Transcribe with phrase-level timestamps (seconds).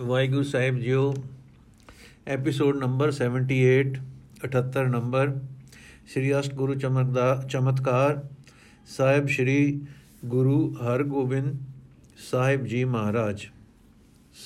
[0.00, 1.14] ਵਾਹਿਗੁਰੂ ਸਾਹਿਬ ਜੀਓ
[2.26, 3.98] episode number 78
[4.44, 5.40] 78 number
[6.06, 8.28] Sri ਅਸ਼ਟਗੁਰੂ ਚਮਕਦਾ ਚਮਤਕਾਰ,
[8.86, 9.80] ਸਾਹਿਬ ਸ੍ਰੀ
[10.24, 11.58] ਗੁਰੂ ਹਰਗੋਬਿੰਦ
[12.30, 13.46] ਸਾਹਿਬ ਜੀ ਮਹਾਰਾਜ,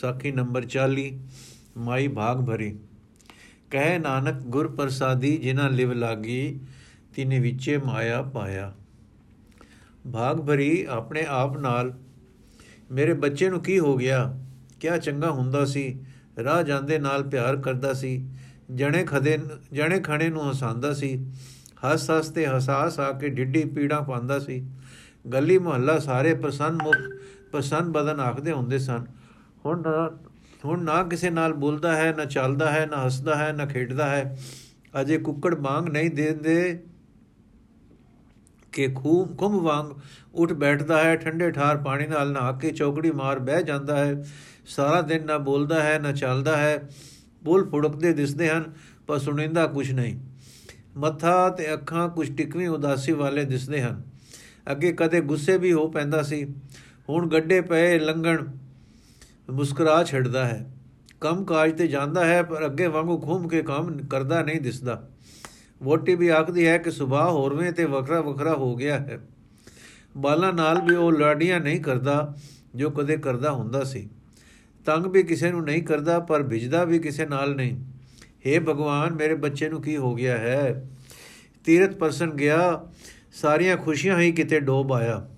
[0.01, 1.19] ਸਾਖੀ ਨੰਬਰ 40
[1.77, 2.79] ਮਾਈ ਭਾਗ ਭਰੀ।
[3.71, 6.61] ਕਹਿ ਨਾਨਕ ਗੁਰ ਪ੍ਰਸਾਦੀ ਜਿਨ੍ਹਾਂ ਲਿਵ ਲਾਗੀ,
[7.17, 8.75] ਤਿਨੇ ਵਿੱਚੇ ਮਾਇਆ ਪਾਇਆ।
[10.13, 11.99] ਭਾਗ ਭਰੀ ਆਪਣੇ ਆਪ ਨਾਲ,
[12.93, 14.44] ਮੇਰੇ ਬੱਚੇ ਨੂੰ ਕੀ ਹੋ ਗਿਆ?
[14.85, 16.05] ਕਿਆ ਚੰਗਾ ਹੁੰਦਾ ਸੀ।
[16.45, 18.29] ਰਾਹ ਜਾਂਦੇ ਨਾਲ ਪਿਆਰ ਕਰਦਾ ਸੀ।
[18.71, 19.39] ਜਣੇ ਖਦੇ,
[19.73, 21.33] ਜਣੇ ਖਣੇ ਨੂੰ ਹਸਾਂਦਾ ਸੀ।
[21.85, 24.71] ਹੱਸ ਹੱਸ ਤੇ ਹਸਾਸ ਆ ਕੇ ਡਿੱਡੀ ਪੀੜਾ ਪਾਉਂਦਾ ਸੀ।
[25.33, 26.97] ਗਲੀ ਮੁਹੱਲਾ ਸਾਰੇ ਪ੍ਰਸੰਨ ਮੁਖ,
[27.53, 29.07] ਪ੍ਰਸੰਨ ਬਦਨ ਆਖਦੇ ਹੁੰਦੇ ਸਨ।
[29.67, 29.83] ਹੁਣ
[30.65, 34.39] ਹੁਣ ਨਾ ਕਿਸੇ ਨਾਲ ਬੋਲਦਾ ਹੈ, ਨਾ ਚੱਲਦਾ ਹੈ, ਨਾ ਹੱਸਦਾ ਹੈ, ਨਾ ਖੇਡਦਾ ਹੈ।
[35.01, 36.83] ਅਜੇ ਕੁੱਕੜ ਬਾਗ ਨਹੀਂ ਦੇਂਦੇ
[38.73, 39.87] ਕਿ ਖੂਮ ਕੁੰਭ ਵਾਂਗ
[40.35, 44.25] ਉੱਠ ਬੈਠਦਾ ਹੈ। ਠੰਡੇ ਠਾਰ ਪਾਣੀ ਨਾਲ ਨਹਾ ਕੇ ਚੌਕੜੀ ਮਾਰ ਬਹਿ ਜਾਂਦਾ ਹੈ।
[44.67, 46.89] ਸਾਰਾ ਦਿਨ ਨਾ ਬੋਲਦਾ ਹੈ, ਨਾ ਚੱਲਦਾ ਹੈ।
[47.45, 48.73] ਬੋਲ ਫੁੜਕਦੇ ਦਿਸਦੇ ਹਨ,
[49.07, 50.21] ਪਰ ਸੁਣਿੰਦਾ ਕੁਝ ਨਹੀਂ।
[50.97, 54.03] ਮੱਥਾ ਤੇ ਅੱਖਾਂ ਕੁਝ ਟਿਕਵੀਂ ਉਦਾਸੀ ਵਾਲੇ ਦਿਸਦੇ ਹਨ।
[54.71, 56.55] ਅੱਗੇ ਕਦੇ ਗੁੱਸੇ ਵੀ ਹੋ ਪੈਂਦਾ ਸੀ।
[57.09, 58.39] ਹੁਣ ਗੱਡੇ ਪਏ ਲੰਗਣ
[59.51, 60.75] ਮੁਸਕਰਾ ਛੱਡਦਾ ਹੈ।
[61.21, 65.09] ਕੰਮ ਕਾਜ ਤੇ ਜਾਂਦਾ ਹੈ, ਪਰ ਅੱਗੇ ਵਾਂਗੂ ਘੁੰਮ ਕੇ ਕੰਮ ਕਰਦਾ ਨਹੀਂ ਦਿਸਦਾ।
[65.83, 69.21] ਵੋਟੀ ਵੀ ਆਖਦੀ ਹੈ ਕਿ ਸੁਭਾਅ ਹੋਰਵੇਂ ਤੇ ਵਖਰਾ ਵਖਰਾ ਹੋ ਗਿਆ ਹੈ।
[70.17, 72.35] ਬਾਲਾਂ ਨਾਲ ਵੀ ਉਹ ਲਾਡੀਆਂ ਨਹੀਂ ਕਰਦਾ,
[72.75, 74.11] ਜੋ ਕਦੇ ਕਰਦਾ ਹੁੰਦਾ ਸੀ।
[74.87, 77.85] ਤੰਗ ਵੀ ਕਿਸੇ ਨੂੰ ਨਹੀਂ ਕਰਦਾ, ਪਰ ਭਿਜਦਾ ਵੀ ਕਿਸੇ ਨਾਲ ਨਹੀਂ।
[78.47, 80.91] हे ਭਗਵਾਨ, ਮੇਰੇ ਬੱਚੇ ਨੂੰ ਕੀ ਹੋ ਗਿਆ ਹੈ?
[81.65, 82.87] ਤੀਰਥ ਪਰਸਨ ਗਿਆ,
[83.33, 85.29] ਸਾਰੀਆਂ ਖੁਸ਼ੀਆਂ ਹੀ ਕਿਤੇ ਡੋਬ ਆਇਆ।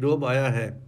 [0.00, 0.80] ਡੋਬ ਆਇਆ ਹੈ।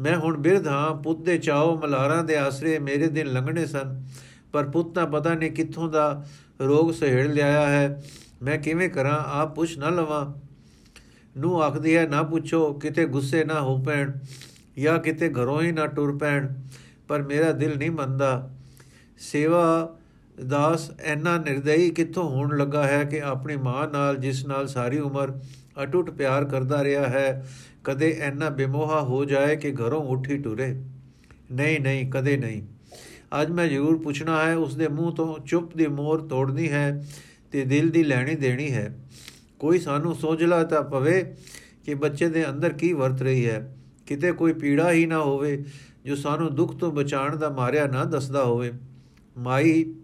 [0.00, 4.04] ਮੈਂ ਹੁਣ ਬਿਰਧ ਹਾਂ, ਪੁੱਤ ਦੇ ਚਾਓ ਮਲਾਰਾਂ ਦੇ ਆਸਰੇ ਮੇਰੇ ਦਿਨ ਲੰਘਣੇ ਸਨ,
[4.52, 6.24] ਪਰ ਪੁੱਤ ਤਾਂ ਪਤਾ ਨਹੀਂ ਕਿੱਥੋਂ ਦਾ
[6.60, 8.02] ਰੋਗ ਸਹਿੜ ਲਿਆਇਆ ਹੈ।
[8.42, 10.46] ਮੈਂ ਕਿਵੇਂ ਕਰਾਂ, ਆਪ ਪੁੱਛ ਨਾ ਲਵਾਂ।
[11.40, 14.12] ਨੂੰ ਆਖਦੀ ਹੈ, ਨਾ ਪੁੱਛੋ, ਕਿਤੇ ਗੁੱਸੇ ਨਾ ਹੋ ਪੈਣ।
[14.78, 16.48] ਜਾਂ ਕਿਤੇ ਘਰੋਂ ਹੀ ਨਾ ਟੁਰ ਪੈਣ,
[17.08, 18.50] ਪਰ ਮੇਰਾ ਦਿਲ ਨਹੀਂ ਮੰਨਦਾ।
[19.18, 19.96] ਸੇਵਾ
[20.48, 25.38] ਦਾਸ ਐਨਾ ਨਿਰਦਈ ਕਿੱਥੋਂ ਹੋਣ ਲੱਗਾ ਹੈ ਕਿ ਆਪਣੀ ਮਾਂ ਨਾਲ, ਜਿਸ ਨਾਲ ਸਾਰੀ ਉਮਰ
[25.82, 27.46] ਅਟੁੱਟ ਪਿਆਰ ਕਰਦਾ ਰਿਹਾ ਹੈ,
[27.84, 30.82] ਕਦੇ ਐਨਾ ਬਿਮੋਹਾ ਹੋ ਜਾਏ ਕਿ ਘਰੋਂ ਉੱਠੀ ਟੁਰੇ।
[31.52, 32.62] ਨਹੀਂ ਨਹੀਂ, ਕਦੇ ਨਹੀਂ।
[33.42, 37.04] ਅੱਜ ਮੈਂ ਜ਼ਰੂਰ ਪੁੱਛਣਾ ਹੈ, ਉਸ ਦੇ ਮੂੰਹ ਤੋਂ ਚੁੱਪ ਦੀ ਮੋਰ ਤੋੜਨੀ ਹੈ
[37.52, 38.98] ਤੇ ਦਿਲ ਦੀ ਲੈਣੀ ਦੇਣੀ ਹੈ।
[39.58, 41.36] ਕੋਈ ਸਾਨੂੰ ਸੋਝਲਾ ਤਾਂ ਪਵੇ
[41.84, 43.75] ਕਿ ਬੱਚੇ ਦੇ ਅੰਦਰ ਕੀ ਵਰਤ ਰਹੀ ਹੈ।
[44.06, 45.64] ਕਿਤੇ ਕੋਈ ਪੀੜਾ ਹੀ ਨਾ ਹੋਵੇ,
[46.04, 48.72] ਜੋ ਸਾਨੂੰ ਦੁੱਖ ਤੋਂ ਬਚਾਉਣ ਦਾ ਮਾਰਿਆ ਨਾ ਦੱਸਦਾ ਹੋਵੇ।
[49.38, 49.94] ਮਾਈ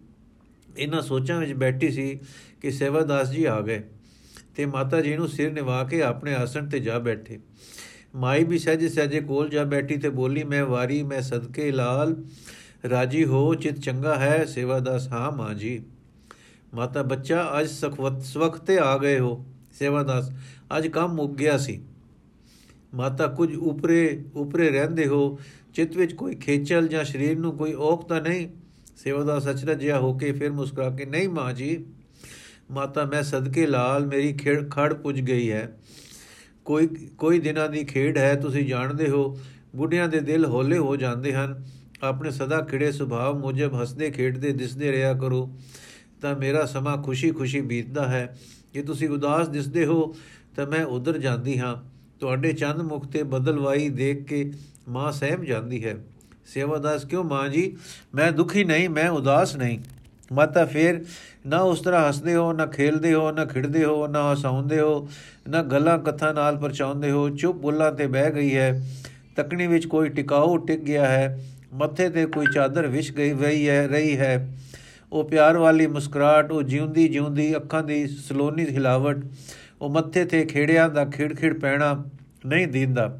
[0.78, 2.20] ਇਹਨਾਂ ਸੋਚਾਂ ਵਿੱਚ ਬੈਠੀ ਸੀ
[2.60, 3.82] ਕਿ ਸੇਵਾਦਾਸ ਜੀ ਆ ਗਏ
[4.56, 7.40] ਤੇ ਮਾਤਾ ਜੀ ਨੂੰ ਸਿਰ ਨਿਵਾ ਕੇ ਆਪਣੇ ਆਸਣ ਤੇ ਜਾ ਬੈਠੇ।
[8.14, 12.24] ਮਾਈ ਵੀ ਸਹਿਜ ਸਹਿਜੇ ਕੋਲ ਜਾ ਬੈਠੀ ਤੇ ਬੋਲੀ, ਮੈਂ ਵਾਰੀ, ਮੈਂ ਸਦਕੇ ਲਾਲ,
[12.90, 15.82] ਰਾਜੀ ਹੋ, ਚਿਤ ਚੰਗਾ ਹੈ, ਸੇਵਾਦਾਸ ਹਾਂ ਮਾਂ ਜੀ।
[16.74, 20.30] ਮਾਤਾ, ਬੱਚਾ, ਅੱਜ ਸਖਵਤ, ਸਵਖਤੇ ਆ ਗਏ ਹੋ। ਸੇਵਾਦਾਸ,
[20.76, 21.82] ਅੱਜ ਕੰਮ ਮੁੱਕ ਗਿਆ ਸੀ।
[22.94, 25.38] ਮਾਤਾ ਕੁਝ ਉਪਰੇ ਉਪਰੇ ਰਹਿੰਦੇ ਹੋ,
[25.74, 28.48] ਚਿਤ ਵਿੱਚ ਕੋਈ ਖੇਚਲ ਜਾਂ ਸਰੀਰ ਨੂੰ ਕੋਈ ਔਖ ਤਾਂ ਨਹੀਂ?
[28.96, 31.84] ਸੇਵਾਦਾਸ ਅਚਰਜ ਜਿਹਾ ਹੋ ਕੇ ਫਿਰ ਮੁਸਕਰਾ ਕੇ, ਨਹੀਂ ਮਾਂ ਜੀ,
[32.70, 35.78] ਮਾਤਾ ਮੈਂ ਸਦਕੇ ਲਾਲ, ਮੇਰੀ ਖੇੜ ਖੜ ਪੁੱਜ ਗਈ ਹੈ।
[36.64, 36.86] ਕੋਈ
[37.18, 39.38] ਕੋਈ ਦਿਨਾਂ ਦੀ ਖੇਡ ਹੈ, ਤੁਸੀਂ ਜਾਣਦੇ ਹੋ।
[39.76, 41.66] ਬੁੱਢਿਆਂ ਦੇ ਦਿਲ ਹੌਲੇ ਹੋ ਜਾਂਦੇ ਹਨ।
[42.02, 45.58] ਆਪਣੇ ਸਦਾ ਖਿੜੇ ਸੁਭਾਅ ਮੁਜਬ ਹੱਸਦੇ, ਖੇਡਦੇ, ਦਿਸਦੇ ਰਿਹਾ ਕਰੋ।
[46.20, 48.38] ਤਾਂ ਮੇਰਾ ਸਮਾਂ ਖੁਸ਼ੀ-ਖੁਸ਼ੀ ਬੀਤਦਾ ਹੈ।
[48.74, 50.16] ਜੇ ਤੁਸੀਂ ਉਦਾਸ ਦਿਸਦੇ ਹੋ,
[50.56, 51.91] ਤਾਂ ਮੈਂ ਉਧਰ ਜਾਂਦੀ ਹਾਂ।
[52.22, 54.52] ਤੁਹਾਡੇ ਚੰਦ ਮੁਖ ਤੇ ਬਦਲਵਾਈ ਦੇਖ ਕੇ
[54.88, 55.94] ਮਾਂ ਸਹਿਮ ਜਾਂਦੀ ਹੈ।
[56.46, 57.76] ਸੇਵਾਦਾਸ ਕਿਉਂ ਮਾਂ ਜੀ?
[58.14, 59.78] ਮੈਂ ਦੁਖੀ ਨਹੀਂ, ਮੈਂ ਉਦਾਸ ਨਹੀਂ।
[60.32, 61.04] ਮਾਤਾ ਫੇਰ
[61.46, 65.08] ਨਾ ਉਸ ਤਰ੍ਹਾਂ ਹੱਸਦੇ ਹੋ, ਨਾ ਖੇਲਦੇ ਹੋ, ਨਾ ਖਿੜਦੇ ਹੋ, ਨਾ ਹਸਾਉਂਦੇ ਹੋ,
[65.48, 68.88] ਨਾ ਗੱਲਾਂ ਕਥਾ ਨਾਲ ਪਰਚਾਉਂਦੇ ਹੋ। ਚੁੱਪ ਬੁੱਲਾਂ ਤੇ ਬਹਿ ਗਈ ਹੈ।
[69.36, 71.44] ਤਕਣੀ ਵਿੱਚ ਕੋਈ ਟਿਕਾਉ ਟਿਕ ਗਿਆ ਹੈ।
[71.74, 74.58] ਮੱਥੇ ਤੇ ਕੋਈ ਚਾਦਰ ਵਿਛ ਗਈ ਵਈ ਹੈ, ਰਹੀ ਹੈ।
[75.12, 79.18] ਉਹ ਪਿਆਰ ਵਾਲੀ ਮੁਸਕਰਾਹਟ, ਉਹ ਜਿਉਂਦੀ ਜਿਉਂਦੀ ਅੱਖਾਂ ਦੀ ਸਲੋਨੀ ਹਿਲਾਵਟ
[79.82, 82.04] ਉਹ ਮੱਥੇ ਤੇ ਖੇੜਿਆਂ ਦਾ ਖਿੜਖਿੜ ਪੈਣਾ
[82.46, 83.18] ਨਹੀਂ ਦਿੰਦਾ।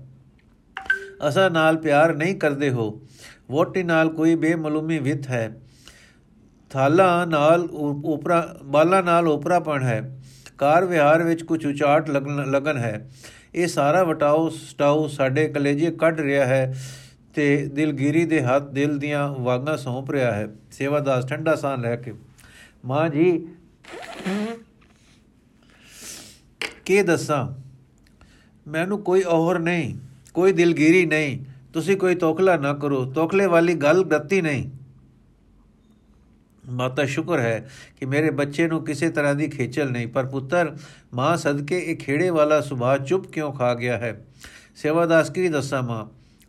[1.29, 3.03] ਅਸਾਂ ਨਾਲ ਪਿਆਰ ਨਹੀਂ ਕਰਦੇ ਹੋ।
[3.51, 5.61] ਵੋਟੀ ਨਾਲ ਕੋਈ ਬੇਮਲੂਮੀ ਵਿਤ ਹੈ।
[6.71, 7.69] ਥਾਲਾ ਨਾਲ
[8.05, 10.21] ਉਪਰਾ ਬਾਲਾ ਨਾਲ ਉਪਰਾਪਣ ਹੈ।
[10.59, 13.09] ਕਾਰ ਵਿਹਾਰ ਵਿੱਚ ਕੁਝ ਉਚਾਟ ਲਗਨ ਹੈ।
[13.55, 16.75] ਇਹ ਸਾਰਾ ਵਟਾਓ ਸਟਾਉ ਸਾਡੇ ਕਲੇਜੇ ਕੱਢ ਰਿਹਾ ਹੈ
[17.35, 22.15] ਤੇ ਦਿਲਗੀਰੀ ਦੇ ਹੱਥ ਦਿਲ ਦੀਆਂ ਵਾਗਾਂ ਸੌਂਪ ਰਿਹਾ ਹੈ। ਸੇਵਾਦਾਸ ਠੰਡਾ ਸਾਹ ਲੈ ਕੇ,
[22.85, 23.49] ਮਾਂ ਜੀ
[26.87, 27.63] ਕੀ ਦੱਸਾਂ?
[28.71, 29.99] ਮੈਨੂੰ ਕੋਈ ਔਹਰ ਨਹੀਂ,
[30.35, 34.71] ਕੋਈ ਦਿਲਗੀਰੀ ਨਹੀਂ, ਤੁਸੀਂ ਕੋਈ ਤੋਖਲਾ ਨਾ ਕਰੋ, ਤੋਖਲੇ ਵਾਲੀ ਗੱਲ ਗੱਤੀ ਨਹੀਂ।
[36.69, 37.71] ਮਾਤਾ ਸ਼ੁਕਰ ਹੈ
[38.01, 40.77] ਕਿ ਮੇਰੇ ਬੱਚੇ ਨੂੰ ਕਿਸੇ ਤਰ੍ਹਾਂ ਦੀ ਖੇਚਲ ਨਹੀਂ, ਪਰ ਪੁੱਤਰ,
[41.15, 44.27] ਮਾਂ ਸਦਕੇ ਇਹ ਖੇੜੇ ਵਾਲਾ ਸੁਭਾਅ ਚੁੱਪ ਕਿਉਂ ਖਾ ਗਿਆ ਹੈ?
[44.77, 46.07] ਸੇਵਾਦਾਸ ਕੀ ਦੱਸਾਂ ਮਾਂ?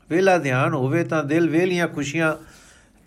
[0.09, 2.35] ਵੇਲਾ ਧਿਆਨ ਹੋਵੇ ਤਾਂ ਦਿਲ ਵੇਲੀਆਂ ਖੁਸ਼ੀਆਂ,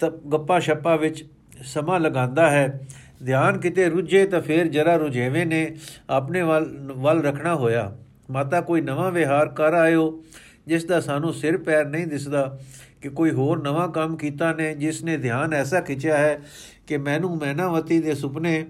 [0.01, 1.25] ਤਾਂ ਗੱਪਾ ਛੱਪਾ ਵਿੱਚ
[1.65, 2.87] ਸਮਾਂ ਲਗਾਉਂਦਾ ਹੈ।
[3.25, 5.77] ਧਿਆਨ ਕਿਤੇ ਰੁੱਝੇ ਤਾਂ ਫੇਰ ਜਰਾ ਰੁਝੇਵੇਂ ਨੇ,
[6.11, 7.97] ਆਪਣੇ ਵੱਲ ਵੱਲ ਰੱਖਣਾ ਹੋਇਆ।
[8.31, 10.25] ਮਾਤਾ ਕੋਈ ਨਵਾਂ ਵਿਹਾਰ ਕਰ ਆਇਓ,
[10.67, 12.59] ਜਿਸ ਦਾ ਸਾਨੂੰ ਸਿਰ ਪੈਰ ਨਹੀਂ ਦਿਸਦਾ,
[13.01, 16.41] ਕਿ ਕੋਈ ਹੋਰ ਨਵਾਂ ਕੰਮ ਕੀਤਾ ਨੇ, ਜਿਸ ਨੇ ਧਿਆਨ ਐਸਾ ਖਿੱਚਿਆ ਹੈ
[16.87, 18.67] ਕਿ ਮੈਨੂੰ ਮੈਨਾਵਤੀ ਦੇ ਸੁਪਨੇ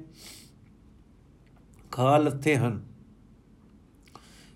[1.92, 2.82] ਖਾ ਲੱਥੇ ਹਨ।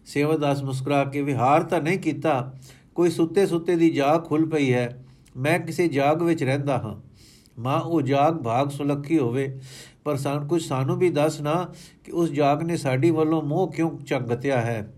[0.06, 2.54] ਸੇਵਾਦਾਸ ਮੁਸਕਰਾ ਕੇ, ਵਿਹਾਰ ਤਾਂ ਨਹੀਂ ਕੀਤਾ,
[2.94, 5.04] ਕੋਈ ਸੁੱਤੇ ਸੁੱਤੇ ਦੀ ਜਾਗ ਖੁੱਲ ਪਈ ਹੈ,
[5.36, 7.09] ਮੈਂ ਕਿਸੇ ਜਾਗ ਵਿੱਚ ਰਹਿੰਦਾ ਹਾਂ।
[7.60, 9.60] ਮਾਂ, ਉਹ ਜਾਗ ਭਾਗ ਸੁਲੱਖੀ ਹੋਵੇ।
[10.04, 11.68] ਪਰ ਸਾਨ ਕੁਝ ਸਾਨੂੰ ਵੀ ਦੱਸ ਨਾ
[12.04, 14.94] ਕਿ ਉਸ ਜਾਗ ਨੇ ਸਾਡੀ ਵੱਲੋਂ ਮੋਹ ਕਿਉਂ ਚੰਗਤਿਆ ਹੈ?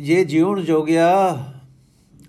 [0.00, 1.44] ਜੇ ਜਿਉਣ ਜੋਗਿਆ,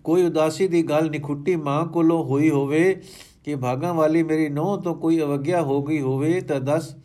[0.04, 3.02] ਕੋਈ ਉਦਾਸੀ ਦੀ ਗੱਲ ਨਿਖੁੱਟੀ ਮਾਂ ਕੋਲੋਂ ਹੋਈ ਹੋਵੇ
[3.44, 6.96] ਕਿ ਭਾਗਾਂ ਵਾਲੀ ਮੇਰੀ ਨੋਹ ਤੋਂ ਕੋਈ ਅਵਗਿਆ ਹੋ ਗਈ ਹੋਵੇ ਤਾਂ ਦੱਸ,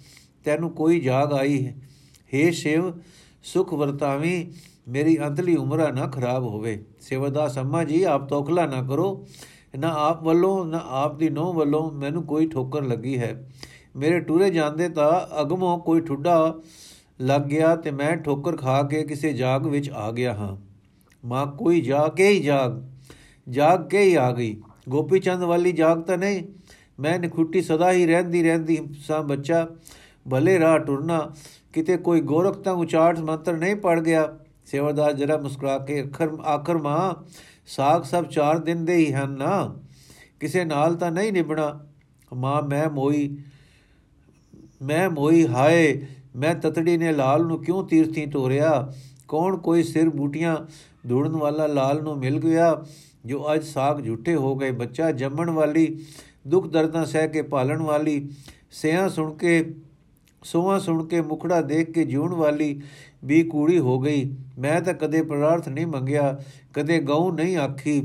[0.44, 1.76] ਤੈਨੂੰ ਕੋਈ ਜਾਗ ਆਈ ਹੈ?
[2.34, 2.92] हे ਸ਼ਿਵ,
[3.42, 4.52] ਸੁਖ ਵਰਤਾਵੀ,
[4.88, 9.26] ਮੇਰੀ ਅੰਤਲੀ ਉਮਰਾ ਨਾ ਖਰਾਬ ਹੋਵੇ। ਸੇਵਾਦਾਸ ਅੰਮਾ ਜੀ, ਆਪ ਤੋਖਲਾ ਨਾ ਕਰੋ।
[9.78, 13.50] ਨਾ ਆਪ ਵੱਲੋਂ, ਨਾ ਆਪ ਦੀ ਨੋਹ ਵੱਲੋਂ ਮੈਨੂੰ ਕੋਈ ਠੋਕਰ ਲੱਗੀ ਹੈ।
[13.96, 16.61] ਮੇਰੇ ਟੂਰੇ ਜਾਂਦੇ ਤਾਂ ਅਗਮੋਂ ਕੋਈ ਠੁੱਡਾ
[17.20, 20.56] ਲੱਗ ਗਿਆ ਤੇ ਮੈਂ ਠੋਕਰ ਖਾ ਕੇ ਕਿਸੇ ਜਾਗ ਵਿੱਚ ਆ ਗਿਆ ਹਾਂ।
[21.25, 22.82] ਮਾਂ, ਕੋਈ ਜਾ ਕੇ ਹੀ ਜਾਗ?
[23.49, 26.43] ਜਾਗ ਕੇ ਹੀ ਆ ਗਈ। ਗੋਪੀ ਚੰਦ ਵਾਲੀ ਜਾਗ ਤਾਂ ਨਹੀਂ।
[27.00, 29.69] ਮੈਂ ਨਿਖੁੱਟੀ ਸਦਾ ਹੀ ਰਹਿੰਦੀ ਰਹਿੰਦੀ ਸਾਂ ਬੱਚਾ।
[30.31, 31.31] ਭਲੇ ਰਾਹ ਟੁਰਨਾ।
[31.73, 36.78] ਕਿਤੇ ਕੋਈ ਗੋਰਖ ਤਾਂ ਉਚਾਟ ਮੰਤਰ ਨਹੀਂ ਪੜ ਗਿਆ। ਸੇਵਾਦਾਰ ਜਰਾ ਮੁਸਕਰਾ ਕੇ ਅੱਖਰ, ਆਖਰ
[36.78, 37.14] ਮਾਂ
[37.70, 39.76] ਸਾਖ ਸਭ 4 ਦਿਨ ਦੇ ਹੀ ਹਨ ਨਾ।
[40.40, 41.78] ਕਿਸੇ ਨਾਲ ਤਾਂ ਨਹੀਂ ਨਿਭਣਾ।
[42.32, 43.37] ਮਾਂ, ਮੈਂ ਮੋਈ
[44.82, 46.06] ਮੈਂ ਮੋਈ ਹਾਏ,
[46.37, 48.93] ਮੈਂ ਤਤੜੀ ਨੇ ਲਾਲ ਨੂੰ ਕਿਉਂ ਤੀਰਥੀ ਤੋਰਿਆ?
[49.28, 50.56] ਕੌਣ ਕੋਈ ਸਿਰ ਬੂਟੀਆਂ
[51.06, 52.84] ਦੂੜਨ ਵਾਲਾ ਲਾਲ ਨੂੰ ਮਿਲ ਗਿਆ,
[53.26, 54.70] ਜੋ ਅੱਜ ਸਾਖ ਝੂਠੇ ਹੋ ਗਏ?
[54.70, 55.87] ਬੱਚਾ ਜੰਮਣ ਵਾਲੀ,
[56.49, 58.28] ਦੁੱਖ ਦਰਦਾਂ ਸਹਿ ਕੇ ਪਾਲਣ ਵਾਲੀ,
[58.70, 59.75] ਸਿਆਂ ਸੁਣ ਕੇ,
[60.43, 62.81] ਸੋਹਾਂ ਸੁਣ ਕੇ ਮੁਖੜਾ ਦੇਖ ਕੇ ਜੂਣ ਵਾਲੀ
[63.25, 66.38] ਵੀ ਕੂੜੀ ਹੋ ਗਈ। ਮੈਂ ਤਾਂ ਕਦੇ ਪ੍ਰਾਰਥ ਨਹੀਂ ਮੰਗਿਆ,
[66.75, 68.02] ਕਦੇ ਗਉ ਨਹੀਂ ਆਖੀ।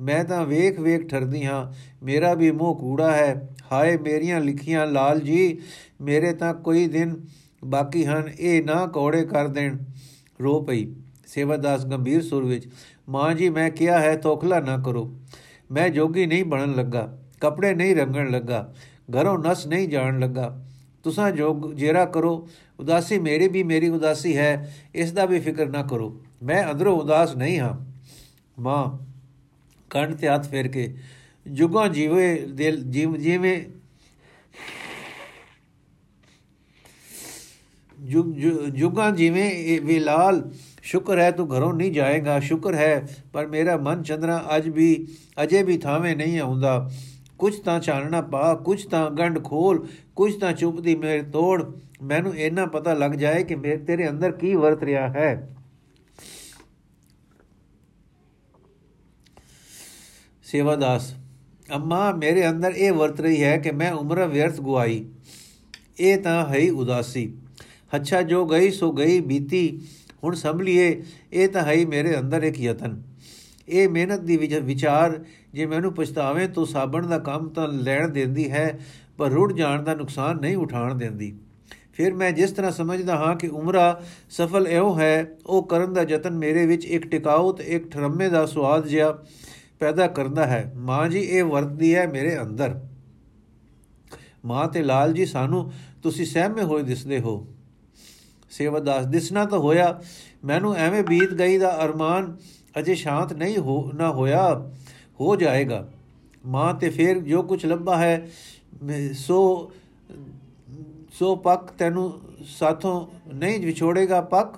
[0.00, 5.20] ਮੈਂ ਤਾਂ ਵੇਖ ਵੇਖ ਠਰਦੀ ਹਾਂ, ਮੇਰਾ ਵੀ ਮੂੰਹ ਕੂੜਾ ਹੈ। ਹਾਏ ਮੇਰੀਆਂ ਲਿਖੀਆਂ, ਲਾਲ
[5.20, 5.58] ਜੀ,
[6.00, 7.14] ਮੇਰੇ ਤਾਂ ਕੋਈ ਦਿਨ
[7.64, 9.76] ਬਾਕੀ ਹਨ, ਇਹ ਨਾ ਕੋੜੇ ਕਰ ਦੇਣ।
[10.42, 10.86] ਰੋ ਪਈ।
[11.26, 12.68] ਸੇਵਾਦਾਸ ਗੰਭੀਰ ਸੁਰ ਵਿੱਚ,
[13.08, 15.18] ਮਾਂ ਜੀ, ਮੈਂ ਕਿਹਾ ਹੈ ਤੋਖਲਾ ਨਾ ਕਰੋ।
[15.70, 18.72] ਮੈਂ ਜੋਗੀ ਨਹੀਂ ਬਣਨ ਲੱਗਾ, ਕੱਪੜੇ ਨਹੀਂ ਰੰਗਣ ਲੱਗਾ,
[19.12, 20.64] ਘਰੋਂ ਨਸ ਨਹੀਂ ਜਾਣ ਲੱਗਾ।
[21.02, 22.48] ਤੁਸੀਂ ਜੋ ਜੇਰਾ ਕਰੋ
[22.80, 27.36] ਉਦਾਸੀ ਮੇਰੀ ਵੀ, ਮੇਰੀ ਉਦਾਸੀ ਹੈ, ਇਸ ਦਾ ਵੀ ਫਿਕਰ ਨਾ ਕਰੋ। ਮੈਂ ਅੰਦਰੋਂ ਉਦਾਸ
[27.36, 27.74] ਨਹੀਂ ਹਾਂ।
[28.58, 28.84] ਮਾਂ,
[29.90, 30.94] ਕੰਨ ਤੇ ਹੱਥ ਫੇਰ ਕੇ,
[31.46, 33.62] ਜੁਗਾਂ ਜੀਵੇ ਦਿਲ ਜੀਵ, ਜਿਵੇਂ,
[38.00, 38.34] ਜੁਗ
[38.74, 40.50] ਜੁਗਾਂ ਜਿਵੇਂ ਵਿਲਾਲ
[40.82, 42.94] ਸ਼ੁਕਰ ਹੈ ਤੂੰ ਘਰੋਂ ਨਹੀਂ ਜਾਏਗਾ। ਸ਼ੁਕਰ ਹੈ,
[43.32, 45.06] ਪਰ ਮੇਰਾ ਮਨ ਚੰਦਰਾ ਅੱਜ ਵੀ,
[45.42, 46.90] ਅਜੇ ਵੀ ਥਾਵੇਂ ਨਹੀਂ ਆਉਂਦਾ।
[47.38, 49.86] ਕੁਝ ਤਾਂ ਚਾਨਣਾ ਪਾ ਕੁਝ ਤਾਂ ਗੰਢ ਖੋਲ
[50.16, 51.62] ਕੁਝ ਤਾਂ ਚੁੱਪਦੀ ਮੇਰੇ ਤੋੜ।
[52.02, 55.56] ਮੈਨੂੰ ਇਹਨਾਂ ਪਤਾ ਲੱਗ ਜਾਏ ਕਿ ਮੇਰੇ ਤੇਰੇ ਅੰਦਰ ਕੀ ਵਰਤ ਰਿਹਾ ਹੈ।
[60.42, 61.14] ਸੇਵਾਦਾਸ
[61.74, 65.04] ਅੰਮਾ, ਮੇਰੇ ਅੰਦਰ ਇਹ ਵਰਤ ਰਹੀ ਹੈ ਕਿ ਮੈਂ ਉਮਰ ਵਿਅਰਥ ਗਵਾਈ
[66.00, 67.32] ਇਹ ਤਾਂ ਹੈ ਉਦਾਸੀ।
[67.96, 69.80] ਅੱਛਾ, ਜੋ ਗਈ, ਸੋ ਗਈ, ਬੀਤੀ,
[70.24, 73.02] ਹੁਣ ਸੰਭਲੀਏ ਇਹ ਤਾਂ ਹੈ ਮੇਰੇ ਅੰਦਰ ਇੱਕ ਯਤਨ।
[73.68, 75.18] ਇਹ ਮਿਹਨਤ ਦੀ ਵਿਚਾਰ,
[75.52, 78.78] ਜੇ ਮੈਨੂੰ ਪਛਤਾਵੇਂ, ਤੋਂ ਸਾਬਣ ਦਾ ਕੰਮ ਤਾਂ ਲੈਣ ਦਿੰਦੀ ਹੈ,
[79.18, 81.32] ਪਰ ਰੁੜ ਜਾਣ ਦਾ ਨੁਕਸਾਨ ਨਹੀਂ ਉਠਾਣ ਦਿੰਦੀ।
[82.00, 86.36] ਫਿਰ ਮੈਂ ਜਿਸ ਤਰ੍ਹਾਂ ਸਮਝਦਾ ਹਾਂ ਕਿ ਉਮਰਾ ਸਫਲ ਇਹੋ ਹੈ, ਉਹ ਕਰਨ ਦਾ ਯਤਨ
[86.36, 89.12] ਮੇਰੇ ਵਿੱਚ ਇੱਕ ਟਿਕਾਊ ਤੇ ਇੱਕ ਠਰਮੇ ਦਾ ਸਵਾਦ ਜਿਹਾ
[89.80, 92.80] ਪੈਦਾ ਕਰਦਾ ਹੈ। ਮਾਂ ਜੀ, ਇਹ ਵਰਤਦੀ ਹੈ ਮੇਰੇ ਅੰਦਰ।
[94.44, 97.46] ਮਾਂ ਤੇ ਲਾਲ ਜੀ, ਸਾਨੂੰ ਤੁਸੀਂ ਸਹਿਮੇ ਹੋਏ ਦਿਸਦੇ ਹੋ।
[98.50, 100.00] ਸੇਵਾਦਾਸ ਦਿਸਣਾ ਤਾਂ ਹੋਇਆ,
[100.44, 102.36] ਮੈਨੂੰ ਐਵੇਂ ਬੀਤ ਗਈ ਦਾ ਅਰਮਾਨ
[102.78, 104.70] ਅਜੇ ਸ਼ਾਂਤ ਨਹੀਂ ਹੋ, ਨਾ ਹੋਇਆ,
[105.20, 105.86] ਹੋ ਜਾਏਗਾ।
[106.46, 108.28] ਮਾਂ ਤੇ ਫਿਰ ਜੋ ਕੁਝ ਲੱਭਾ ਹੈ
[109.12, 109.72] ਸੋ
[111.20, 114.54] ਸੋ ਪੱਕ ਤੈਨੂੰ ਸਾਥੋਂ ਨਹੀਂ ਵਿਛੋੜੇਗਾ ਪੱਕ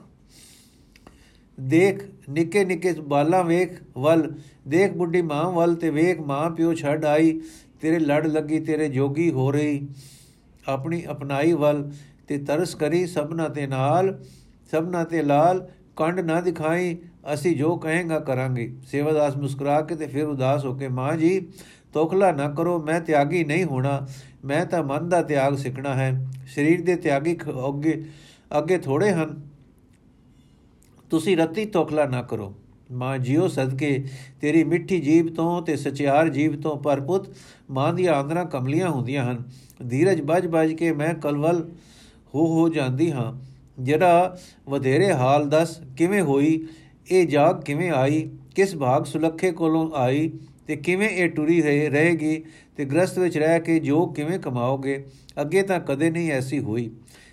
[1.61, 4.35] ਦੇਖ ਨਿੱਕੇ ਨਿੱਕੇ ਬਾਲਾਂ ਵੇਖ, ਵੱਲ।
[4.69, 7.41] ਦੇਖ ਬੁੱਢੀ ਮਾਂ ਵੱਲ ਤੇ ਵੇਖ, ਮਾਂ ਪਿਓ ਛੱਡ ਆਈ।
[7.81, 9.89] ਤੇਰੇ ਲੜ ਲੱਗੀ, ਤੇਰੇ ਜੋਗੀ ਹੋ ਰਹੀ।
[10.69, 11.93] ਆਪਣੀ ਅਪਨਾਈ ਵੱਲ
[12.29, 14.25] ਤੇ ਤਰਸ ਕਰੀ, ਸਭਨਾ ਤੇ ਨਾਲ,
[14.71, 16.99] ਸਭਨਾ ਤੇ ਲਾਲ। ਕੰਡ ਨਾ ਦਿਖਾਈ,
[17.35, 21.49] ਅਸੀਂ ਜੋ ਕਹੇਗਾ ਕਰਾਂਗੇ। ਸੇਵਾਦਾਸ ਮੁਸਕਰਾ ਕੇ ਤੇ ਫਿਰ ਉਦਾਸ ਹੋ ਕੇ, ਮਾਂ ਜੀ,
[21.93, 24.07] ਤੋਖਲਾ ਨਾ ਕਰੋ, ਮੈਂ ਤਿਆਗੀ ਨਹੀਂ ਹੋਣਾ।
[24.45, 27.37] ਮੈਂ ਤਾਂ ਮਨ ਦਾ ਤਿਆਗ ਸਿੱਖਣਾ ਹੈ, ਸਰੀਰ ਦੇ ਤਿਆਗੀ
[27.69, 28.05] ਅੱਗੇ
[28.59, 29.41] ਅੱਗੇ ਥੋੜੇ ਹਨ।
[31.11, 32.55] ਤੁਸੀਂ ਰਤੀ ਤੋਖਲਾ ਨਾ ਕਰੋ।
[32.93, 34.05] ਮਾਂ ਜਿਉ ਸਦਕੇ,
[34.41, 37.37] ਤੇਰੀ ਮਿੱਠੀ ਜੀਬ ਤੋਂ ਤੇ ਸਚਿਆਰ ਜੀਬ ਤੋਂ ਪਰਪੁੱਤ
[37.71, 39.43] ਮਾਂ ਦੀਆਂ ਆਂਦਰਾਂ ਕਮਲੀਆਂ ਹੁੰਦੀਆਂ ਹਨ।
[39.91, 41.71] ਧੀਰਜ ਬਜ ਬਜ ਕੇ ਮੈਂ ਕਲਵਲ
[42.35, 43.33] ਹੋ ਹੋ ਜਾਂਦੀ ਹਾਂ।
[43.83, 46.67] ਜਿਹੜਾ ਵਧੇਰੇ ਹਾਲ ਦੱਸ ਕਿਵੇਂ ਹੋਈ,
[47.11, 50.33] ਇਹ ਜਾਗ ਕਿਵੇਂ ਆਈ, ਕਿਸ ਭਾਗ ਸੁਲੱਖੇ ਕੋਲੋਂ ਆਈ
[50.67, 52.45] ਤੇ ਕਿਵੇਂ ਇਹ ਟੁਰੀ ਰਹੇਗੀ
[52.77, 55.05] ਤੇ ਗ੍ਰਸਤ ਵਿੱਚ ਰਹਿ ਕੇ ਜੋ ਕਿਵੇਂ ਕਮਾਓਗੇ,
[55.41, 56.91] ਅੱਗੇ ਤਾਂ ਕਦੇ ਨਹੀਂ ਐਸੀ ਹੋਈ।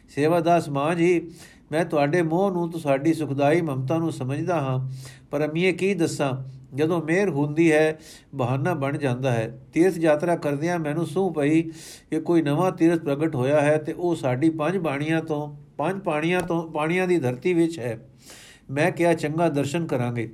[0.09, 1.31] ਸੇਵਾਦਾਸ ਮਾਂ ਜੀ,
[1.71, 4.89] ਮੈਂ ਤੁਹਾਡੇ ਮੋਹ ਨੂੰ ਤੁਹਾਡੀ ਸੁਖਦਾਈ ਮਮਤਾ ਨੂੰ ਸਮਝਦਾ ਹਾਂ,
[5.31, 6.31] ਪਰ ਅਮੀਏ ਕੀ ਦੱਸਾਂ?
[6.75, 7.99] ਜਦੋਂ ਮਿਹਰ ਹੁੰਦੀ ਹੈ,
[8.35, 13.35] ਬਹਾਨਾ ਬਣ ਜਾਂਦਾ ਹੈ। ਤੀਰਥ ਯਾਤਰਾ ਕਰਦਿਆਂ ਮੈਨੂੰ ਸੂਹ ਪਈ ਕਿ ਕੋਈ ਨਵਾਂ ਤੀਰਥ ਪ੍ਰਗਟ
[13.35, 17.79] ਹੋਇਆ ਹੈ ਤੇ ਉਹ ਸਾਡੀ ਪੰਜ ਬਾਣੀਆਂ ਤੋਂ, ਪੰਜ ਪਾਣੀਆਂ ਤੋਂ, ਪਾਣੀਆਂ ਦੀ ਧਰਤੀ ਵਿੱਚ
[17.79, 17.99] ਹੈ।
[18.71, 20.31] ਮੈਂ ਕਿਹਾ, ਚੰਗਾ ਦਰਸ਼ਨ ਕਰਾਂਗੇ।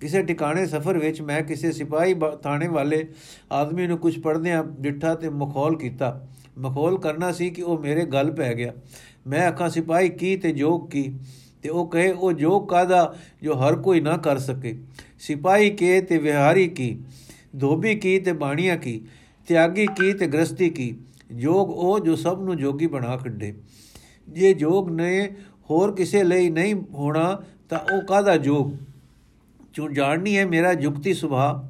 [0.00, 3.08] ਕਿਸੇ ਟਿਕਾਣੇ ਸਫ਼ਰ ਵਿੱਚ ਮੈਂ ਕਿਸੇ ਸਿਪਾਹੀ ਥਾਣੇ ਵਾਲੇ
[3.52, 6.28] ਆਦਮੀ ਨੂੰ ਕੁਝ ਪੜਦਿਆਂ ਡਿੱਠਾ ਤੇ ਮਖੌਲ ਕੀਤਾ।
[6.58, 8.72] ਮਖੌਲ ਕਰਨਾ ਸੀ ਕਿ ਉਹ ਮੇਰੇ ਗੱਲ ਪੈ ਗਿਆ।
[9.26, 11.14] ਮੈਂ ਅੱਖਾਂ ਸਿਪਾਹੀ, ਕੀ ਤੇ ਜੋਗ ਕੀ?
[11.62, 14.78] ਤੇ ਉਹ ਕਹੇ, ਉਹ ਜੋਗ ਕਾਦਾ ਜੋ ਹਰ ਕੋਈ ਨਾ ਕਰ ਸਕੇ?
[15.18, 16.98] ਸਿਪਾਹੀ ਕੇ ਤੇ ਵਿਹਾਰੀ ਕੀ?
[17.60, 19.00] ਧੋਬੀ ਕੀ ਤੇ ਬਾਣੀਆਂ ਕੀ?
[19.48, 20.96] ਤਿਆਗੀ ਕੀ ਤੇ ਗ੍ਰਸਤੀ ਕੀ?
[21.32, 23.54] ਜੋਗ ਉਹ ਜੋ ਸਭ ਨੂੰ ਜੋਗੀ ਬਣਾ ਕੱਢੇ
[24.28, 25.30] ਜੇ ਜੋਗ ਨੇ
[25.70, 28.70] ਹੋਰ ਕਿਸੇ ਲਈ ਨਹੀਂ ਹੋਣਾ ਤਾਂ ਉਹ ਕਾਦਾ ਜੋਗ?
[29.78, 31.68] ਚੁਣ ਜਾਣਨੀ ਹੈ ਮੇਰਾ ਜੁਗਤੀ ਸੁਭਾ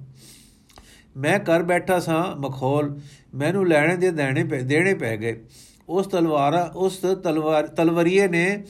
[1.16, 3.00] ਮੈਂ ਕਰ ਬੈਠਾ ਸਾਂ, ਮਖੌਲ।
[3.34, 5.44] ਮੈਨੂੰ ਲੈਣੇ ਦੇ ਦੇਣੇ ਪੈ ਦੇਣੇ ਪੈ ਗਏ।
[5.88, 8.64] ਉਸ ਤਲਵਾਰਾ, ਉਸ ਤਲਵਾਰ, ਤਲਵਰੀਏ ਨੇ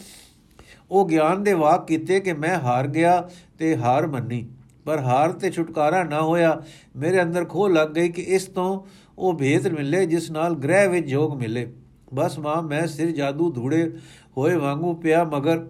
[0.91, 4.49] ਉਹ ਗਿਆਨ ਦੇ ਵਾਕ ਕੀਤੇ ਕਿ ਮੈਂ ਹਾਰ ਗਿਆ ਤੇ ਹਾਰ ਮੰਨੀ।
[4.85, 6.63] ਪਰ ਹਾਰ ਤੇ ਛੁਟਕਾਰਾ ਨਾ ਹੋਇਆ।
[6.97, 8.81] ਮੇਰੇ ਅੰਦਰ ਖੋ ਲੱਗ ਗਈ ਕਿ ਇਸ ਤੋਂ
[9.19, 11.73] ਉਹ ਭੇਦ ਮਿਲੇ, ਜਿਸ ਨਾਲ ਗ੍ਰਹਿ ਵਿੱਚ ਜੋਗ ਮਿਲੇ।
[12.15, 13.93] ਬਸ ਮਾਂ, ਮੈਂ ਸਿਰ ਜਾਦੂ ਧੂੜੇ
[14.37, 15.67] ਹੋਏ ਵਾਂਗੂ ਪਿਆ ਮਗਰ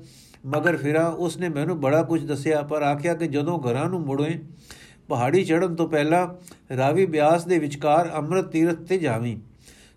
[0.46, 4.40] ਮਗਰ ਫਿਰਾ ਉਸਨੇ ਮੈਨੂੰ ਬੜਾ ਕੁਝ ਦੱਸਿਆ, ਪਰ ਆਖਿਆ ਕਿ ਜਦੋਂ ਘਰਾਂ ਨੂੰ ਮੁੜੇ
[5.08, 6.28] ਪਹਾੜੀ ਚੜਨ ਤੋਂ ਪਹਿਲਾਂ
[6.76, 9.36] ਰਾਵੀ ਬਿਆਸ ਦੇ ਵਿਚਕਾਰ ਅੰਮ੍ਰਿਤ ਤੀਰਥ ਤੇ ਜਾਵੀਂ।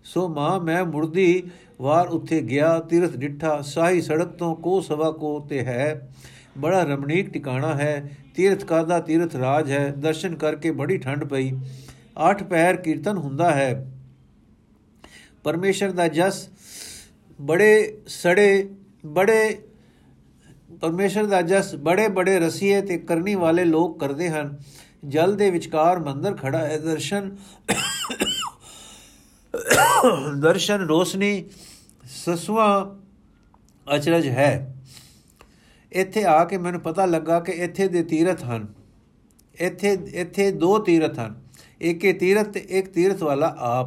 [0.04, 1.42] ਸੋ ਮਾਂ, ਮੈਂ ਮੁਰਦੀ
[1.80, 6.12] ਵਾਰ ਉੱਥੇ ਗਿਆ, ਤੀਰਥ ਡਿੱਠਾ, ਸਾਹੀ ਸੜਕ ਤੋਂ ਕੋ ਸਵਾ ਕੋ ਤੇ ਹੈ।
[6.58, 11.52] ਬੜਾ ਰਮਣੀਕ ਟਿਕਾਣਾ ਹੈ, ਤੀਰਥ ਕਰਦਾ ਤੀਰਥ ਰਾਜ ਹੈ, ਦਰਸ਼ਨ ਕਰਕੇ ਬੜੀ ਠੰਡ ਪਈ।
[12.30, 13.92] ਅੱਠ ਪੈਰ ਕੀਰਤਨ ਹੁੰਦਾ ਹੈ।
[15.44, 16.48] ਪਰਮੇਸ਼ਰ ਦਾ ਜਸ
[17.40, 18.70] ਬੜੇ ਸੜੇ,
[19.06, 19.58] ਬੜੇ
[20.82, 24.58] ਪਰਮੇਸ਼ਰ ਦਾ ਜਸ ਬੜੇ ਬੜੇ ਰਸੀਏ ਤੇ ਕਰਨੀ ਵਾਲੇ ਲੋਕ ਕਰਦੇ ਹਨ।
[25.04, 27.36] ਜਲ ਦੇ ਵਿਚਕਾਰ ਮੰਦਰ ਖੜਾ ਹੈ। ਦਰਸ਼ਨ
[30.38, 31.44] ਦਰਸ਼ਨ ਰੋਸ਼ਨੀ
[32.04, 32.98] ਸਸਵਾ
[33.96, 34.82] ਅਚਰਜ ਹੈ।
[35.92, 38.66] ਇੱਥੇ ਆ ਕੇ ਮੈਨੂੰ ਪਤਾ ਲੱਗਾ ਕਿ ਇੱਥੇ ਦੇ ਤੀਰਥ ਹਨ।
[39.60, 41.42] ਇੱਥੇ ਇੱਥੇ ਦੋ ਤੀਰਥ ਹਨ।
[41.80, 43.86] ਇੱਕ ਇਹ ਤੀਰਥ ਤੇ ਇੱਕ ਤੀਰਥ ਵਾਲਾ ਆਪ।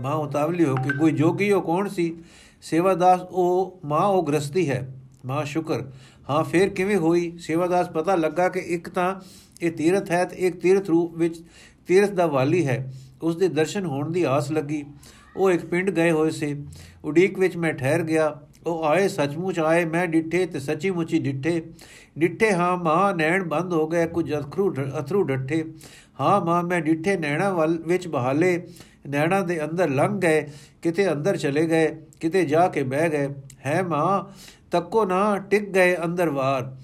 [0.00, 2.16] ਮਾਂ ਉਤਾਵਲੀ ਹੋ ਕੇ, ਕੋਈ ਜੋਗੀ ਉਹ ਕੌਣ ਸੀ?
[2.62, 4.92] ਸੇਵਾਦਾਸ, ਉਹ ਮਾਂ ਉਹ ਗ੍ਰਸਤੀ ਹੈ।
[5.26, 5.84] ਮਾਂ, ਸ਼ੁਕਰ।
[6.30, 7.38] ਹਾਂ, ਫੇਰ ਕਿਵੇਂ ਹੋਈ?
[7.38, 9.20] ਸੇਵਾਦਾਸ ਪਤਾ ਲੱਗਾ ਕਿ ਇੱਕ ਤਾਂ
[9.62, 11.42] ਇਹ ਤੀਰਥ ਹੈ ਤੇ ਇੱਕ ਤੀਰਥ ਰੂਪ ਵਿੱਚ
[11.86, 14.84] ਤੀਰਥ ਦਾ ਵਾਲੀ ਹੈ। ਉਸ ਦੇ ਦਰਸ਼ਨ ਹੋਣ ਦੀ ਆਸ ਲੱਗੀ।
[15.36, 16.66] ਉਹ ਇੱਕ ਪਿੰਡ ਗਏ ਹੋਏ ਸੀ।
[17.04, 21.62] ਉਡੀਕ ਵਿੱਚ ਮੈਂ ਠਹਿਰ ਗਿਆ। ਉਹ ਆਏ, ਸੱਚਮੁੱਚ ਆਏ। ਮੈਂ ਡਿੱਠੇ ਤੇ ਸੱਚੀ ਮੁੱਚੀ ਡਿੱਠੇ।
[22.18, 25.64] ਡਿੱਠੇ, ਹਾਂ, ਮਾਂ, ਨੈਣ ਬੰਦ ਹੋ ਗਏ। ਕੁਝ ਅਥਰੂ ਅਥਰੂ ਡੱਠੇ।
[26.20, 28.66] ਹਾਂ, ਮਾਂ, ਮੈਂ ਡਿੱਠੇ ਨੈਣਾ ਵੱਲ ਵਿੱਚ ਬਹਾਲੇ।
[29.08, 30.48] ਨੈਣਾ ਦੇ ਅੰਦਰ ਲੰਘ ਗਏ।
[30.82, 33.28] ਕਿਤੇ ਅੰਦਰ ਚਲੇ ਗਏ। ਕਿਤੇ ਜਾ ਕੇ ਬਹਿ ਗਏ।
[33.66, 34.36] ਹੈ, ਮਾਂ
[34.76, 36.74] ਤੱਕੋ ਨਾ ਟਿਕ ਗਏ ਅੰਦਰ ਵਾਰ।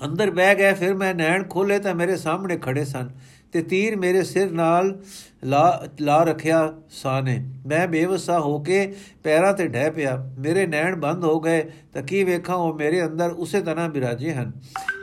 [0.00, 3.10] ਅੰਦਰ ਬਹਿ ਗਏ, ਫਿਰ ਮੈਂ ਨੈਣ ਖੋਲੇ ਤਾਂ ਮੇਰੇ ਸਾਹਮਣੇ ਖੜੇ ਸਨ
[3.52, 5.00] ਤੇ ਤੀਰ ਮੇਰੇ ਸਿਰ ਨਾਲ
[5.44, 8.94] ਲਾ ਲਾ ਰੱਖਿਆ ਸਾਨੇ ਮੈਂ ਬੇਵਸਾ ਹੋ ਕੇ
[9.24, 13.30] ਪੈਰਾਂ ਤੇ ਡਹਿ ਪਿਆ। ਮੇਰੇ ਨੈਣ ਬੰਦ ਹੋ ਗਏ ਤਾਂ ਕੀ ਵੇਖਾਂ, ਉਹ ਮੇਰੇ ਅੰਦਰ
[13.30, 14.52] ਉਸੇ ਤਰ੍ਹਾਂ ਬਿਰਾਜੇ ਹਨ।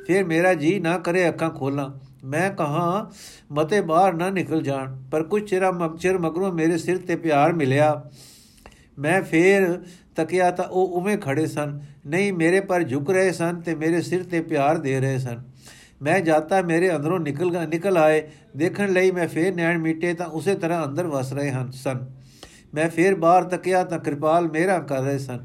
[0.08, 1.90] ਫਿਰ ਮੇਰਾ ਜੀ ਨਾ ਕਰੇ ਅੱਖਾਂ ਖੋਲਾਂ।
[2.24, 3.12] ਮੈਂ ਕਹਾ,
[3.52, 8.04] ਮਤੇ ਬਾਹਰ ਨਾ ਨਿਕਲ ਜਾਣ, ਪਰ ਕੁਝ ਚਿਰ ਮਗਚਰ ਮਗਰੋਂ ਮੇਰੇ ਸਿਰ ਤੇ ਪਿਆਰ ਮਿਲਿਆ।
[9.00, 9.82] ਮੈਂ ਫੇਰ
[10.16, 14.24] ਤਕਿਆ ਤਾਂ ਉਹ ਉਵੇਂ ਖੜੇ ਸਨ। ਨਹੀਂ, ਮੇਰੇ ਪਰ ਝੁਕ ਰਹੇ ਸਨ ਤੇ ਮੇਰੇ ਸਿਰ
[14.24, 15.44] ਤੇ ਪਿਆਰ ਦੇ ਰਹੇ ਸਨ।
[16.02, 20.56] ਮੈਂ ਜਾਤਾ, ਮੇਰੇ ਅੰਦਰੋਂ ਨਿਕਲ ਨਿਕਲ ਆਏ। ਦੇਖਣ ਲਈ ਮੈਂ ਫੇਰ ਨੈਣ ਮੀਟੇ ਤਾਂ ਉਸੇ
[20.56, 22.06] ਤਰ੍ਹਾਂ ਅੰਦਰ ਵਸ ਰਹੇ ਹਨ, ਸਨ।
[22.74, 25.40] ਮੈਂ ਫੇਰ ਬਾਹਰ ਤੱਕਿਆ ਤਾਂ ਕਿਰਪਾਲ ਮੇਰਾ ਕਰ ਰਹੇ ਸਨ।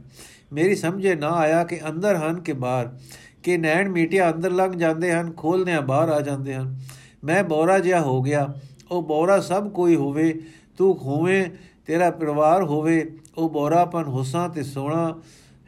[0.53, 2.99] ਮੇਰੀ ਸਮਝੇ ਨਾ ਆਇਆ ਕਿ ਅੰਦਰ ਹਨ ਕਿ ਬਾਹਰ।
[3.43, 6.81] ਕਿ ਨੈਣ ਮੀਟਿਆ ਅੰਦਰ ਲੰਘ ਜਾਂਦੇ ਹਨ ਖੋਲਦਿਆਂ ਬਾਹਰ ਆ ਜਾਂਦੇ ਹਨ।
[7.25, 8.55] ਮੈਂ ਬੌਰਾ ਜਿਹਾ ਹੋ ਗਿਆ।
[8.91, 10.41] ਉਹ ਬੌਰਾ ਸਭ ਕੋਈ ਹੋਵੇ,
[10.79, 11.45] ਤੂੰ ਹੋਵੇਂ,
[11.87, 15.21] ਤੇਰਾ ਪਰਿਵਾਰ ਹੋਵੇ ਉਹ ਬੌਰਾਪਨ ਹੁਸਾਂ ਤੇ ਸੋਹਣਾ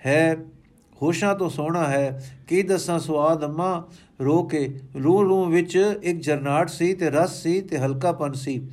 [0.06, 0.36] ਹੈ,
[1.02, 3.88] ਹੋਸ਼ਾਂ ਤੋਂ ਸੋਹਣਾ ਹੈ। ਕੀ ਦੱਸਾਂ ਸਵਾਦ ਅੰਮਾ?
[4.20, 8.68] ਰੋ ਕੇ ਰੂ ਰੂ ਵਿੱਚ ਇੱਕ ਜਰਨਾਟ ਸੀ ਤੇ ਰਸ ਸੀ ਤੇ ਹਲਕਾਪਨ ਸੀ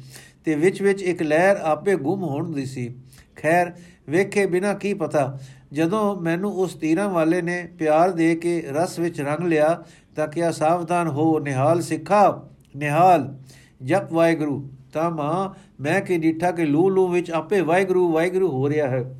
[0.45, 2.95] ਤੇ ਵਿੱਚ ਵਿੱਚ ਇੱਕ ਲਹਿਰ ਆਪੇ ਗੁੰਮ ਹੋਣ ਦੀ ਸੀ।
[3.35, 3.71] ਖੈਰ,
[4.09, 5.39] ਵੇਖੇ ਬਿਨਾ ਕੀ ਪਤਾ।
[5.73, 9.83] ਜਦੋਂ ਮੈਨੂੰ ਉਸ ਤੀਰਾਂ ਵਾਲੇ ਨੇ ਪਿਆਰ ਦੇ ਕੇ ਰਸ ਵਿੱਚ ਰੰਗ ਲਿਆ
[10.15, 13.37] ਤਾਂ ਕਿਆ ਸਾਵਧਾਨ ਹੋ, ਨਿਹਾਲ ਸਿੱਖਾ, ਨਿਹਾਲ,
[13.83, 15.49] ਜਪ ਵਾਹਿਗੁਰੂ। ਤਾਂ ਮਾਂ,
[15.83, 19.15] ਮੈਂ ਕਿ ਡੀਠਾ ਕੇ ਲੂ ਲੂ ਵਿੱਚ ਆਪੇ ਵਾਹਿਗੁਰੂ ਵਾਹਿਗੁਰੂ ਹੋ ਰਿਹਾ ਹੈ।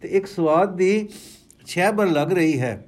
[0.00, 1.08] ਤੇ ਇੱਕ ਸਵਾਦ ਦੀ
[1.66, 2.86] ਛੇਬਰ ਲੱਗ ਰਹੀ ਹੈ।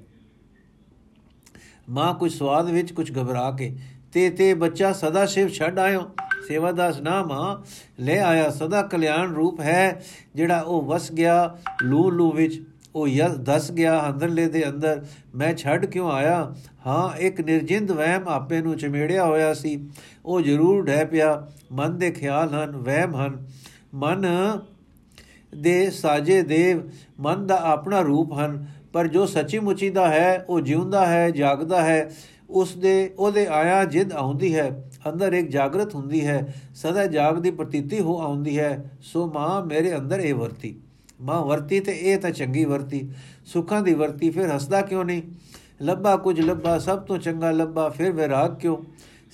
[1.88, 3.76] ਮਾਂ, ਕੁਝ ਸਵਾਦ ਵਿੱਚ ਕੁਝ ਘਬਰਾ ਕੇ,
[4.12, 6.10] ਤੇ ਤੇ ਬੱਚਾ ਸਦਾ ਸ਼ਿਵ ਛੱਡ ਆਇਓ।
[6.48, 7.56] ਸੇਵਾਦਾਸ, ਨਾ ਮਾਂ,
[8.00, 10.04] ਲੈ ਆਇਆ। ਸਦਾ ਕਲਿਆਣ ਰੂਪ ਹੈ
[10.34, 12.62] ਜਿਹੜਾ ਉਹ ਵਸ ਗਿਆ ਲੂ ਲੂ ਵਿੱਚ।
[12.94, 16.54] ਉਹ ਯਸ ਦਸ ਗਿਆ ਅੰਦਰਲੇ ਦੇ ਅੰਦਰ, ਮੈਂ ਛੱਡ ਕਿਉਂ ਆਇਆ?
[16.86, 19.88] ਹਾਂ, ਇੱਕ ਨਿਰਜਿੰਦ ਵਹਿਮ ਆਪੇ ਨੂੰ ਚਮੇੜਿਆ ਹੋਇਆ ਸੀ।
[20.24, 23.46] ਉਹ ਜ਼ਰੂਰ ਢਹਿ ਪਿਆ। ਮਨ ਦੇ ਖਿਆਲ ਹਨ, ਵਹਿਮ ਹਨ।
[23.94, 24.26] ਮਨ
[25.60, 30.60] ਦੇ ਸਾਜੇ ਦੇਵ ਮਨ ਦਾ ਆਪਣਾ ਰੂਪ ਹਨ, ਪਰ ਜੋ ਸੱਚੀ ਮੁੱਚੀ ਦਾ ਹੈ, ਉਹ
[30.60, 32.10] ਜਿਉਂਦਾ ਹੈ, ਜਾਗਦਾ ਹੈ।
[32.50, 38.00] ਉਸ ਦੇ, ਉਹਦੇ ਆਇਆ ਜਿੱਦ ਆਉਂਦੀ ਹੈ। ਅੰਦਰ ਇੱਕ ਜਾਗਰਤ ਹੁੰਦੀ ਹੈ। ਸਦਾ ਜਾਗਦੀ ਪ੍ਰਤੀਤੀ
[38.00, 40.80] ਹੋ ਆਉਂਦੀ ਹੈ। ਸੋ ਮਾਂ, ਮੇਰੇ ਅੰਦਰ ਇਹ ਵਰਤੀ।
[41.20, 43.10] ਮਾਂ ਵਰਤੀ ਤੇ ਇਹ ਤਾਂ ਚੰਗੀ ਵਰਤੀ,
[43.44, 45.22] ਸੁੱਖਾਂ ਦੀ ਵਰਤੀ, ਫਿਰ ਹੱਸਦਾ ਕਿਉਂ ਨਹੀਂ?
[45.82, 48.76] ਲੱਭਾ ਕੁਝ ਲੱਭਾ, ਸਭ ਤੋਂ ਚੰਗਾ ਲੱਭਾ, ਫਿਰ ਵਿਰਾਗ ਕਿਉਂ?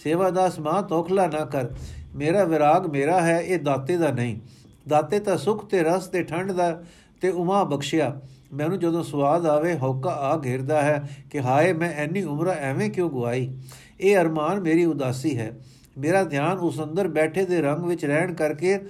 [0.03, 1.69] ਸੇਵਾਦਾਸ ਮਾਂ, ਤੋਖਲਾ ਨਾ ਕਰ।
[2.15, 4.41] ਮੇਰਾ ਵਿਰਾਗ ਮੇਰਾ ਹੈ, ਇਹ ਦਾਤੇ ਦਾ ਨਹੀਂ।
[4.89, 6.83] ਦਾਤੇ ਤਾਂ ਸੁਖ ਤੇ ਰਸ ਤੇ ਠੰਡ ਦਾ
[7.21, 8.21] ਤੇ ਉਮਾ ਬਖਸ਼ਿਆ।
[8.53, 13.11] ਮੈਨੂੰ ਜਦੋਂ ਸਵਾਦ ਆਵੇ ਹੌਕਾ ਆ ਘੇਰਦਾ ਹੈ ਕਿ ਹਾਏ, ਮੈਂ ਐਨੀ ਉਮਰ ਐਵੇਂ ਕਿਉਂ
[13.11, 13.59] ਗਵਾਈ
[14.01, 15.59] ਇਹ ਅਰਮਾਨ ਮੇਰੀ ਉਦਾਸੀ ਹੈ।
[15.99, 18.81] ਮੇਰਾ ਧਿਆਨ ਉਸ ਅੰਦਰ ਬੈਠੇ ਦੇ ਰੰਗ ਵਿੱਚ ਰਹਿਣ ਕਰਕੇ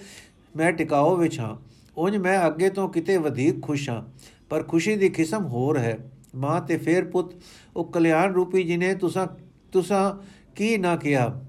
[0.56, 1.69] ਮੈਂ ਟਿਕਾਓ ਵਿੱਚ ਹਾਂ।
[2.00, 4.02] ਉਂਝ ਮੈਂ ਅੱਗੇ ਤੋਂ ਕਿਤੇ ਵਧੇਕ ਖੁਸ਼ ਹਾਂ,
[4.50, 5.98] ਪਰ ਖੁਸ਼ੀ ਦੀ ਕਿਸਮ ਹੋਰ ਹੈ।
[6.36, 7.34] ਮਾਂ ਤੇ ਫੇਰ ਪੁੱਤ,
[7.76, 9.26] ਉਹ ਕਲਿਆਣ ਰੂਪੀ ਜੀ ਨੇ ਤੁਸਾਂ
[9.72, 10.12] ਤੁਸਾਂ
[10.56, 11.40] ਕੀ ਨਾ ਕਿਹਾ?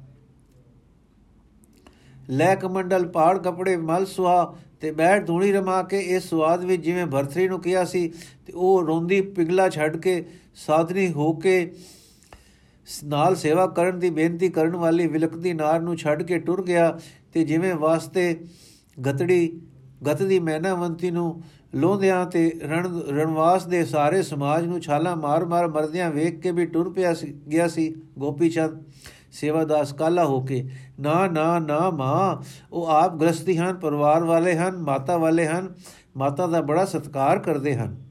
[2.29, 7.05] ਲੈ ਕਮੰਡਲ, ਪਾੜ ਕਪੜੇ, ਮਲ ਸੁਆ ਤੇ ਬੈਠ ਧੂਣੀ ਰਮਾ ਕੇ ਇਸ ਸਵਾਦ ਵਿੱਚ ਜਿਵੇਂ
[7.05, 8.07] ਭਰਤਰੀ ਨੂੰ ਕਿਹਾ ਸੀ,
[8.45, 10.23] ਤੇ ਉਹ ਰੋਂਦੀ ਪਿਗਲਾ ਛੱਡ ਕੇ
[10.57, 11.71] ਸਾਧਨੀ ਹੋ ਕੇ
[13.05, 16.99] ਨਾਲ ਸੇਵਾ ਕਰਨ ਦੀ ਬੇਨਤੀ ਕਰਨ ਵਾਲੀ ਵਿਲਕਦੀ ਨਾਰ ਨੂੰ ਛੱਡ ਕੇ ਟੁਰ ਗਿਆ
[17.33, 18.33] ਤੇ ਜਿਵੇਂ ਵਾਸਤੇ
[18.97, 19.59] ਗਤੜੀ
[20.05, 21.43] ਗਤ ਦੀ ਮੈਨਾਵੰਤੀ ਨੂੰ
[21.75, 26.93] ਲੋਂਦਿਆਂ ਤੇ ਰਣ ਰਣਵਾਸ ਦੇ ਸਾਰੇ ਸਮਾਜ ਨੂੰ ਛਾਲਾ ਮਾਰ-ਮਾਰ ਮਰਦਿਆਂ ਵੇਖ ਕੇ ਵੀ ਟੁਰ
[26.93, 28.83] ਪਿਆ ਸੀ, ਗਿਆ ਸੀ ਗੋਪੀ ਚੰਦ।
[29.31, 34.77] ਸੇਵਾਦਾਸ ਕਾਲਾ ਹੋ ਕੇ, ਨਾ ਨਾ ਨਾ ਮਾਂ, ਉਹ ਆਪ ਗ੍ਰਸਤੀ ਹਨ, ਪਰਿਵਾਰ ਵਾਲੇ ਹਨ,
[34.77, 35.73] ਮਾਤਾ ਵਾਲੇ ਹਨ,
[36.17, 38.03] ਮਾਤਾ ਦਾ ਬੜਾ ਸਤਿਕਾਰ ਕਰਦੇ ਹਨ।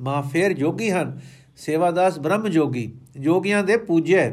[0.00, 1.20] ਮਾਂ ਫੇਰ ਜੋਗੀ ਹਨ,
[1.56, 4.30] ਸੇਵਾਦਾਸ ਬ੍ਰਹਮ ਜੋਗੀ, ਜੋਗੀਆਂ ਦੇ ਪੂਜੈ।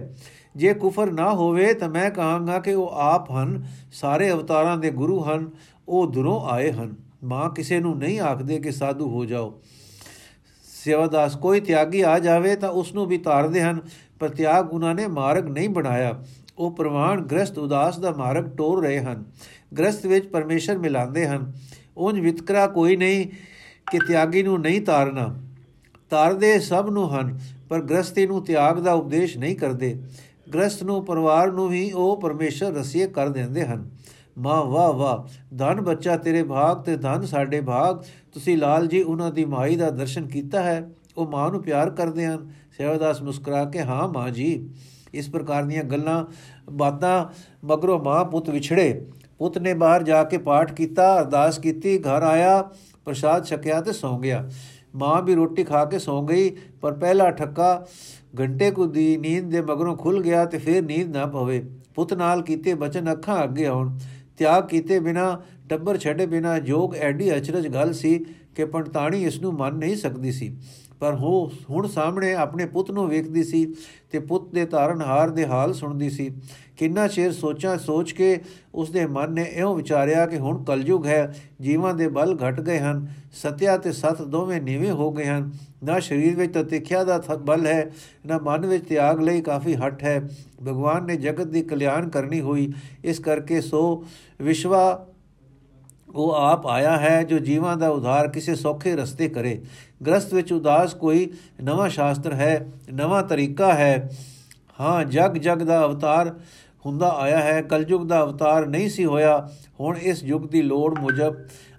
[0.55, 5.23] ਜੇ ਕੁਫਰ ਨਾ ਹੋਵੇ ਤਾਂ ਮੈਂ ਕਹਾਂਗਾ ਕਿ ਉਹ ਆਪ ਹਨ, ਸਾਰੇ ਅਵਤਾਰਾਂ ਦੇ ਗੁਰੂ
[5.23, 5.51] ਹਨ
[5.91, 9.61] ਉਹ ਦੁਰੋਂ ਆਏ ਹਨ। ਮਾਂ ਕਿਸੇ ਨੂੰ ਨਹੀਂ ਆਖਦੇ ਕਿ ਸਾਧੂ ਹੋ ਜਾਓ।
[10.63, 13.79] ਸੇਵਾਦਾਸ ਕੋਈ ਤਿਆਗੀ ਆ ਜਾਵੇ ਤਾਂ ਉਸ ਨੂੰ ਵੀ ਤਾਰਦੇ ਹਨ,
[14.19, 16.23] ਪਰ ਤਿਆਗ ਉਹਨਾਂ ਨੇ ਮਾਰਗ ਨਹੀਂ ਬਣਾਇਆ।
[16.57, 19.25] ਉਹ ਪ੍ਰਮਾਣ ਗ੍ਰਸਤ ਉਦਾਸ ਦਾ ਮਾਰਗ ਟੋਰ ਰਹੇ ਹਨ।
[19.77, 21.53] ਗ੍ਰਸਤ ਵਿੱਚ ਪਰਮੇਸ਼ਰ ਮਿਲਾਉਂਦੇ ਹਨ।
[21.97, 23.27] ਉਂਝ ਵਿਤਕਰਾ ਕੋਈ ਨਹੀਂ
[23.91, 25.35] ਕਿ ਤਿਆਗੀ ਨੂੰ ਨਹੀਂ ਤਾਰਨਾ।
[26.09, 30.01] ਤਾਰਦੇ ਸਭ ਨੂੰ ਹਨ, ਪਰ ਗ੍ਰਸਤੀ ਨੂੰ ਤਿਆਗ ਦਾ ਉਪਦੇਸ਼ ਨਹੀਂ ਕਰਦੇ।
[30.53, 34.00] ਗ੍ਰਸਤ ਨੂੰ ਪਰਿਵਾਰ ਨੂੰ ਵੀ ਉਹ ਪਰਮੇਸ਼ਰ ਰਸੀਏ ਕਰ ਦਿੰਦੇ ਹਨ।
[34.37, 37.97] ਮਾਂ ਵਾਹ ਵਾਹ। ਧਨ ਬੱਚਾ ਤੇਰੇ ਭਾਗ ਤੇ ਧਨ ਸਾਡੇ ਭਾਗ
[38.31, 42.25] ਤੁਸੀਂ ਲਾਲ ਜੀ, ਉਹਨਾਂ ਦੀ ਮਾਈ ਦਾ ਦਰਸ਼ਨ ਕੀਤਾ ਹੈ। ਉਹ ਮਾਂ ਨੂੰ ਪਿਆਰ ਕਰਦੇ
[42.25, 44.69] ਹਨ। ਸੇਵਾਦਾਸ ਮੁਸਕਰਾ ਕੇ, ਹਾਂ ਮਾਂ ਜੀ।
[45.13, 46.25] ਇਸ ਪ੍ਰਕਾਰ ਦੀਆਂ ਗੱਲਾਂ
[46.71, 47.25] ਬਾਤਾਂ
[47.63, 49.07] ਮਗਰੋਂ ਮਾਂ ਪੁੱਤ ਵਿਛੜੇ।
[49.37, 52.71] ਪੁੱਤ ਨੇ ਬਾਹਰ ਜਾ ਕੇ ਪਾਠ ਕੀਤਾ, ਅਰਦਾਸ ਕੀਤੀ, ਘਰ ਆਇਆ,
[53.05, 54.49] ਪ੍ਰਸਾਦ ਛਕਿਆ ਤੇ ਸੌ ਗਿਆ।
[54.95, 57.87] ਮਾਂ ਵੀ ਰੋਟੀ ਖਾ ਕੇ ਸੌ ਗਈ, ਪਰ ਪਹਿਲਾ ਠੱਕਾ
[58.39, 62.41] ਘੰਟੇ ਕੁ ਦੀ ਨੀਂਦ ਦੇ ਮਗਰੋਂ ਖੁੱਲ ਗਿਆ ਤੇ ਫਿਰ ਨੀਂਦ ਨਾ ਪਵੇ। ਪੁੱਤ ਨਾਲ
[62.41, 63.97] ਕੀਤੇ ਬਚਨ ਅੱਖਾਂ ਅੱਗੇ ਆਉਣ।
[64.41, 68.17] ਤਿਆਗ ਕੀਤੇ ਬਿਨਾ, ਟੱਬਰ ਛੱਡੇ ਬਿਨਾ ਜੋਗ ਐਡੀ ਅਚਰਜ ਗੱਲ ਸੀ
[68.55, 70.55] ਕਿ ਪੰਡਤਾਣੀ ਇਸ ਨੂੰ ਮੰਨ ਨਹੀਂ ਸਕਦੀ ਸੀ।
[71.01, 73.65] ਪਰ ਉਹ ਹੁਣ ਸਾਹਮਣੇ ਆਪਣੇ ਪੁੱਤ ਨੂੰ ਵੇਖਦੀ ਸੀ
[74.11, 76.29] ਤੇ ਪੁੱਤ ਦੇ ਤਾਰਨਹਾਰ ਦੇ ਹਾਲ ਸੁਣਦੀ ਸੀ।
[76.77, 78.39] ਕਿੰਨਾ ਚਿਰ ਸੋਚਾਂ ਸੋਚ ਕੇ
[78.75, 82.79] ਉਸ ਦੇ ਮਨ ਨੇ ਇਉਂ ਵਿਚਾਰਿਆ ਕਿ ਹੁਣ ਕਲਯੁਗ ਹੈ, ਜੀਵਾਂ ਦੇ ਬਲ ਘਟ ਗਏ
[82.79, 85.51] ਹਨ, ਸਤਿਆ ਤੇ ਸਤ ਦੋਵੇਂ ਨੀਵੇਂ ਹੋ ਗਏ ਹਨ।
[85.83, 87.91] ਨਾ ਸਰੀਰ ਵਿੱਚ ਤਾਂ ਤਿਖਿਆ ਦਾ ਬਲ ਹੈ,
[88.25, 90.19] ਨਾ ਮਨ ਵਿੱਚ ਤਿਆਗ ਲਈ ਕਾਫੀ ਹੱਟ ਹੈ।
[90.61, 94.03] ਭਗਵਾਨ ਨੇ ਜਗਤ ਦੀ ਕਲਿਆਣ ਕਰਨੀ ਹੋਈ, ਇਸ ਕਰਕੇ ਸੋ
[94.41, 95.07] ਵਿਸ਼ਵਾ
[96.15, 99.61] ਉਹ ਆਪ ਆਇਆ ਹੈ ਜੋ ਜੀਵਾਂ ਦਾ ਉਧਾਰ ਕਿਸੇ ਸੌਖੇ ਰਸਤੇ ਕਰੇ।
[100.05, 104.09] ਗ੍ਰਸਤ ਵਿੱਚ ਉਦਾਸ ਕੋਈ ਨਵਾਂ ਸ਼ਾਸਤਰ ਹੈ, ਨਵਾਂ ਤਰੀਕਾ ਹੈ।
[104.79, 106.39] ਹਾਂ, ਜਗ ਜਗ ਦਾ ਅਵਤਾਰ
[106.85, 111.35] ਹੁੰਦਾ ਆਇਆ ਹੈ, ਕਲਯੁਗ ਦਾ ਅਵਤਾਰ ਨਹੀਂ ਸੀ ਹੋਇਆ। ਹੁਣ ਇਸ ਯੁੱਗ ਦੀ ਲੋੜ ਮੁਜਬ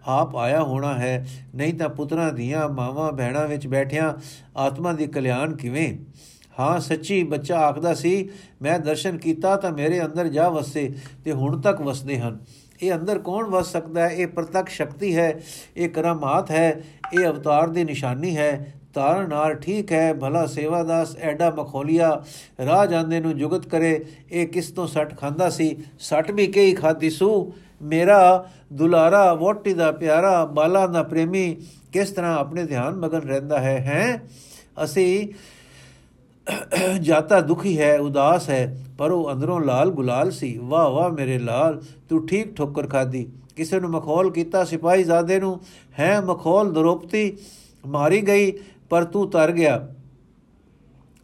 [0.06, 4.12] ਆਪ ਆਇਆ ਹੋਣਾ ਹੈ। ਨਹੀਂ ਤਾਂ ਪੁੱਤਰਾਂ ਦੀਆਂ ਮਾਵਾਂ ਭੈਣਾਂ ਵਿੱਚ ਬੈਠਿਆਂ
[4.56, 5.98] ਆਤਮਾ ਦੀ ਕਲਿਆਣ ਕਿਵੇਂ?
[6.60, 8.28] ਹਾਂ, ਸੱਚੀ ਬੱਚਾ ਆਖਦਾ ਸੀ,
[8.62, 12.38] ਮੈਂ ਦਰਸ਼ਨ ਕੀਤਾ ਤਾਂ ਮੇਰੇ ਅੰਦਰ ਜਾ ਵਸੇ ਤੇ ਹੁਣ ਤੱਕ ਵਸਦੇ ਹਨ।
[12.82, 14.14] ਇਹ ਅੰਦਰ ਕੌਣ ਵਸ ਸਕਦਾ ਹੈ?
[14.14, 15.40] ਇਹ ਪ੍ਰਤੱਖ ਸ਼ਕਤੀ ਹੈ,
[15.76, 22.22] ਇਹ ਕਰਾਮਾਤ ਹੈ, ਇਹ ਅਵਤਾਰ ਦੀ ਨਿਸ਼ਾਨੀ ਹੈ। ਤਾਰਨਾਰ ਠੀਕ ਹੈ, ਭਲਾ ਸੇਵਾਦਾਸ ਐਡਾ ਮਖੋਲੀਆ
[22.66, 25.76] ਰਾਹ ਜਾਂਦੇ ਨੂੰ ਜੁਗਤ ਕਰੇ। ਇਹ ਕਿਸ ਤੋਂ ਸੱਟ ਖਾਂਦਾ ਸੀ?
[25.98, 27.52] ਸੱਟ ਵੀ ਕਈ ਖਾਦੀ ਸੂ?
[27.82, 31.56] ਮੇਰਾ ਦੁਲਾਰਾ ਵੋਟੀ ਦਾ ਪਿਆਰਾ, ਬਾਲਾ ਦਾ ਪ੍ਰੇਮੀ
[31.92, 34.22] ਕਿਸ ਤਰ੍ਹਾਂ ਆਪਣੇ ਧਿਆਨ ਮਗਨ ਰਹਿੰਦਾ ਹੈ ਹੈ?
[34.84, 35.28] ਅਸੀਂ
[37.00, 41.82] ਜਾਤਾ ਦੁਖੀ ਹੈ, ਉਦਾਸ ਹੈ, ਪਰ ਉਹ ਅੰਦਰੋਂ ਲਾਲ ਗੁਲਾਲ ਸੀ। ਵਾਹ ਵਾਹ, ਮੇਰੇ ਲਾਲ,
[42.08, 45.60] ਤੂੰ ਠੀਕ ਠੋਕਰ ਖਾਦੀ ਕਿਸੇ ਨੂੰ ਮਖੌਲ ਕੀਤਾ ਸਿਪਾਹੀ ਜ਼ਾਦੇ ਨੂੰ,
[45.98, 47.36] ਹੈ, ਮਖੌਲ ਦਰੋਪਤੀ,
[47.86, 48.52] ਮਾਰੀ ਗਈ,
[48.90, 49.88] ਪਰ ਤੂੰ ਤਰ ਗਿਆ।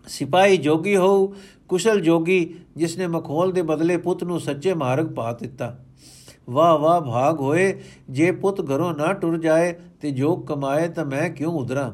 [0.06, 1.34] ਸਿਪਾਹੀ ਜੋਗੀ ਹੋ
[1.68, 5.78] ਕੁਸ਼ਲ ਜੋਗੀ ਜਿਸ ਨੇ ਮਖੌਲ ਦੇ ਬਦਲੇ ਪੁੱਤ ਨੂੰ ਸੱਚੇ ਮਾਰਗ ਪਾ ਦਿੱਤਾ।
[6.50, 11.30] ਵਾਹ ਵਾਹ, ਭਾਗ ਹੋਏ, ਜੇ ਪੁੱਤ ਘਰੋਂ ਨਾ ਟੁਰ ਜਾਏ ਤੇ ਜੋ ਕਮਾਏ ਤਾਂ ਮੈਂ
[11.30, 11.92] ਕਿਉਂ ਉਧਰਾਂ?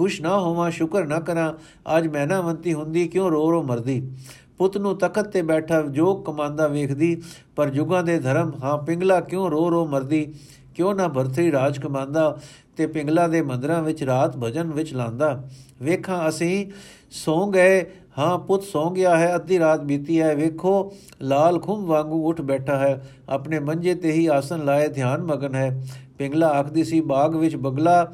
[0.00, 1.52] ਖੁਸ਼ ਨਾ ਹੋਵਾਂ, ਸ਼ੁਕਰ ਨਾ ਕਰਾਂ,
[1.96, 4.10] ਅੱਜ ਮੈਨਾਵੰਤੀ ਹੁੰਦੀ, ਕਿਉਂ ਰੋ ਰੋ ਮਰਦੀ?
[4.58, 7.22] ਪੁੱਤ ਨੂੰ ਤਖਤ ਤੇ ਬੈਠਾ ਜੋ ਕਮਾਂਦਾ ਵੇਖਦੀ,
[7.56, 10.34] ਪਰ ਜੁਗਾਂ ਦੇ ਧਰਮ, ਹਾਂ ਪਿੰਗਲਾ ਕਿਉਂ ਰੋ ਰੋ ਮਰਦੀ?
[10.74, 12.38] ਕਿਉਂ ਨਾ ਭਰਤਰੀ ਰਾਜ ਕਮਾਂਦਾ
[12.76, 15.42] ਤੇ ਪਿੰਗਲਾ ਦੇ ਮੰਦਰਾਂ ਵਿੱਚ ਰਾਤ ਭਜਨ ਵਿੱਚ ਲਾਂਦਾ?
[15.82, 16.66] ਵੇਖਾਂ ਅਸੀਂ
[17.10, 17.86] ਸੌ ਗਏ,
[18.18, 22.78] ਹਾਂ ਪੁੱਤ ਸੌ ਗਿਆ ਹੈ, ਅੱਧੀ ਰਾਤ ਬੀਤੀ ਹੈ, ਵੇਖੋ ਲਾਲ ਖੁੰਮ ਵਾਂਗੂ ਉੱਠ ਬੈਠਾ
[22.78, 25.82] ਹੈ, ਆਪਣੇ ਮੰਜੇ ਤੇ ਹੀ ਆਸਨ ਲਾਏ, ਧਿਆਨ ਮਗਨ ਹੈ।
[26.18, 28.12] ਪਿੰਗਲਾ ਆਖਦੀ ਸੀ, ਬਾਗ ਵਿੱਚ ਬਗਲਾ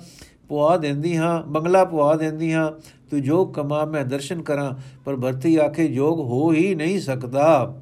[0.49, 2.73] ਪੁਆ ਦਿੰਦੀ ਹਾਂ ਬੰਗਲਾ ਪੁਆ ਦਿੰਦੀ ਹਾਂ।
[3.11, 7.77] ਤੂੰ ਜੋ ਕਮਾ ਮੈਂ ਦਰਸ਼ਨ ਕਰਾਂ, ਪਰ ਭਰਤੀ ਆਖੇ ਜੋਗ ਹੋ ਹੀ ਨਹੀਂ ਸਕਦਾ।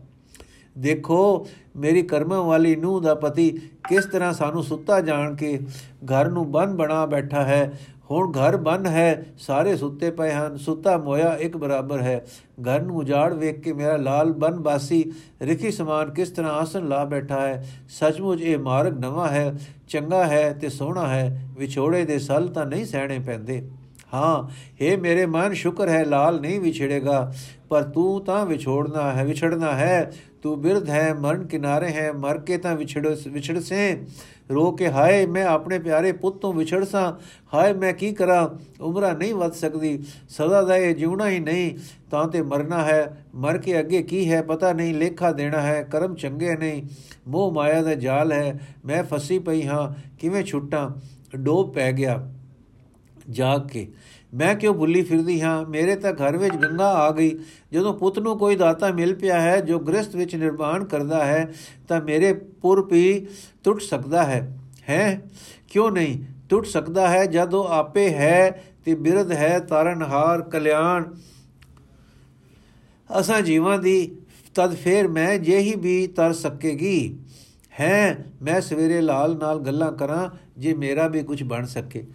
[0.78, 1.46] ਦੇਖੋ,
[1.76, 3.50] ਮੇਰੀ ਕਰਮਾਂ ਵਾਲੀ ਨੂੰ ਦਾ ਪਤੀ
[3.88, 5.58] ਕਿਸ ਤਰ੍ਹਾਂ ਸਾਨੂੰ ਸੁੱਤਾ ਜਾਣ ਕੇ
[6.04, 7.78] ਘਰ ਨੂੰ ਬੰਨ ਬਣਾ ਬੈਠਾ ਹੈ।
[8.10, 12.24] ਹੁਣ ਘਰ ਬੰਨ ਹੈ, ਸਾਰੇ ਸੁੱਤੇ ਪਏ ਹਨ, ਸੁੱਤਾ ਮੋਇਆ ਇੱਕ ਬਰਾਬਰ ਹੈ।
[12.60, 15.12] ਘਰ ਨੂੰ ਉਜਾੜ ਵੇਖ ਕੇ ਮੇਰਾ ਲਾਲ ਬਨ ਬਾਸੀ,
[15.42, 19.54] ਰਿਖੀ ਸਮਾਨ ਕਿਸ ਤਰ੍ਹਾਂ ਆਸਨ ਲਾ ਬੈਠਾ ਹੈ। ਸੱਚਮੁੱਚ ਇਹ ਮਾਰਗ ਨਵਾਂ ਹੈ,
[19.88, 23.68] ਚੰਗਾ ਹੈ ਤੇ ਸੋਹਣਾ ਹੈ, ਵਿਛੋੜੇ ਦੇ ਸਲ ਤਾਂ ਨਹੀਂ ਸਹਿਣੇ ਪੈਂਦੇ।
[24.14, 24.42] ਹਾਂ
[24.82, 27.32] हे ਮੇਰੇ ਮਨ, ਸ਼ੁਕਰ ਹੈ, ਲਾਲ ਨਹੀਂ ਵਿਛੜੇਗਾ,
[27.70, 30.10] ਪਰ ਤੂੰ ਤਾਂ ਵਿਛੋੜਨਾ ਹੈ, ਵਿਛੜਨਾ ਹੈ,
[30.42, 34.04] ਤੂੰ ਬਿਰਧ ਹੈ ਮਰਨ ਕਿਨਾਰੇ ਹੈ, ਮਰ ਕੇ ਤਾਂ ਵਿਛੜ ਵਿਛੜ ਸੇ।
[34.50, 37.12] ਰੋ ਕੇ ਹਾਏ, ਮੈਂ ਆਪਣੇ ਪਿਆਰੇ ਪੁੱਤ ਤੋਂ ਵਿਛੜਸਾਂ
[37.54, 38.48] ਹਾਏ, ਮੈਂ ਕੀ ਕਰਾਂ,
[38.80, 39.98] ਉਮਰਾਂ ਨਹੀਂ ਵੱਧ ਸਕਦੀ,
[40.28, 41.78] ਸਦਾ ਦਾ ਇਹ ਜਿਉਣਾ ਹੀ ਨਹੀਂ,
[42.10, 46.14] ਤਾਂ ਤੇ ਮਰਨਾ ਹੈ, ਮਰ ਕੇ ਅੱਗੇ ਕੀ ਹੈ, ਪਤਾ ਨਹੀਂ, ਲੇਖਾ ਦੇਣਾ ਹੈ, ਕਰਮ
[46.14, 46.82] ਚੰਗੇ ਨਹੀਂ,
[47.28, 50.90] ਮੋਹ ਮਾਇਆ ਦਾ ਜਾਲ ਹੈ, ਮੈਂ ਫਸੀ ਪਈ ਹਾਂ, ਕਿਵੇਂ ਛੁੱਟਾਂ,
[51.36, 52.20] ਡੋਬ ਪੈ ਗਿਆ।
[53.30, 53.92] ਜਾਗ ਕੇ।
[54.34, 55.66] ਮੈਂ ਕਿਉਂ ਭੁੱਲੀ ਫਿਰਦੀ ਹਾਂ?
[55.66, 57.38] ਮੇਰੇ ਤਾਂ ਘਰ ਵਿੱਚ ਗੰਗਾ ਆ ਗਈ।
[57.72, 61.52] ਜਦੋਂ ਪੁੱਤ ਨੂੰ ਕੋਈ ਦਾਤਾ ਮਿਲ ਪਿਆ ਹੈ, ਜੋ ਗ੍ਰਸਥ ਵਿੱਚ ਨਿਰਮਾਣ ਕਰਦਾ ਹੈ,
[61.88, 63.26] ਤਾਂ ਮੇਰੇ ਪੁਰ ਵੀ
[63.64, 64.58] ਟੁੱਟ ਸਕਦਾ ਹੈ।
[64.88, 65.22] ਹੈ?
[65.70, 66.24] ਕਿਉਂ ਨਹੀਂ?
[66.48, 71.04] ਟੁੱਟ ਸਕਦਾ ਹੈ, ਜਦੋਂ ਆਪੇ ਹੈ ਤੇ ਬਿਰਧ ਹੈ ਤਾਰਨਹਾਰ ਕਲਿਆਣ।
[73.20, 74.16] ਅਸਾਂ ਜੀਵਾਂ ਦੀ
[74.54, 77.18] ਤਦ ਫੇਰ ਮੈਂ ਜਿਹੀ ਵੀ ਤਰ ਸਕੇਗੀ।
[77.80, 78.24] ਹੈ?
[78.42, 82.06] ਮੈਂ ਸਵੇਰੇ ਲਾਲ ਨਾਲ ਗੱਲਾਂ ਕਰਾਂ, ਜੇ ਮੇਰਾ ਵੀ ਕੁਝ ਬਣ ਸਕੇ।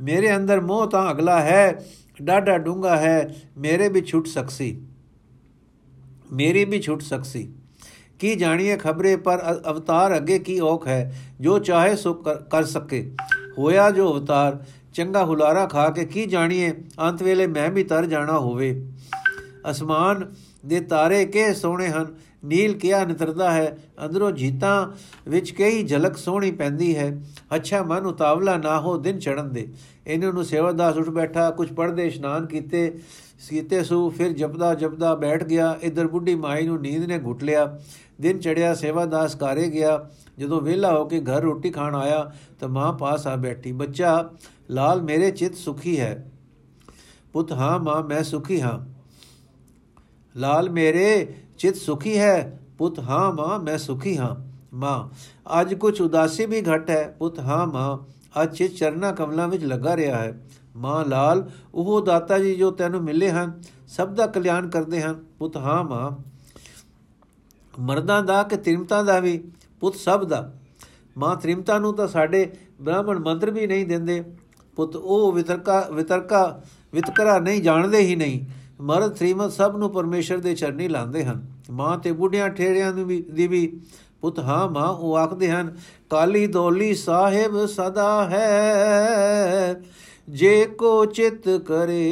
[0.00, 1.84] ਮੇਰੇ ਅੰਦਰ ਮੋਹ ਤਾਂ ਅਗਲਾ ਹੈ
[2.22, 4.80] ਡਾਡਾ ਡੂੰਗਾ ਹੈ, ਮੇਰੇ ਵੀ ਛੁੱਟ ਸਕਸੀ।
[6.32, 7.52] ਮੇਰੀ ਵੀ ਛੁੱਟ ਸਕਸੀ।
[8.18, 12.14] ਕੀ ਜਾਣੀਏ ਖਬਰੇ, ਪਰ ਅਵਤਾਰ ਅੱਗੇ ਕੀ ਔਖ ਹੈ, ਜੋ ਚਾਹੇ ਸੋ
[12.50, 13.12] ਕਰ ਸਕੇ।
[13.58, 18.38] ਹੋਇਆ ਜੋ ਅਵਤਾਰ, ਚੰਗਾ ਹੁਲਾਰਾ ਖਾ ਕੇ ਕੀ ਜਾਣੀਏ, ਅੰਤ ਵੇਲੇ ਮੈਂ ਵੀ ਤਰ ਜਾਣਾ
[18.38, 18.92] ਹੋਵੇ।
[19.70, 20.34] ਅਸਮਾਨ
[20.66, 24.86] ਦੇ ਤਾਰੇ ਕੇ ਸੋਹਣੇ ਹਨ ਨੀਲ ਕਿਆ ਨਿਤਰਦਾ ਹੈ, ਅੰਦਰੋਂ ਜੀਤਾਂ
[25.30, 27.22] ਵਿੱਚ ਕਈ ਝਲਕ ਸੋਹਣੀ ਪੈਂਦੀ ਹੈ।
[27.54, 29.68] ਅੱਛਾ ਮਨ ਉਤਾਵਲਾ ਨਾ ਹੋ ਦਿਨ ਚੜਨ ਦੇ।
[30.06, 32.98] ਇਹਨਾਂ ਨੂੰ ਸੇਵਾਦਾਸ ਉੱਠ ਬੈਠਾ ਕੁਝ ਪੜਦੇ ਇਸ਼ਨਾਨ ਕੀਤੇ,
[33.38, 37.78] ਸੀਤੇ ਸੂ, ਫਿਰ ਜਪਦਾ ਜਪਦਾ ਬੈਠ ਗਿਆ, ਇਧਰ ਬੁੱਢੀ ਮਾਈ ਨੂੰ ਨੀਂਦ ਨੇ ਘੁੱਟ ਲਿਆ।
[38.20, 42.92] ਦਿਨ ਚੜਿਆ ਸੇਵਾਦਾਸ ਘਰੇ ਗਿਆ। ਜਦੋਂ ਵਿਹਲਾ ਹੋ ਕੇ ਘਰ ਰੋਟੀ ਖਾਣ ਆਇਆ, ਤਾਂ ਮਾਂ
[42.92, 44.30] ਪਾਸ ਆ ਬੈਠੀ, ਬੱਚਾ,
[44.70, 46.30] ਲਾਲ ਮੇਰੇ ਚਿੱਤ ਸੁਖੀ ਹੈ।
[47.32, 48.98] ਪੁੱਤ, ਹਾਂ ਮਾਂ, ਮੈਂ ਸੁਖੀ ਹਾਂ।
[50.36, 54.34] ਲਾਲ ਮੇਰੇ ਚਿਤ ਸੁਖੀ ਹੈ, ਪੁੱਤ ਹਾਂ ਮਾਂ, ਮੈਂ ਸੁਖੀ ਹਾਂ।
[54.74, 55.08] ਮਾਂ,
[55.60, 57.96] ਅੱਜ ਕੁਝ ਉਦਾਸੀ ਵੀ ਘਟ ਹੈ, ਪੁੱਤ ਹਾਂ ਮਾਂ,
[58.42, 60.40] ਅੱਜ ਚਿਤ ਚਰਨਾ ਕਮਲਾਂ ਵਿੱਚ ਲੱਗਾ ਰਿਹਾ ਹੈ।
[60.76, 65.56] ਮਾਂ ਲਾਲ, ਉਹ ਦਾਤਾ ਜੀ ਜੋ ਤੈਨੂੰ ਮਿਲੇ ਹਨ, ਸਭ ਦਾ ਕਲਿਆਣ ਕਰਦੇ ਹਨ। ਪੁੱਤ
[65.56, 66.10] ਹਾਂ ਮਾਂ,
[67.78, 69.38] ਮਰਦਾਂ ਦਾ ਕਿ ਤ੍ਰਿਮਤਾ ਦਾ ਵੀ,
[69.80, 70.52] ਪੁੱਤ ਸਭ ਦਾ।
[71.18, 74.22] ਮਾਂ ਤ੍ਰਿਮਤਾ ਨੂੰ ਤਾਂ ਸਾਡੇ ਬ੍ਰਾਹਮਣ ਮੰਤਰ ਵੀ ਨਹੀਂ ਦਿੰਦੇ।
[74.76, 76.60] ਪੁੱਤ ਉਹ ਵਿਤਰਕਾ ਵਿਤਰਕਾ,
[76.94, 78.44] ਵਿਤਕਰਾ ਨਹੀਂ, ਜਾਣਦੇ ਹੀ ਨਹੀਂ।
[78.80, 83.20] ਮਰਦ, ਸ੍ਰੀਮਤ ਸਭ ਨੂੰ ਪਰਮੇਸ਼ਰ ਦੇ ਚਰਨੀ ਲਾਉਂਦੇ ਹਨ। ਮਾਂ ਤੇ ਬੁੱਢਿਆਂ ਠੇੜਿਆਂ ਨੂੰ ਵੀ,
[83.22, 83.80] ਦੀ ਵੀ
[84.20, 85.76] ਪੁੱਤ, ਹਾਂ ਮਾਂ, ਉਹ ਆਖਦੇ ਹਨ,
[86.10, 89.82] ਕਾਲੀ ਦੋਲੀ ਸਾਹਿਬ ਸਦਾ ਹੈ,
[90.28, 92.02] ਜੇ ਕੋ ਚਿਤ ਕਰੇ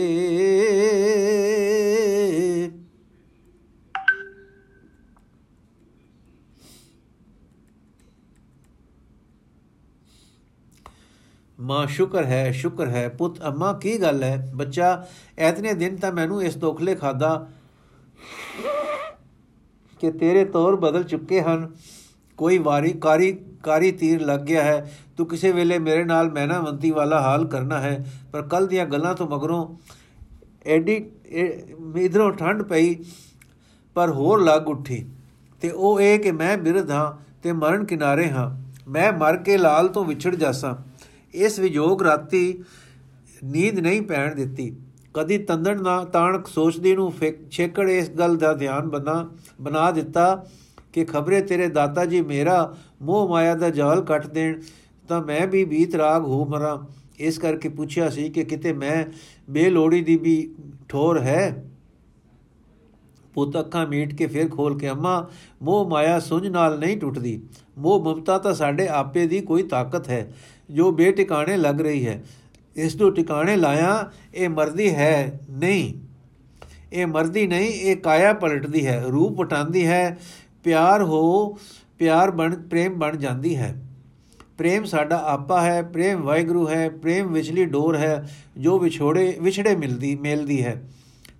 [11.67, 14.35] ਮਾਂ ਸ਼ੁਕਰ ਹੈ ਸ਼ੁਕਰ ਹੈ। ਪੁੱਤ, ਅੰਮਾ, ਕੀ ਗੱਲ ਹੈ?
[14.55, 15.07] ਬੱਚਾ,
[15.39, 17.49] ਐਤਨੇ ਦਿਨ ਤਾਂ ਮੈਨੂੰ ਇਸ ਦੋਖਲੇ ਖਾਦਾ
[20.01, 21.71] ਕਿ ਤੇਰੇ ਤੌਰ ਬਦਲ ਚੁੱਕੇ ਹਨ।
[22.39, 24.79] ਕੋਈ ਵਾਰੀ ਕਾਰੀ ਕਾਰੀ ਤੀਰ ਲੱਗ ਗਿਆ ਹੈ।
[25.17, 29.27] ਤੂੰ ਕਿਸੇ ਵੇਲੇ ਮੇਰੇ ਨਾਲ ਮਹਿਨਾਵੰਤੀ ਵਾਲਾ ਹਾਲ ਕਰਨਾ ਹੈ, ਪਰ ਕੱਲ ਦੀਆਂ ਗੱਲਾਂ ਤੋਂ
[29.29, 29.67] ਮਗਰੋਂ
[30.67, 30.97] ਐਡੀ
[31.97, 32.95] ਇਧਰੋਂ ਠੰਡ ਪਈ,
[33.97, 35.07] ਪਰ ਹੋਰ ਲੱਗ ਉੱਠੀ।
[35.61, 38.49] ਤੇ ਉਹ ਇਹ ਕਿ ਮੈਂ ਬਿਰਧ ਹਾਂ ਤੇ ਮਰਨ ਕਿਨਾਰੇ ਹਾਂ।
[38.91, 40.75] ਮੈਂ ਮਰ ਕੇ ਲਾਲ ਤੋਂ ਵਿਛੜ ਜਾਸਾਂ।
[41.37, 42.43] ਇਸ ਵਿਜੋਗ ਰਾਤੀ
[43.45, 44.75] ਨੀਂਦ ਨਹੀਂ ਪੈਣ ਦਿੱਤੀ।
[45.15, 47.13] ਕਦੀ ਤੰਦਣ ਨਾ ਤਾਣ ਸੋਚਦੀ ਨੂੰ
[47.51, 49.29] ਛੇਕੜ ਇਸ ਗੱਲ ਦਾ ਧਿਆਨ ਬਣਾ
[49.61, 50.45] ਬਣਾ ਦਿੱਤਾ
[50.93, 54.61] ਕਿ ਖਬਰੇ ਤੇਰੇ ਦਾਤਾ ਜੀ ਮੇਰਾ ਮੋਹ ਮਾਇਆ ਦਾ ਜਾਲ ਕੱਟ ਦੇਣ,
[55.09, 56.79] ਤਾਂ ਮੈਂ ਵੀ ਬੀਤ ਰਾਗ ਹੋ ਮਰਾਂ।
[57.19, 59.05] ਇਸ ਕਰਕੇ ਪੁੱਛਿਆ ਸੀ ਕਿ ਕਿਤੇ ਮੈਂ
[59.51, 60.37] ਬੇਲੋੜੀ ਦੀ ਵੀ
[60.89, 61.65] ਠੋਰ ਹੈ?
[63.35, 65.29] ਪੁੱਤ ਅੱਖਾਂ ਮੀਟ ਕੇ ਫਿਰ ਖੋਲ ਕੇ ਅੰਮਾ,
[65.63, 67.41] ਮੋਹ ਮਾਇਆ ਸੁਝ ਨਾਲ ਨਹੀਂ ਟੁੱਟਦੀ।
[67.79, 70.33] ਮੋਹ ਮਮਤਾ ਤਾਂ ਸਾਡੇ ਆਪੇ ਦੀ ਕੋਈ ਤਾਕਤ ਹੈ।
[70.71, 72.25] ਜੋ ਬੇਟਿਕਾਣੇ ਲੱਗ ਰਹੀ ਹੈ।
[72.77, 75.95] ਇਸ ਨੂੰ ਟਿਕਾਣੇ ਲਾਇਆ, ਇਹ ਮਰਦੀ ਹੈ ਨਹੀਂ।
[76.93, 80.19] ਇਹ ਮਰਦੀ ਨਹੀਂ, ਇਹ ਕਾਇਆ ਪਲਟਦੀ ਹੈ, ਰੂਪ ਪਟਾਉਂਦੀ ਹੈ,
[80.65, 81.59] ਪਿਆਰ ਹੋ,
[81.99, 83.83] ਪਿਆਰ ਬਣ, ਪ੍ਰੇਮ ਬਣ ਜਾਂਦੀ ਹੈ।
[84.59, 90.17] ਪ੍ਰੇਮ ਸਾਡਾ ਆਪਾ ਹੈ, ਪ੍ਰੇਮ ਵਾਹਿਗੁਰੂ ਹੈ, ਪ੍ਰੇਮ ਵਿਚਲੀ ਡੋਰ ਹੈ, ਜੋ ਵਿਛੋੜੇ, ਵਿਛੜੇ ਮਿਲਦੀ
[90.17, 90.89] ਮਿਲਦੀ ਹੈ।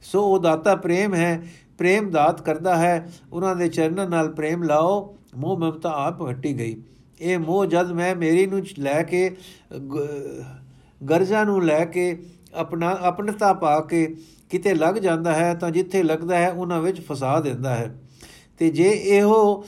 [0.03, 1.43] ਸੋ ਉਹ ਦਾਤਾ ਪ੍ਰੇਮ ਹੈ,
[1.79, 6.83] ਪ੍ਰੇਮ ਦਾਤ ਕਰਦਾ ਹੈ, ਉਹਨਾਂ ਦੇ ਚਰਨਾਂ ਨਾਲ ਪ੍ਰੇਮ ਲਾਓ, ਮੋਹ ਮਮਤਾ ਆਪ ਹਟੀ ਗਈ।
[7.21, 9.37] ਇਹ ਮੋਹ ਜਦ ਮੈਂ ਮੇਰੀ ਨੂੰ ਲੈ ਕੇ
[11.11, 12.23] ਗਰਜਾ ਨੂੰ ਲੈ ਕੇ
[12.55, 14.17] ਆਪਣਾ ਆਪਣਤਾ ਪਾ ਕੇ
[14.51, 18.01] ਕਿਤੇ ਲੱਗ ਜਾਂਦਾ ਹੈ ਤਾਂ ਜਿੱਥੇ ਲੱਗਦਾ ਹੈ ਉਹਨਾਂ ਵਿੱਚ ਫਸਾ ਦਿੰਦਾ ਹੈ।
[18.59, 19.65] ਤੇ ਜੇ ਇਹੋ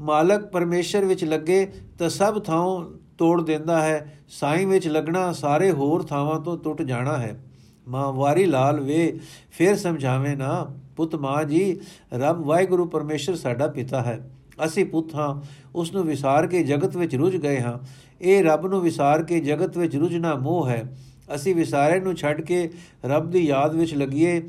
[0.00, 6.02] ਮਾਲਕ ਪਰਮੇਸ਼ਰ ਵਿੱਚ ਲੱਗੇ ਤਾਂ ਸਭ ਥਾਂ ਤੋੜ ਦਿੰਦਾ ਹੈ। ਸਾਈਂ ਵਿੱਚ ਲੱਗਣਾ ਸਾਰੇ ਹੋਰ
[6.02, 7.44] ਥਾਵਾਂ ਤੋਂ ਟੁੱਟ ਜਾਣਾ ਹੈ।
[7.88, 11.80] ਮਾਂ ਵਾਰੀ ਲਾਲ ਵੇ, ਫਿਰ ਸਮਝਾਵੇਂ ਨਾ, ਪੁੱਤ ਮਾਂ ਜੀ,
[12.14, 14.31] ਰੱਬ ਵਾਹਿਗੁਰੂ ਪਰਮੇਸ਼ਰ ਸਾਡਾ ਪਿਤਾ ਹੈ।
[14.64, 15.42] ਅਸੀਂ ਪੁੱਤ ਹਾਂ
[15.74, 17.78] ਉਸ ਨੂੰ ਵਿਸਾਰ ਕੇ ਜਗਤ ਵਿੱਚ ਰੁੱਝ ਗਏ ਹਾਂ।
[18.20, 20.98] ਇਹ ਰੱਬ ਨੂੰ ਵਿਸਾਰ ਕੇ ਜਗਤ ਵਿੱਚ ਰੁਝਣਾ ਮੋਹ ਹੈ।
[21.34, 22.70] ਅਸੀਂ ਵਿਸਾਰੇ ਨੂੰ ਛੱਡ ਕੇ
[23.04, 24.48] ਰੱਬ ਦੀ ਯਾਦ ਵਿੱਚ ਲੱਗੀਏ।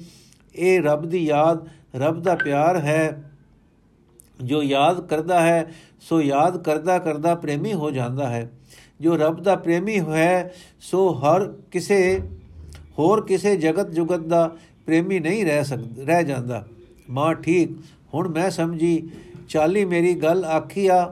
[0.55, 3.31] ਇਹ ਰੱਬ ਦੀ ਯਾਦ, ਰੱਬ ਦਾ ਪਿਆਰ ਹੈ।
[4.43, 8.51] ਜੋ ਯਾਦ ਕਰਦਾ ਹੈ, ਸੋ ਯਾਦ ਕਰਦਾ ਕਰਦਾ ਪ੍ਰੇਮੀ ਹੋ ਜਾਂਦਾ ਹੈ।
[9.01, 12.21] ਜੋ ਰੱਬ ਦਾ ਪ੍ਰੇਮੀ ਹੈ, ਸੋ ਹਰ ਕਿਸੇ,
[12.99, 16.67] ਹੋਰ ਕਿਸੇ ਜਗਤ ਜੁਗਤ ਦਾ ਪ੍ਰੇਮੀ ਨਹੀਂ ਰਹਿ ਸਕਦਾ ਰਹਿ ਜਾਂਦਾ।
[17.09, 17.69] ਮਾਂ, ਠੀਕ,
[18.13, 19.09] ਹੁਣ ਮੈਂ ਸਮਝੀ
[19.49, 21.05] ਚਾਲੀ ਮੇਰੀ ਗੱਲ ਆਖੀ ਆ,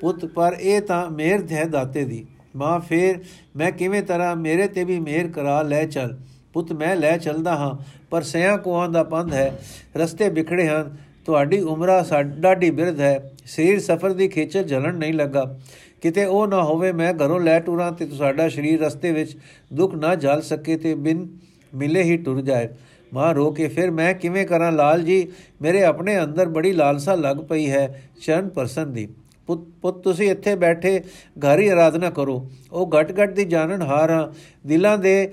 [0.00, 2.24] ਪੁੱਤ, ਪਰ ਇਹ ਤਾਂ ਮਿਹਰ ਹੈ ਦਾਤੇ ਦੀ।
[2.56, 3.18] ਮਾਂ, ਫੇਰ
[3.56, 6.16] ਮੈਂ ਕਿਵੇਂ ਤਰ੍ਹਾਂ ਮੇਰੇ ਤੇ ਵੀ ਮਿਹਰ ਕਰਾ ਲੈ ਚੱਲ।
[6.52, 7.74] ਪੁੱਤ, ਮੈਂ ਲੈ ਚੱਲਦਾ ਹਾਂ,
[8.10, 9.60] ਪਰ ਸਿਆਂ ਕੋਹਾਂ ਦਾ ਪੰਧ ਹੈ,
[9.96, 15.58] ਰਸਤੇ ਵਿਖੜੇ ਹਨ। ਤੁਹਾਡੀ ਉਮਰਾ ਸਾਡੀ ਬਿਰਧ ਹੈ, ਸਰੀਰ ਸਫਰ ਦੀ ਖੇਚਲ ਜਲਣ ਨਹੀਂ ਲੱਗਾ।
[16.00, 19.36] ਕਿਤੇ ਉਹ ਨਾ ਹੋਵੇ, ਮੈਂ ਘਰੋਂ ਲੈ ਟੁਰਾਂ ਤੇ ਤੁਹਾਡਾ ਸਰੀਰ ਰਸਤੇ ਵਿੱਚ
[19.72, 21.26] ਦੁੱਖ ਨਾ ਜਲ ਸਕੇ ਤੇ ਬਿਨ
[21.74, 22.68] ਮਿਲੇ ਹੀ ਟੁਰ ਜਾਏ।
[23.14, 25.28] ਮਾਂ ਰੋ ਕੇ ਫਿਰ ਮੈਂ ਕਿਵੇਂ ਕਰਾਂ ਲਾਲ ਜੀ?
[25.62, 29.08] ਮੇਰੇ ਆਪਣੇ ਅੰਦਰ ਬੜੀ ਲਾਲਸਾ ਲੱਗ ਪਈ ਹੈ ਚਰਨ ਪਰਸਨ ਦੀ।
[29.46, 31.02] ਪੁੱਤ ਪੁੱਤ, ਤੁਸੀਂ ਇੱਥੇ ਬੈਠੇ
[31.38, 34.28] ਘਰ ਹੀ ਆਰਾਧਨਾ ਕਰੋ। ਉਹ ਘਟ ਘਟ ਦੀ ਜਾਣਨ ਹਾਰਾਂ
[34.66, 35.32] ਦਿਲਾਂ ਦੇ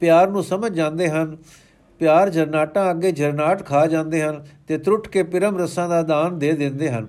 [0.00, 1.36] ਪਿਆਰ ਨੂੰ ਸਮਝ ਜਾਂਦੇ ਹਨ।
[1.98, 6.52] ਪਿਆਰ ਜਰਨਾਟਾਂ ਅੱਗੇ ਜਰਨਾਟ ਖਾ ਜਾਂਦੇ ਹਨ ਤੇ ਤਰੁੱਟ ਕੇ ਪਿਰਮ ਰਸਾਂ ਦਾ ਦਾਨ ਦੇ
[6.52, 7.06] ਦਿੰਦੇ ਹਨ।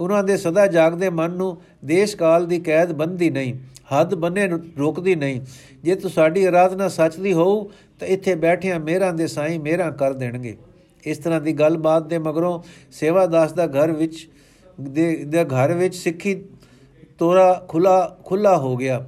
[0.00, 3.54] ਉਹਨਾਂ ਦੇ ਸਦਾ ਜਾਗਦੇ ਮਨ ਨੂੰ ਦੇਸ਼ ਕਾਲ ਦੀ ਕੈਦ ਬੰਦੀ ਨਹੀਂ,
[3.92, 4.46] ਹੱਦ ਬੰਨੇ
[4.78, 5.40] ਰੋਕਦੀ ਨਹੀਂ।
[5.84, 7.64] ਜੇ ਸਾਡੀ ਆਰਾਧਨਾ ਸੱਚ ਦੀ ਹੋਊ,
[8.00, 10.56] ਤਾਂ ਇੱਥੇ ਬੈਠਿਆਂ ਮੇਰਾਂ ਦੇ ਸਾਈਂ ਮੇਰਾ ਕਰ ਦੇਣਗੇ।
[11.04, 12.60] ਇਸ ਤਰ੍ਹਾਂ ਦੀ ਗੱਲਬਾਤ ਦੇ ਮਗਰੋਂ
[12.92, 14.26] ਸੇਵਾਦਾਸ ਦਾ ਘਰ ਵਿੱਚ
[14.80, 16.34] ਦੇ ਘਰ ਵਿੱਚ ਸਿੱਖੀ
[17.18, 19.04] ਤੋਰਾ ਖੁੱਲਾ ਖੁੱਲਾ ਹੋ ਗਿਆ।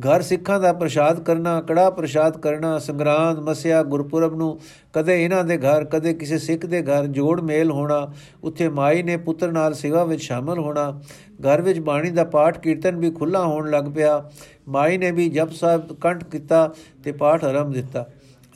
[0.00, 4.60] ਘਰ ਸਿੱਖਾਂ ਦਾ ਪ੍ਰਸ਼ਾਦ ਕਰਨਾ ਕੜਾ ਪ੍ਰਸ਼ਾਦ ਕਰਨਾ, ਸੰਗਰਾਂਦ, ਮਸਿਆ, ਗੁਰਪੁਰਬ ਨੂੰ
[4.92, 8.12] ਕਦੇ ਇਹਨਾਂ ਦੇ ਘਰ, ਕਦੇ ਕਿਸੇ ਸਿੱਖ ਦੇ ਘਰ ਜੋੜ ਮੇਲ ਹੋਣਾ,
[8.44, 11.00] ਉੱਥੇ ਮਾਈ ਨੇ ਪੁੱਤਰ ਨਾਲ ਸੇਵਾ ਵਿੱਚ ਸ਼ਾਮਲ ਹੋਣਾ,
[11.40, 14.30] ਘਰ ਵਿੱਚ ਬਾਣੀ ਦਾ ਪਾਠ ਕੀਰਤਨ ਵੀ ਖੁੱਲਾ ਹੋਣ ਲੱਗ ਪਿਆ।
[14.68, 18.06] ਮਾਈ ਨੇ ਵੀ ਜਪ ਸਾਹਿਬ ਕੰਠ ਕੀਤਾ ਤੇ ਪਾਠ ਆਰੰਭ ਦਿੱਤਾ।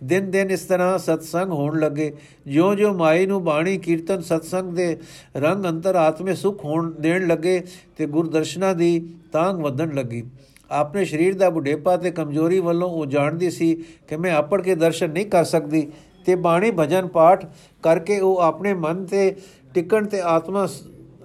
[0.05, 4.99] ਦਿਨ ਦਿਨ ਇਸ ਤਰ੍ਹਾਂ ਸਤਸੰਗ ਹੋਣ ਲੱਗੇ। ਜਿਉਂ-ਜਿਉਂ ਮਾਈ ਨੂੰ ਬਾਣੀ, ਕੀਰਤਨ, ਸਤਸੰਗ ਦੇ
[5.37, 7.63] ਰੰਗ ਅੰਤਰ ਆਤਮੇ ਸੁਖ ਹੋਣ ਦੇਣ ਲੱਗੇ
[7.97, 10.23] ਤੇ ਗੁਰਦਰਸ਼ਨਾ ਦੀ ਤਾਂਗ ਵਧਣ ਲੱਗੀ।
[10.71, 13.75] ਆਪਣੇ ਸਰੀਰ ਦਾ ਬੁਢੇਪਾ ਤੇ ਕਮਜ਼ੋਰੀ ਵੱਲੋਂ ਉਹ ਜਾਣਦੀ ਸੀ
[14.09, 15.89] ਕਿ ਮੈਂ ਆਪੜ ਕੇ ਦਰਸ਼ਨ ਨਹੀਂ ਕਰ ਸਕਦੀ
[16.27, 17.47] ਤੇ ਬਾਣੀ ਭਜਨ ਪਾਠ
[17.83, 19.35] ਕਰਕੇ ਉਹ ਆਪਣੇ ਮਨ ਤੇ
[19.75, 20.69] ਟਿਕਣ ਤੇ ਆਤਮਾ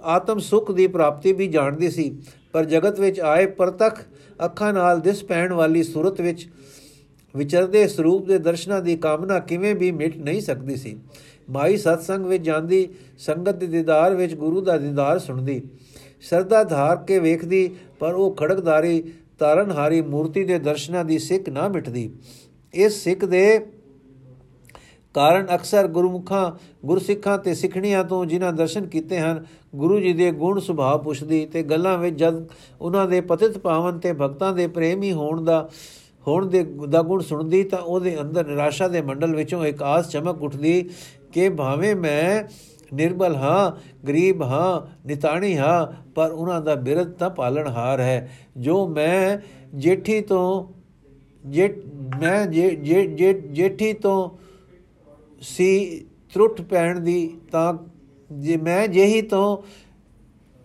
[0.03, 2.17] ਆਤਮ ਸੁਖ ਦੀ ਪ੍ਰਾਪਤੀ ਵੀ ਜਾਣਦੀ ਸੀ।
[2.53, 4.01] ਪਰ ਜਗਤ ਵਿੱਚ ਆਏ ਪ੍ਰਤੱਖ
[4.45, 6.47] ਅੱਖਾਂ ਨਾਲ ਦਿਸ ਪੈਣ ਵਾਲੀ ਸੂਰਤ ਵਿੱਚ
[7.35, 10.97] ਵਿਚਰਦੇ ਸਰੂਪ ਦੇ ਦਰਸ਼ਨਾਂ ਦੀ ਕਾਮਨਾ ਕਿਵੇਂ ਵੀ ਮਿਟ ਨਹੀਂ ਸਕਦੀ ਸੀ।
[11.49, 15.61] ਮਾਈ ਸਤਸੰਗ ਵਿੱਚ ਜਾਂਦੀ ਸੰਗਤ ਦੇ ਦੀਦਾਰ ਵਿੱਚ ਗੁਰੂ ਦਾ ਦੀਦਾਰ ਸੁਣਦੀ।
[16.21, 19.03] ਸਰਦਾ ਧਾਰ ਕੇ ਵੇਖਦੀ, ਪਰ ਉਹ ਖੜਕਦਾਰੀ
[19.39, 22.09] ਤਾਰਨਹਾਰੀ ਮੂਰਤੀ ਦੇ ਦਰਸ਼ਨਾਂ ਦੀ ਸਿੱਖ ਨਾ ਮਿਟਦੀ।
[22.73, 23.59] ਇਸ ਸਿੱਖ ਦੇ
[25.15, 26.51] ਕਾਰਨ ਅਕਸਰ ਗੁਰਮੁਖਾਂ,
[26.85, 29.45] ਗੁਰਸਿੱਖਾਂ ਤੇ ਸਿੱਖਣੀਆਂ ਤੋਂ ਜਿਨ੍ਹਾਂ ਦਰਸ਼ਨ ਕੀਤੇ ਹਨ,
[29.75, 32.43] ਗੁਰੂ ਜੀ ਦੇ ਗੁਣ ਸੁਭਾਅ ਪੁੱਛਦੀ ਤੇ ਗੱਲਾਂ ਵਿੱਚ ਜਦ
[32.81, 35.69] ਉਹਨਾਂ ਦੇ ਪਤਿਤ ਪਾਵਨ ਤੇ ਭਗਤਾਂ ਦੇ ਪ੍ਰੇਮੀ ਹੋਣ ਦਾ,
[36.27, 40.41] ਹੋਣ ਦੇ ਦਾ ਗੁਣ ਸੁਣਦੀ ਤਾਂ ਉਹਦੇ ਅੰਦਰ ਨਿਰਾਸ਼ਾ ਦੇ ਮੰਡਲ ਵਿੱਚੋਂ ਇੱਕ ਆਸ ਚਮਕ
[40.41, 40.89] ਉੱਠਦੀ
[41.33, 42.43] ਕਿ ਭਾਵੇਂ ਮੈਂ
[42.93, 43.71] ਨਿਰਬਲ ਹਾਂ,
[44.07, 49.37] ਗਰੀਬ ਹਾਂ, ਨਿਤਾਣੀ ਹਾਂ, ਪਰ ਉਹਨਾਂ ਦਾ ਬਿਰਧ ਤਾਂ ਪਾਲਣਹਾਰ ਹੈ। ਜੋ ਮੈਂ
[49.77, 50.73] ਜੇਠੀ ਤੋਂ
[51.45, 51.83] ਜੇ
[52.21, 54.29] ਮੈਂ ਜੇ ਜੇ ਜੇਠੀ ਤੋਂ
[55.41, 57.73] ਸੀ ਤਰੁੱਟ ਪੈਣ ਦੀ ਤਾਂ
[58.31, 59.57] ਜੇ ਮੈਂ ਜਿਹੀ ਤੋਂ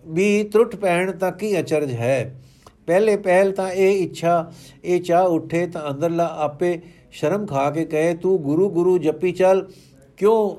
[0.09, 2.41] ਵੀ ਤਰੁੱਟ ਪੈਣ ਤਾਂ ਕੀ ਅਚਰਜ ਹੈ?
[2.87, 4.53] ਪਹਿਲੇ ਪਹਿਲ ਤਾਂ ਇਹ ਇੱਛਾ,
[4.85, 6.81] ਇਹ ਚਾਹ ਉੱਠੇ ਤਾਂ ਅੰਦਰਲਾ ਆਪੇ
[7.11, 9.71] ਸ਼ਰਮ ਖਾ ਕੇ ਕਹੇ, ਤੂੰ ਗੁਰੂ ਗੁਰੂ ਜਪੀ ਚੱਲ,
[10.17, 10.57] ਕਿਉਂ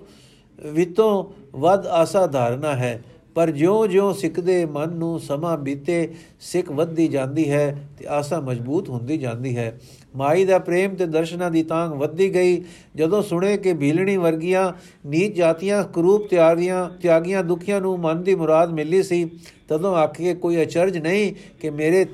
[0.66, 3.04] ਵਿਤੋਂ ਵੱਧ ਆਸਾ ਧਾਰਨਾ ਹੈ,
[3.36, 9.18] ਪਰ ਜਿਉਂ-ਜਿਉਂ ਸਿੱਖਦੇ ਮਨ ਨੂੰ ਸਮਾਂ ਬੀਤੇ, ਸਿੱਖ ਵੱਧਦੀ ਜਾਂਦੀ ਹੈ ਤੇ ਆਸਾ ਮਜ਼ਬੂਤ ਹੁੰਦੀ
[9.18, 9.80] ਜਾਂਦੀ ਹੈ।
[10.16, 12.64] ਮਾਈ ਦਾ ਪ੍ਰੇਮ ਤੇ ਦਰਸ਼ਨਾਂ ਦੀ ਤਾਂਗ ਵੱਧਦੀ ਗਈ।
[12.96, 14.74] ਜਦੋਂ ਸੁਣੇ ਕਿ ਭੀਲਣੀ ਵਰਗੀਆਂ
[15.08, 19.30] ਨੀਚ ਜਾਤੀਆਂ ਕਰੂਪ ਤਿਆਰੀਆਂ, ਤਿਆਗੀਆਂ ਦੁਖੀਆਂ ਨੂੰ ਮਨ ਦੀ ਮੁਰਾਦ ਮਿਲੀ ਸੀ,
[19.68, 22.06] ਤਦੋਂ ਆਖੀਏ, ਕੋਈ ਅਚਰਜ ਨਹੀਂ ਕਿ ਮੇਰੇ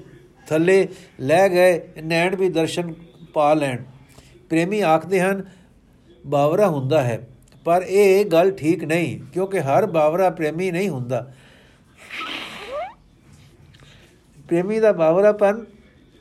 [0.48, 0.88] ਥੱਲੇ
[1.20, 2.94] ਲੈ ਗਏ ਨੈਣ ਵੀ ਦਰਸ਼ਨ
[3.34, 3.78] ਪਾ ਲੈਣ।
[4.50, 5.44] ਪ੍ਰੇਮੀ ਆਖਦੇ ਹਨ,
[6.26, 7.28] ਬਾਵਰਾ ਹੁੰਦਾ ਹੈ।
[7.68, 11.26] ਪਰ ਇਹ ਗੱਲ ਠੀਕ ਨਹੀਂ, ਕਿਉਂਕਿ ਹਰ ਬਾਵਰਾ ਪ੍ਰੇਮੀ ਨਹੀਂ ਹੁੰਦਾ।
[14.50, 15.64] ਪ੍ਰੇਮੀ ਦਾ ਬਾਵਰਾਪਨ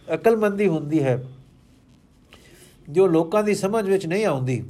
[0.08, 1.18] ਅਕਲਮੰਦੀ ਹੁੰਦੀ ਹੈ।
[2.88, 4.62] ਜੋ ਲੋਕਾਂ ਦੀ ਸਮਝ ਵਿੱਚ ਨਹੀਂ ਆਉਂਦੀ,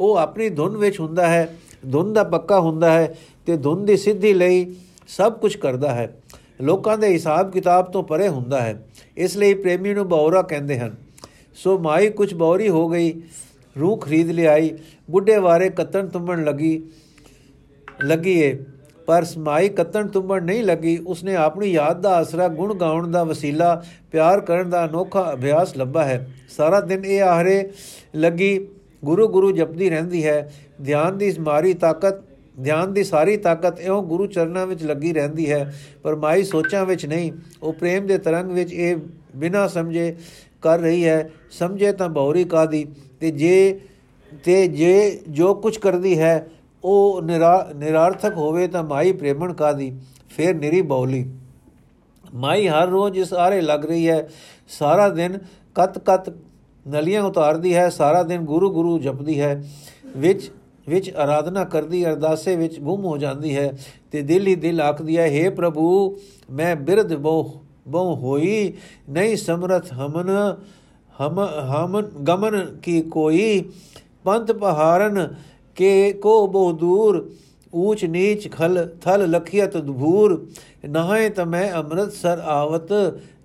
[0.00, 1.56] ਉਹ ਆਪਣੀ ਧੁਨ ਵਿੱਚ ਹੁੰਦਾ ਹੈ,
[1.92, 3.14] ਧੁਨ ਦਾ ਪੱਕਾ ਹੁੰਦਾ ਹੈ
[3.46, 4.74] ਤੇ ਧੁਨ ਦੀ ਸਿੱਧੀ ਲਈ
[5.08, 6.08] ਸਭ ਕੁਝ ਕਰਦਾ ਹੈ।
[6.60, 8.82] ਲੋਕਾਂ ਦੇ ਹਿਸਾਬ ਕਿਤਾਬ ਤੋਂ ਪਰੇ ਹੁੰਦਾ ਹੈ,
[9.16, 10.94] ਇਸ ਲਈ ਪ੍ਰੇਮੀ ਨੂੰ ਬੌਰਾ ਕਹਿੰਦੇ ਹਨ।
[11.56, 13.12] ਸੋ ਮਾਈ ਕੁਝ ਬੌਰੀ ਹੋ ਗਈ
[13.80, 14.78] ਰੂਹ ਖਰੀਦ ਲਿਆਈ,
[15.10, 16.82] ਬੁੱਢੇ ਵਾਰੇ ਕੱਤਣ ਤੁੰਬਣ ਲੱਗੀ
[18.04, 18.64] ਲੱਗੀ ਏ
[19.06, 23.84] ਪਰ ਸਮਾਈ ਕੱਤਣ ਤੁੰਬਣ ਨਹੀਂ ਲੱਗੀ, ਉਸਨੇ ਆਪਣੀ ਯਾਦ ਦਾ ਆਸਰਾ, ਗੁਣ ਗਾਉਣ ਦਾ ਵਸੀਲਾ,
[24.12, 27.70] ਪਿਆਰ ਕਰਨ ਦਾ ਅਨੋਖਾ ਅਭਿਆਸ ਲੱਭਾ ਹੈ। ਸਾਰਾ ਦਿਨ ਇਹ ਆਹਰੇ
[28.16, 28.68] ਲੱਗੀ,
[29.04, 30.52] ਗੁਰੂ ਗੁਰੂ ਜਪਦੀ ਰਹਿੰਦੀ ਹੈ।
[30.84, 32.14] ਧਿਆਨ ਦੀ ਮਾਰੀ ਤਾਕਤ,
[32.62, 37.06] ਧਿਆਨ ਦੀ ਸਾਰੀ ਤਾਕਤ ਇਉਂ ਗੁਰੂ ਚਰਨਾਂ ਵਿੱਚ ਲੱਗੀ ਰਹਿੰਦੀ ਹੈ। ਪਰ ਮਾਈ ਸੋਚਾਂ ਵਿੱਚ
[37.06, 37.32] ਨਹੀਂ,
[37.62, 38.96] ਉਹ ਪ੍ਰੇਮ ਦੇ ਤਰੰਗ ਵਿੱਚ ਇਹ
[39.36, 40.16] ਬਿਨਾ ਸਮਝੇ
[40.62, 42.86] ਕਰ ਰਹੀ ਹੈ। ਸਮਝੇ ਤਾਂ ਬੌਰੀ ਕਾਦੀ
[43.22, 43.80] ਤੇ ਜੇ
[44.44, 46.48] ਤੇ ਜੇ ਜੋ ਕੁਝ ਕਰਦੀ ਹੈ,
[46.84, 47.22] ਉਹ
[47.74, 49.96] ਨਿਰਾਰਥਕ ਹੋਵੇ ਤਾਂ ਮਾਈ ਪ੍ਰੇਮਣ ਕਾਦੀ
[50.28, 51.30] ਫਿਰ ਨਿਰੀ ਬੌਲੀ।
[52.34, 54.28] ਮਾਈ ਹਰ ਰੋਜ਼ ਇਸ ਆਰੇ ਲੱਗ ਰਹੀ ਹੈ।
[54.68, 55.38] ਸਾਰਾ ਦਿਨ
[55.74, 56.32] ਕਤ ਕਤ
[56.88, 59.64] ਨਲੀਆਂ ਉਤਾਰਦੀ ਹੈ। ਸਾਰਾ ਦਿਨ ਗੁਰੂ ਗੁਰੂ ਜਪਦੀ ਹੈ।
[60.16, 60.50] ਵਿੱਚ
[60.88, 63.78] ਵਿੱਚ ਆਰਾਧਨਾ ਕਰਦੀ, ਅਰਦਾਸੇ ਵਿੱਚ ਗੁੰਮ ਹੋ ਜਾਂਦੀ ਹੈ।
[64.12, 66.16] ਤੇ ਦਿਲ ਹੀ ਦਿਲ ਆਖਦੀ ਹੈ हे ਪ੍ਰਭੂ,
[66.50, 68.72] ਮੈਂ ਬਿਰਧ ਬੋ ਬਹੁ ਹੋਈ।
[69.10, 70.30] ਨਹੀਂ ਸਮਰਥ ਹਮਨ
[71.20, 71.38] ਹਮ
[71.70, 73.70] ਹਮ ਗਮਨ ਕੀ ਕੋਈ?
[74.24, 75.34] ਪੰਥ ਪਹਾਰਨ
[75.76, 77.30] ਕੇ ਕੋ ਬਹੁ ਦੂਰ?
[77.74, 80.46] ਊਚ ਨੀਚ ਖਲ ਥਲ ਲਖਿਅਤ ਦਭੂਰ
[80.88, 82.92] ਨਹੈ ਤਮੈ ਅੰਮ੍ਰਿਤਸਰ ਆਵਤ,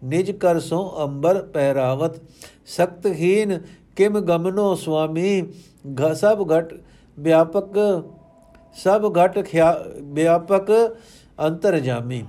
[0.04, 2.16] ਨਿਜ ਕਰ ਸੋ ਅੰਬਰ ਪਹਿਰਾਵਤ।
[2.68, 3.60] ਸਖਤਹੀਨ
[3.96, 5.44] ਕਿਮ ਗਮਨੋ ਸੁਆਮੀ?
[6.14, 6.74] ਸਭ ਘਟ
[7.20, 8.04] ਵਿਆਪਕ,
[8.76, 9.38] ਸਭ ਘਟ
[10.02, 10.72] ਵਿਆਪਕ
[11.40, 12.24] ਅੰਤਰ ਜਾਮੀ।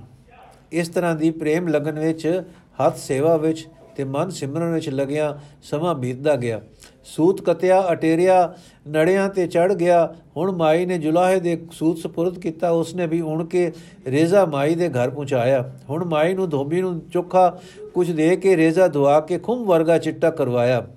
[0.71, 2.43] ਇਸ ਤਰ੍ਹਾਂ ਦੀ ਪ੍ਰੇਮ ਲਗਨ ਵਿੱਚ,
[2.79, 3.67] ਹੱਥ ਸੇਵਾ ਵਿੱਚ
[3.99, 6.61] ਤੇ ਮਨ ਸਿਮਰਨ ਵਿੱਚ ਲੱਗਿਆ, ਸਮਾਂ ਬੀਤਦਾ ਗਿਆ।
[7.03, 8.53] ਸੂਤ ਕਤਿਆ, ਅਟੇਰਿਆ,
[8.89, 13.45] ਨੜਿਆਂ ਤੇ ਚੜ ਗਿਆ। ਹੁਣ ਮਾਈ ਨੇ ਜੁਲਾਹੇ ਦੇ ਸੂਤ ਸਪੁਰਦ ਕੀਤਾ। ਉਸਨੇ ਵੀ ਉਣ
[13.45, 13.71] ਕੇ
[14.07, 17.49] ਰੇਜ਼ਾ ਮਾਈ ਦੇ ਘਰ ਪਹੁੰਚਾਇਆ। ਹੁਣ ਮਾਈ ਨੂੰ ਧੋਬੀ ਨੂੰ ਚੋਖਾ
[17.93, 20.87] ਕੁਝ ਦੇ ਕੇ ਰੇਜ਼ਾ ਧਵਾ ਕੇ ਖੁੰਮ ਵਰਗਾ ਚਿੱਟਾ ਕਰਵਾਇਆ।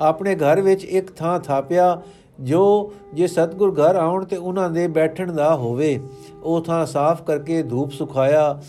[0.00, 2.02] ਆਪਣੇ ਘਰ ਵਿੱਚ ਇੱਕ ਥਾਂ ਥਾਪਿਆ,
[2.40, 6.00] ਜੋ ਜੇ ਸਤਗੁਰ ਘਰ ਆਉਣ ਤੇ ਉਹਨਾਂ ਦੇ ਬੈਠਣ ਦਾ ਹੋਵੇ,
[6.42, 8.62] ਉਹ ਥਾਂ ਸਾਫ਼ ਕਰਕੇ ਧੂਪ ਸੁਖਾਇਆ।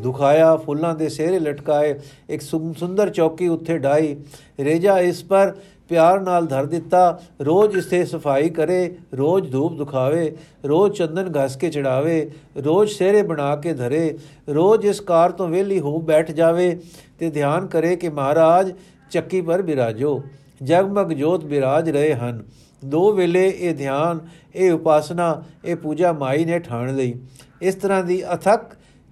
[0.00, 1.94] ਦੁਖਾਇਆ, ਫੁੱਲਾਂ ਦੇ ਸੇਰੇ ਲਟਕਾਏ,
[2.28, 4.16] ਇੱਕ ਸੁੰਦਰ ਚੌਕੀ ਉੱਥੇ ਢਾਈ
[4.60, 5.54] ਰੇਜਾ ਇਸ ਪਰ
[5.88, 11.70] ਪਿਆਰ ਨਾਲ ਧਰ ਦਿੱਤਾ, ਰੋਜ਼ ਇਸੇ ਸਫ਼ਾਈ ਕਰੇ, ਰੋਜ਼ ਧੂਪ ਦੁਖਾਵੇ, ਰੋਜ਼ ਚੰਦਨ ਘਸ ਕੇ
[11.70, 12.30] ਚੜਾਵੇ,
[12.64, 16.76] ਰੋਜ਼ ਸੇਰੇ ਬਣਾ ਕੇ ਧਰੇ, ਰੋਜ਼ ਇਸ ਕਾਰ ਤੋਂ ਵੇਲੀ ਹੋ ਬੈਠ ਜਾਵੇ,
[17.18, 18.72] ਤੇ ਧਿਆਨ ਕਰੇ ਕਿ ਮਹਾਰਾਜ
[19.10, 20.22] ਚੱਕੀ ਪਰ ਬਿਰਾਜੋ,
[20.62, 22.42] ਜਗਮਗ ਜੋਤ ਬਿਰਾਜ ਰਹੇ ਹਨ।
[22.84, 24.18] ਦੋ ਵੇਲੇ ਇਹ ਧਿਆਨ,
[24.54, 27.14] ਇਹ ਉਪਾਸਨਾ, ਇਹ ਪੂਜਾ ਮਾਈ ਨੇ ਠਾਣ ਲਈ।
[27.62, 28.60] ਇਸ ਤਰ੍ਹਾਂ ਦੀ ਅਥਕ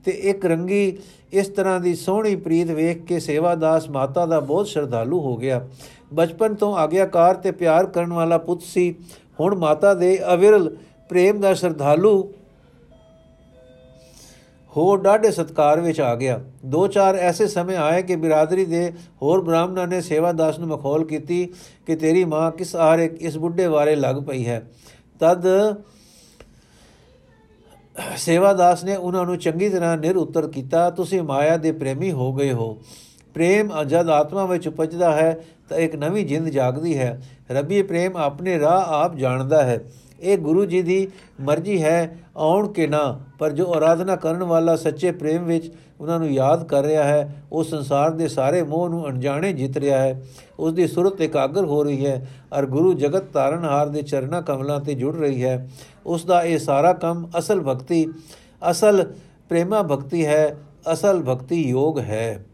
[0.05, 0.99] ਤੇ ਇੱਕ ਰੰਗੀ
[1.33, 5.69] ਇਸ ਤਰ੍ਹਾਂ ਦੀ ਸੋਹਣੀ ਪ੍ਰੀਤ ਵੇਖ ਕੇ ਸੇਵਾਦਾਸ ਮਾਤਾ ਦਾ ਬਹੁਤ ਸ਼ਰਧਾਲੂ ਹੋ ਗਿਆ।
[6.15, 8.95] ਬਚਪਨ ਤੋਂ ਆਗਿਆਕਾਰ ਤੇ ਪਿਆਰ ਕਰਨ ਵਾਲਾ ਪੁੱਤ ਸੀ।
[9.41, 10.77] ਹੁਣ ਮਾਤਾ ਦੇ ਅਵਿਰਲ
[11.09, 12.33] ਪ੍ਰੇਮ ਦਾ ਸ਼ਰਧਾਲੂ
[14.77, 19.41] ਹੋ ਡਾਢੇ ਸਤਕਾਰ ਵਿੱਚ ਆ ਗਿਆ। ਦੋ ਚਾਰ ਐਸੇ ਸਮੇਂ ਆਏ ਕਿ ਬਿਰਾਦਰੀ ਦੇ ਹੋਰ
[19.41, 21.47] ਬ੍ਰਾਹਮਣਾਂ ਨੇ ਸੇਵਾਦਾਸ ਨੂੰ ਮਖੌਲ ਕੀਤੀ
[21.87, 24.71] ਕਿ ਤੇਰੀ ਮਾਂ ਕਿਸ ਆਰੇ ਇਸ ਬੁੱਢੇ ਵਾਰੇ ਲੱਗ ਪਈ ਹੈ।
[25.21, 25.47] ਤਦ
[28.17, 32.53] ਸੇਵਾਦਾਸ ਨੇ ਉਹਨਾਂ ਨੂੰ ਚੰਗੀ ਤਰ੍ਹਾਂ ਨਿਰ ਉੱਤਰ ਕੀਤਾ, ਤੁਸੀਂ ਮਾਇਆ ਦੇ ਪ੍ਰੇਮੀ ਹੋ ਗਏ
[32.53, 32.79] ਹੋ।
[33.35, 38.59] ਪ੍ਰੇਮ ਅਜਦ ਆਤਮਾ ਵਿੱਚ ਉਪਜਦਾ ਹੈ, ਤਾਂ ਇੱਕ ਨਵੀਂ ਜਿੰਦ ਜਾਗਦੀ ਹੈ। ਰੱਬੀ, ਪ੍ਰੇਮ ਆਪਣੇ
[38.61, 39.81] ਰਾਹ ਆਪ ਜਾਣਦਾ ਹੈ।
[40.21, 41.09] ਇਹ ਗੁਰੂ ਜੀ ਦੀ
[41.41, 46.31] ਮਰਜ਼ੀ ਹੈ, ਆਉਣ ਕੇ ਨਾ। ਪਰ ਜੋ ਆਰਾਧਨਾ ਕਰਨ ਵਾਲਾ ਸੱਚੇ ਪ੍ਰੇਮ ਵਿੱਚ ਉਹਨਾਂ ਨੂੰ
[46.31, 50.23] ਯਾਦ ਕਰ ਰਿਹਾ ਹੈ, ਉਹ ਸੰਸਾਰ ਦੇ ਸਾਰੇ ਮੋਹ ਨੂੰ ਅਣਜਾਣੇ ਜਿੱਤ ਰਿਹਾ ਹੈ।
[50.59, 54.95] ਉਸ ਦੀ ਸੁਰਤ ਇਕਾਗਰ ਹੋ ਰਹੀ ਹੈ, ਔਰ ਗੁਰੂ ਜਗਤ ਤਾਰਨਹਾਰ ਦੇ ਚਰਨਾ ਕਮਲਾਂ ਤੇ
[54.95, 55.69] ਜੁੜ ਰਹੀ ਹੈ।
[56.07, 58.07] ਉਸ ਦਾ ਇਹ ਸਾਰਾ ਕੰਮ ਅਸਲ ਭਗਤੀ,
[58.71, 59.13] ਅਸਲ
[59.49, 60.57] ਪ੍ਰੇਮਾ ਭਗਤੀ ਹੈ,
[60.93, 62.45] ਅਸਲ ਭਗਤੀ ਯੋਗ ਹੈ।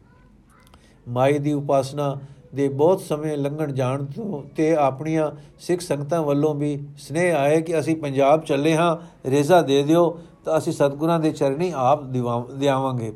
[1.09, 2.19] ਮਾਈ ਦੀ ਉਪਾਸਨਾ
[2.55, 7.79] ਦੇ ਬਹੁਤ ਸਮੇਂ ਲੰਘਣ ਜਾਣ ਤੋਂ ਤੇ ਆਪਣੀਆਂ ਸਿੱਖ ਸੰਗਤਾਂ ਵੱਲੋਂ ਵੀ ਸਨੇਹ ਆਏ ਕਿ
[7.79, 13.13] ਅਸੀਂ ਪੰਜਾਬ ਚੱਲੇ ਹਾਂ, ਰੇਜ਼ਾ ਦੇ ਦਿਓ ਤਾਂ ਅਸੀਂ ਸਤਗੁਰਾਂ ਦੇ ਚਰਨੀ ਆਪ ਦਿਵਾਵਾਂਗੇ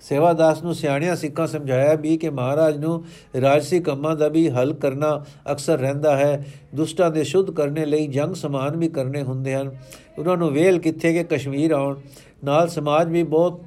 [0.00, 3.04] ਸੇਵਾਦਾਸ ਨੂੰ ਸਿਆਣਿਆਂ ਸਿੱਖਾਂ ਸਮਝਾਇਆ ਵੀ ਕਿ ਮਹਾਰਾਜ ਨੂੰ
[3.40, 8.34] ਰਾਜਸੀ ਕੰਮਾਂ ਦਾ ਵੀ ਹੱਲ ਕਰਨਾ ਅਕਸਰ ਰਹਿੰਦਾ ਹੈ। ਦੁਸ਼ਟਾਂ ਦੇ ਸ਼ੁੱਧ ਕਰਨੇ ਲਈ ਜੰਗ
[8.34, 9.76] ਸਮਾਨ ਵੀ ਕਰਨੇ ਹੁੰਦੇ ਹਨ।
[10.18, 12.00] ਉਹਨਾਂ ਨੂੰ ਵੇਲ ਕਿੱਥੇ ਕਿ ਕਸ਼ਮੀਰ ਆਉਣ।
[12.44, 13.60] ਨਾਲ ਸਮਾਜ ਵੀ ਬਹੁਤ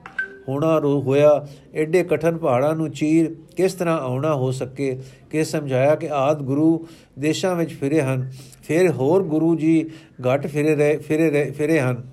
[0.50, 5.96] ਹੋਣਾ ਰੋ ਹੋਇਆ। ਐਡੇ ਕਠਨ ਪਹਾੜਾਂ ਨੂੰ ਚੀਰ ਕਿਸ ਤਰ੍ਹਾਂ ਆਉਣਾ ਹੋ ਸਕੇ ਕਿ ਸਮਝਾਇਆ
[5.96, 6.88] ਕਿ ਆਦ ਗੁਰੂ
[7.20, 8.32] ਦੇਸ਼ਾਂ ਵਿੱਚ ਫਿਰੇ ਹਨ।
[8.64, 9.90] ਫਿਰ ਹੋਰ ਗੁਰੂ ਜੀ
[10.22, 12.04] ਘਟ ਫਿਰੇ ਰਹੇ ਫਿਰੇ ਰਹੇ, ਫਿਰੇ ਹਨ।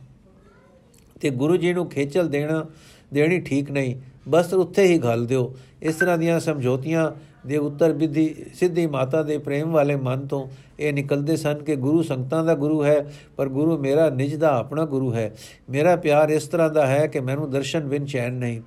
[1.20, 2.66] ਤੇ ਗੁਰੂ ਜੀ ਨੂੰ ਖੇਚਲ ਦੇਣਾ,
[3.14, 3.96] ਦੇਣੀ ਠੀਕ ਨਹੀਂ।
[4.28, 7.10] ਬਸ ਉੱਥੇ ਹੀ ਘਲ ਦਿਓ। ਇਸ ਤਰ੍ਹਾਂ ਦੀਆਂ ਸਮਝੌਤੀਆਂ
[7.46, 10.46] ਦੇ ਉੱਤਰ ਵਿਧੀ ਸਿੱਧੀ ਮਾਤਾ ਦੇ ਪ੍ਰੇਮ ਵਾਲੇ ਮਨ ਤੋਂ
[10.80, 14.84] ਇਹ ਨਿਕਲਦੇ ਸਨ ਕਿ ਗੁਰੂ ਸੰਗਤਾਂ ਦਾ ਗੁਰੂ ਹੈ, ਪਰ ਗੁਰੂ ਮੇਰਾ ਨਿਜ ਦਾ ਆਪਣਾ
[14.84, 15.30] ਗੁਰੂ ਹੈ।
[15.70, 18.60] ਮੇਰਾ ਪਿਆਰ ਇਸ ਤਰ੍ਹਾਂ ਦਾ ਹੈ ਕਿ ਮੈਨੂੰ ਦਰਸ਼ਨ ਬਿਨ ਚੈਨ ਨਹੀਂ।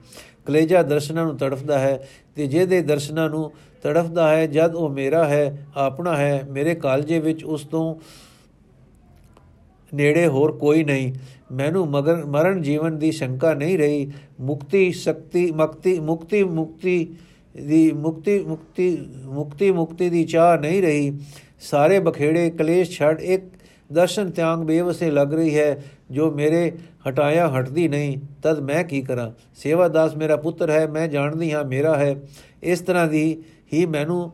[0.45, 3.51] ਕਲੇਜਾ ਦਰਸ਼ਨਾਂ ਨੂੰ ਤੜਫਦਾ ਹੈ ਤੇ ਜਿਹਦੇ ਦਰਸ਼ਨਾਂ ਨੂੰ
[3.83, 7.95] ਤੜਫਦਾ ਹੈ, ਜਦ ਉਹ ਮੇਰਾ ਹੈ, ਆਪਣਾ ਹੈ, ਮੇਰੇ ਕਾਲਜੇ ਵਿੱਚ ਉਸ ਤੋਂ
[9.93, 11.13] ਨੇੜੇ ਹੋਰ ਕੋਈ ਨਹੀਂ।
[11.53, 17.15] ਮੈਨੂੰ ਮਗਰ ਮਰਨ ਜੀਵਨ ਦੀ ਸ਼ੰਕਾ ਨਹੀਂ ਰਹੀ। ਮੁਕਤੀ, ਸ਼ਕਤੀ, ਮੁਕਤੀ ਮੁਕਤੀ ਮੁਕਤੀ
[17.67, 21.19] ਦੀ ਮੁਕਤੀ ਮੁਕਤੀ ਮੁਕਤੀ ਮੁਕਤੀ ਦੀ ਚਾਹ ਨਹੀਂ ਰਹੀ।
[21.59, 23.43] ਸਾਰੇ ਬਖੇੜੇ, ਕਲੇਸ਼ ਛੱਡ ਇੱਕ
[23.93, 26.71] ਦਰਸ਼ਨ ਤਿਆਗ ਬੇਵਸੇ ਲੱਗ ਰਹੀ ਹੈ, ਜੋ ਮੇਰੇ
[27.09, 29.31] ਹਟਾਇਆ ਹਟਦੀ ਨਹੀਂ। ਤਦ ਮੈਂ ਕੀ ਕਰਾਂ?
[29.55, 32.15] ਸੇਵਾਦਾਸ ਮੇਰਾ ਪੁੱਤਰ ਹੈ, ਮੈਂ ਜਾਣਦੀ ਹਾਂ ਮੇਰਾ ਹੈ।
[32.63, 33.37] ਇਸ ਤਰ੍ਹਾਂ ਦੀ
[33.73, 34.31] ਹੀ ਮੈਨੂੰ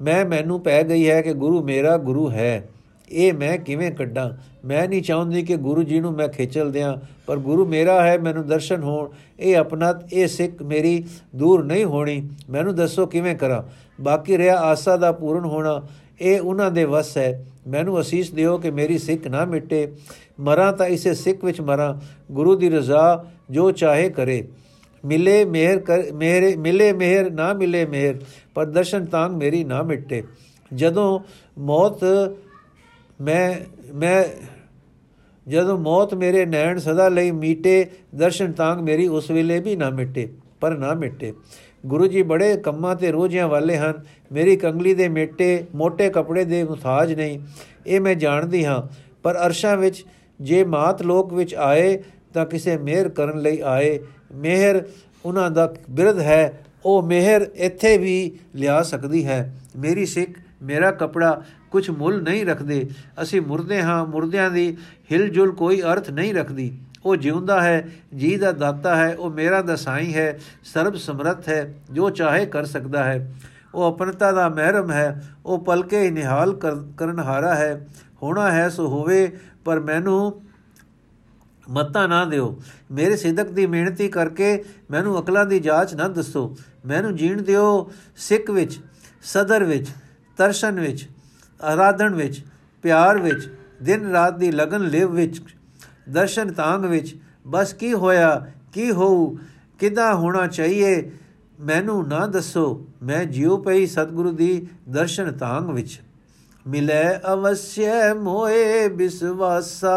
[0.00, 2.68] ਮੈਂ ਮੈਨੂੰ ਪੈ ਗਈ ਹੈ ਕਿ ਗੁਰੂ ਮੇਰਾ ਗੁਰੂ ਹੈ।
[3.10, 4.30] ਇਹ ਮੈਂ ਕਿਵੇਂ ਕੱਢਾਂ?
[4.64, 6.96] ਮੈਂ ਨਹੀਂ ਚਾਹੁੰਦੀ ਕਿ ਗੁਰੂ ਜੀ ਨੂੰ ਮੈਂ ਖੇਚਲ ਦਿਆਂ,
[7.26, 9.08] ਪਰ ਗੁਰੂ ਮੇਰਾ ਹੈ, ਮੈਨੂੰ ਦਰਸ਼ਨ ਹੋਣ।
[9.40, 11.04] ਇਹ ਆਪਣਾ, ਇਹ ਸਿੱਖ ਮੇਰੀ
[11.36, 13.62] ਦੂਰ ਨਹੀਂ ਹੋਣੀ। ਮੈਨੂੰ ਦੱਸੋ ਕਿਵੇਂ ਕਰਾਂ?
[14.02, 15.82] ਬਾਕੀ ਰਿਹਾ ਆਸਾ ਦਾ ਪੂਰਨ ਹੋਣਾ।
[16.20, 19.92] ਇਹ ਉਹਨਾਂ ਦੇ ਵਸ ਹੈ। ਮੈਨੂੰ ਅਸੀਸ ਦਿਓ ਕਿ ਮੇਰੀ ਸਿੱਖ ਨਾ ਮਿਟੇ।
[20.40, 22.00] ਮਰਾਂ ਤਾਂ ਇਸੇ ਸਿੱਖ ਵਿੱਚ ਮਰਾਂ।
[22.32, 24.48] ਗੁਰੂ ਦੀ ਰਜ਼ਾ ਜੋ ਚਾਹੇ ਕਰੇ।
[25.04, 28.14] ਮਿਲੇ ਮਿਹਰ ਕਰ ਮੇਰੇ ਮਿਲੇ ਮਿਹਰ, ਨਾ ਮਿਲੇ ਮਿਹਰ,
[28.54, 30.22] ਪਰ ਦਰਸ਼ਨ ਤਾਂਗ ਮੇਰੀ ਨਾ ਮਿਟੇ।
[30.74, 31.20] ਜਦੋਂ
[31.58, 32.00] ਮੌਤ
[33.20, 33.54] ਮੈਂ
[33.94, 34.24] ਮੈਂ
[35.48, 40.28] ਜਦੋਂ ਮੌਤ ਮੇਰੇ ਨੈਣ ਸਦਾ ਲਈ ਮੀਟੇ, ਦਰਸ਼ਨ ਤਾਂਗ ਮੇਰੀ ਉਸ ਵੇਲੇ ਵੀ ਨਾ ਮਿਟੇ,
[40.60, 41.32] ਪਰ ਨਾ ਮਿਟੇ।
[41.86, 46.64] ਗੁਰੂ ਜੀ ਬੜੇ ਕੰਮਾਂ ਤੇ ਰੋਜ਼ਿਆਂ ਵਾਲੇ ਹਨ, ਮੇਰੀ ਕੰਗਲੀ ਦੇ ਮੇਟੇ ਮੋٹے ਕੱਪੜੇ ਦੇ
[46.64, 47.40] ਮੁਤਾਜ ਨਹੀਂ,
[47.86, 48.82] ਇਹ ਮੈਂ ਜਾਣਦੀ ਹਾਂ,
[49.22, 50.04] ਪਰ ਅਰਸ਼ਾਂ ਵਿੱਚ
[50.40, 52.02] ਜੇ ਮਾਤ ਲੋਕ ਵਿੱਚ ਆਏ,
[52.34, 53.98] ਤਾਂ ਕਿਸੇ ਮਿਹਰ ਕਰਨ ਲਈ ਆਏ।
[54.34, 54.82] ਮਿਹਰ
[55.24, 60.30] ਉਹਨਾਂ ਦਾ ਬਿਰਧ ਹੈ, ਉਹ ਮਿਹਰ ਇੱਥੇ ਵੀ ਲਿਆ ਸਕਦੀ ਹੈ। ਮੇਰੀ ਸਿੱਖ,
[60.62, 62.90] ਮੇਰਾ ਕਪੜਾ ਕੁਝ ਮੁੱਲ ਨਹੀਂ ਰੱਖਦੇ।
[63.22, 64.76] ਅਸੀਂ ਮੁਰਦੇ ਹਾਂ, ਮੁਰਦਿਆਂ ਦੀ
[65.12, 70.14] ਹਿਲਜੁਲ ਕੋਈ ਅਰਥ ਨਹੀਂ ਰੱਖਦੀ। ਉਹ ਜਿਉਂਦਾ ਹੈ, ਜੀ ਦਾ ਦਾਤਾ ਹੈ, ਉਹ ਮੇਰਾ ਦਸਾਈ
[70.14, 73.34] ਹੈ, ਸਰਬ ਸਮਰੱਥ ਹੈ, ਜੋ ਚਾਹੇ ਕਰ ਸਕਦਾ ਹੈ।
[73.74, 76.52] ਉਹ ਅਪਨਤਾ ਦਾ ਮਹਿਰਮ ਹੈ, ਉਹ ਪਲਕੇ ਨਿਹਾਲ
[76.96, 77.86] ਕਰਨ ਹਾਰਾ ਹੈ।
[78.22, 80.42] ਹੋਣਾ ਹੈ ਸੋ ਹੋਵੇ, ਪਰ ਮੈਨੂੰ
[81.70, 86.56] ਮੱਤਾ ਨਾ ਦਿਓ। ਮੇਰੇ ਸਿੱਧਕ ਦੀ ਮਿਹਨਤੀ ਕਰਕੇ ਮੈਨੂੰ ਅਕਲਾਂ ਦੀ ਜਾਂਚ ਨਾ ਦੱਸੋ।
[86.86, 88.78] ਮੈਨੂੰ ਜੀਣ ਦਿਓ ਸਿੱਖ ਵਿੱਚ,
[89.22, 89.88] ਸਦਰ ਵਿੱਚ
[90.38, 91.08] ਦਰਸ਼ਨ ਵਿੱਚ।
[91.64, 92.44] ਆਰਾਧਨ ਵਿੱਚ,
[92.82, 93.48] ਪਿਆਰ ਵਿੱਚ,
[93.82, 95.40] ਦਿਨ ਰਾਤ ਦੀ ਲਗਨ ਲਿਵ ਵਿੱਚ,
[96.08, 99.36] ਦਰਸ਼ਨ ਤਾਂਗ ਵਿੱਚ, ਬਸ ਕੀ ਹੋਇਆ, ਕੀ ਹੋਊ,
[99.78, 101.10] ਕਿਦਾਂ ਹੋਣਾ ਚਾਹੀਏ,
[101.60, 106.00] ਮੈਨੂੰ ਨਾ ਦੱਸੋ, ਮੈਂ ਜਿਉ ਪਈ ਸਤਿਗੁਰੂ ਦੀ ਦਰਸ਼ਨ ਤਾਂਗ ਵਿੱਚ।
[106.66, 107.02] ਮਿਲੇ
[107.32, 109.96] ਅਵਸਿਆ ਮੋਏ ਬਿਸਵਾਸਾ,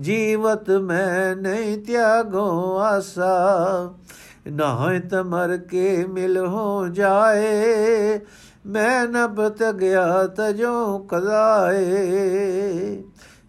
[0.00, 3.94] ਜੀਵਤ ਮੈਂ ਨਹੀਂ ਤਿਆਗੋ ਆਸਾ।
[4.48, 8.18] ਨਾਹੇ ਤਮਰ ਕੇ ਮਿਲ ਹੋ ਜਾਏ
[8.66, 11.84] ਮੈਂ ਨਬਤ ਗਿਆ ਤਜੋ ਕਦਾਏ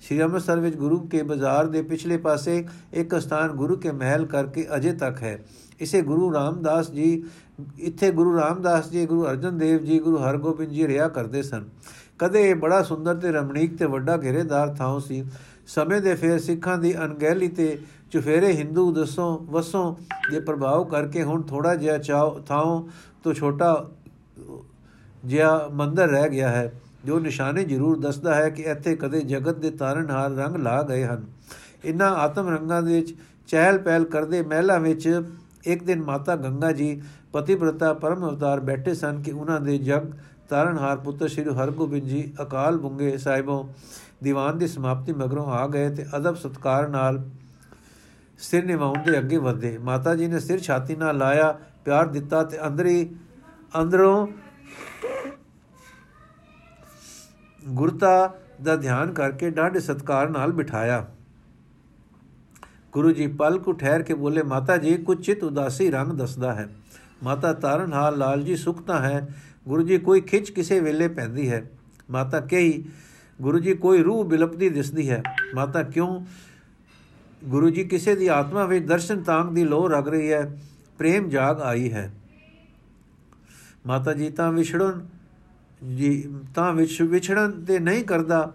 [0.01, 4.67] ਸ਼੍ਰੀ ਅੰਮ੍ਰਿਤਸਰ ਵਿੱਚ ਗੁਰੂ ਕੇ ਬਾਜ਼ਾਰ ਦੇ ਪਿਛਲੇ ਪਾਸੇ ਇੱਕ ਸਥਾਨ ਗੁਰੂ ਕੇ ਮਹਿਲ ਕਰਕੇ
[4.75, 5.45] ਅਜੇ ਤੱਕ ਹੈ।
[5.79, 7.23] ਇਸੇ ਗੁਰੂ ਰਾਮਦਾਸ ਜੀ,
[7.79, 11.65] ਇੱਥੇ ਗੁਰੂ ਰਾਮਦਾਸ ਜੀ, ਗੁਰੂ ਅਰਜਨ ਦੇਵ ਜੀ, ਗੁਰੂ ਹਰਗੋਬਿੰਦ ਜੀ ਰਿਆ ਕਰਦੇ ਸਨ।
[12.19, 15.25] ਕਦੇ ਬੜਾ ਸੁੰਦਰ ਤੇ ਰਮਣੀਕ ਤੇ ਵੱਡਾ ਘੇਰੇਦਾਰ ਥਾਂ ਸੀ।
[15.67, 17.79] ਸਮੇਂ ਦੇ ਫੇਰ ਸਿੱਖਾਂ ਦੀ ਅਣਗਹਿਲੀ ਤੇ
[18.11, 19.95] ਚੁਫੇਰੇ ਹਿੰਦੂ ਦਸੋਂ ਵਸੋਂ
[20.31, 22.89] ਦੇ ਪ੍ਰਭਾਵ ਕਰਕੇ ਹੁਣ ਥੋੜਾ ਜਿਹਾ ਚਾਉ ਥਾਂ
[23.23, 23.89] ਤੋਂ ਛੋਟਾ
[25.25, 26.71] ਜਿਹਾ ਮੰਦਰ ਰਹਿ ਗਿਆ ਹੈ,
[27.05, 31.25] ਜੋ ਨਿਸ਼ਾਨੇ ਜ਼ਰੂਰ ਦੱਸਦਾ ਹੈ ਕਿ ਇੱਥੇ ਕਦੇ ਜਗਤ ਦੇ ਤਾਰਨਹਾਰ ਰੰਗ ਲਾ ਗਏ ਹਨ।
[31.85, 33.13] ਇਨ੍ਹਾਂ ਆਤਮ ਰੰਗਾਂ ਦੇ ਵਿੱਚ
[33.47, 35.23] ਚਹਿਲ ਪਹਿਲ ਕਰਦੇ ਮਹਿਲਾ ਵਿੱਚ
[35.65, 37.01] ਇੱਕ ਦਿਨ ਮਾਤਾ ਗੰਗਾ ਜੀ
[37.33, 40.11] ਪਤਿਵ੍ਰਤਾ ਪਰਮ ਅਵਤਾਰ ਬੈਠੇ ਸਨ ਕਿ ਉਹਨਾਂ ਦੇ ਜਗ
[40.49, 43.63] ਤਾਰਨਹਾਰ ਪੁੱਤਰ ਸ੍ਰੀ ਹਰਗੋਬਿੰਦ ਜੀ ਅਕਾਲ ਬੁੰਗੇ ਸਾਹਿਬੋਂ
[44.23, 47.23] ਦੀਵਾਨ ਦੀ ਸਮਾਪਤੀ ਮਗਰੋਂ ਆ ਗਏ ਤੇ ਅਦਬ ਸਤਕਾਰ ਨਾਲ
[48.39, 52.65] ਸਿਰ ਨਿਵਾਉਣ ਦੇ ਅੱਗੇ ਵਧੇ। ਮਾਤਾ ਜੀ ਨੇ ਸਿਰ ਛਾਤੀ ਨਾਲ ਲਾਇਆ, ਪਿਆਰ ਦਿੱਤਾ ਤੇ
[52.67, 53.09] ਅੰਦਰੀ
[53.81, 54.27] ਅੰਦਰੋਂ
[57.67, 61.07] ਗੁਰਤਾ ਦਾ ਧਿਆਨ ਕਰਕੇ ਡਾਢੇ ਸਤਕਾਰ ਨਾਲ ਬਿਠਾਇਆ।
[62.91, 66.69] ਗੁਰੂ ਜੀ ਪਲ ਕੁ ਠਹਿਰ ਕੇ ਬੋਲੇ, ਮਾਤਾ ਜੀ, ਕੁਝ ਚਿਤ ਉਦਾਸੀ ਰੰਗ ਦੱਸਦਾ ਹੈ।
[67.23, 69.35] ਮਾਤਾ ਤਾਰਨ ਹਾਲ ਲਾਲ ਜੀ ਸੁਖਤਾ ਹੈ।
[69.67, 71.69] ਗੁਰੂ ਜੀ, ਕੋਈ ਖਿੱਚ ਕਿਸੇ ਵੇਲੇ ਪੈਂਦੀ ਹੈ।
[72.11, 72.85] ਮਾਤਾ ਕਹੀ,
[73.41, 75.23] ਗੁਰੂ ਜੀ, ਕੋਈ ਰੂਹ ਬਿਲਪਦੀ ਦਿਸਦੀ ਹੈ।
[75.55, 76.25] ਮਾਤਾ ਕਿਉਂ?
[77.43, 80.61] ਗੁਰੂ ਜੀ, ਕਿਸੇ ਦੀ ਆਤਮਾ ਵਿੱਚ ਦਰਸ਼ਨ ਤਾਂਗ ਦੀ ਲੋਹ ਰਗ ਰਹੀ ਹੈ।
[80.97, 82.13] ਪ੍ਰੇਮ ਜਾਗ ਆਈ ਹੈ।
[83.87, 85.20] ਮਾਤਾ ਜੀ ਤਾਂ ਵਿਛੜਨ
[85.87, 88.53] ਜੀ, ਤਾਂ ਵਿਛ, ਵਿਛੜਨ ਤੇ ਨਹੀਂ ਕਰਦਾ।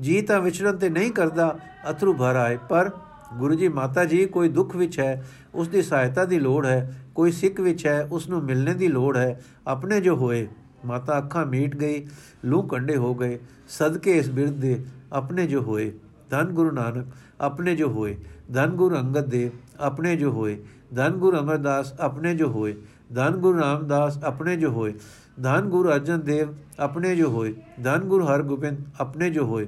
[0.00, 1.58] ਜੀ ਤਾਂ ਵਿਛੜਨ ਤੇ ਨਹੀਂ ਕਰਦਾ,
[1.90, 2.90] ਅਥਰੂ ਭਰ ਆਏ। ਪਰ
[3.38, 7.32] ਗੁਰੂ ਜੀ, ਮਾਤਾ ਜੀ, ਕੋਈ ਦੁੱਖ ਵਿੱਚ ਹੈ, ਉਸ ਦੀ ਸਹਾਇਤਾ ਦੀ ਲੋੜ ਹੈ। ਕੋਈ
[7.32, 10.48] ਸਿੱਖ ਵਿੱਚ ਹੈ, ਉਸ ਨੂੰ ਮਿਲਣੇ ਦੀ ਲੋੜ ਹੈ। ਆਪਣੇ ਜੋ ਹੋਏ,
[10.86, 12.06] ਮਾਤਾ ਅੱਖਾਂ ਮੀਟ ਗਈ,
[12.44, 15.92] ਲੂ ਕੰਡੇ ਹੋ ਗਏ। ਸਦਕੇ ਇਸ ਬਿਰਧ ਦੇ, ਆਪਣੇ ਜੋ ਹੋਏ।
[16.30, 17.06] ਧੰਨ ਗੁਰੂ ਨਾਨਕ,
[17.40, 18.16] ਆਪਣੇ ਜੋ ਹੋਏ।
[18.54, 20.64] ਧੰਨ ਗੁਰੂ ਅੰਗਦ ਦੇਵ, ਆਪਣੇ ਜੋ ਹੋਏ।
[20.94, 22.76] ਧੰਨ ਗੁਰੂ ਅਮਰਦਾਸ, ਆਪਣੇ ਜੋ ਹੋਏ।
[23.14, 24.94] ਧੰਨ ਗੁਰੂ ਰਾਮਦਾਸ, ਆਪਣੇ ਜੋ ਹੋਏ।
[25.42, 29.66] ਧੰਨ ਗੁਰੂ ਅਰਜਨ ਦੇਵ ਆਪਣੇ ਜੋ ਹੋਏ ਧੰਨ ਗੁਰੂ ਹਰਗੋਬਿੰਦ ਆਪਣੇ ਜੋ ਹੋਏ,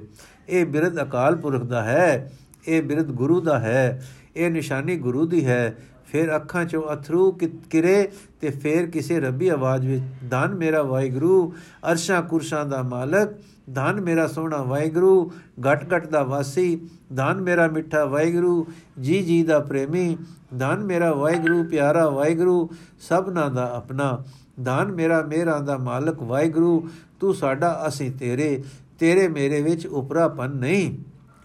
[0.49, 2.31] ਇਹ ਬਿਰਧ ਅਕਾਲ ਪੁਰਖ ਦਾ ਹੈ,
[2.67, 4.03] ਇਹ ਬਿਰਧ ਗੁਰੂ ਦਾ ਹੈ,
[4.35, 7.31] ਇਹ ਨਿਸ਼ਾਨੀ ਗੁਰੂ ਦੀ ਹੈ। ਫਿਰ ਅੱਖਾਂ ਚੋਂ ਅਥਰੂ
[7.69, 8.09] ਕਿਰੇ
[8.41, 11.53] ਤੇ ਫਿਰ ਕਿਸੇ ਰੱਬੀ ਆਵਾਜ਼ ਵਿੱਚ ਧੰਨ ਮੇਰਾ ਵਾਹਿਗੁਰੂ,
[11.91, 13.35] ਅਰਸ਼ਾਂ ਕੁਰਸ਼ਾਂ ਦਾ ਮਾਲਕ
[13.73, 15.31] ਧੰਨ ਮੇਰਾ ਸੋਹਣਾ ਵਾਹਿਗੁਰੂ,
[15.67, 16.79] ਘਟ ਘਟ ਦਾ ਵਾਸੀ
[17.15, 18.65] ਧੰਨ ਮੇਰਾ ਮਿੱਠਾ ਵਾਹਿਗੁਰੂ,
[18.99, 20.17] ਜੀ ਜੀ ਦਾ ਪ੍ਰੇਮੀ
[20.59, 24.17] ਧੰਨ ਮੇਰਾ ਵਾਹਿਗੁਰੂ, ਪਿਆਰਾ ਵਾਹਿਗੁਰੂ, ਸਭਨਾ ਦਾ ਆਪਣਾ।
[24.64, 26.88] ਧੰਨ ਮੇਰਾ ਮੇਰਾ ਦਾ ਮਾਲਕ ਵਾਹਿਗੁਰੂ
[27.20, 28.62] ਤੂੰ ਸਾਡਾ ਅਸੀਂ ਤੇਰੇ
[28.98, 30.90] ਤੇਰੇ ਮੇਰੇ ਵਿੱਚ ਉਪਰਾਪਨ ਨਹੀਂ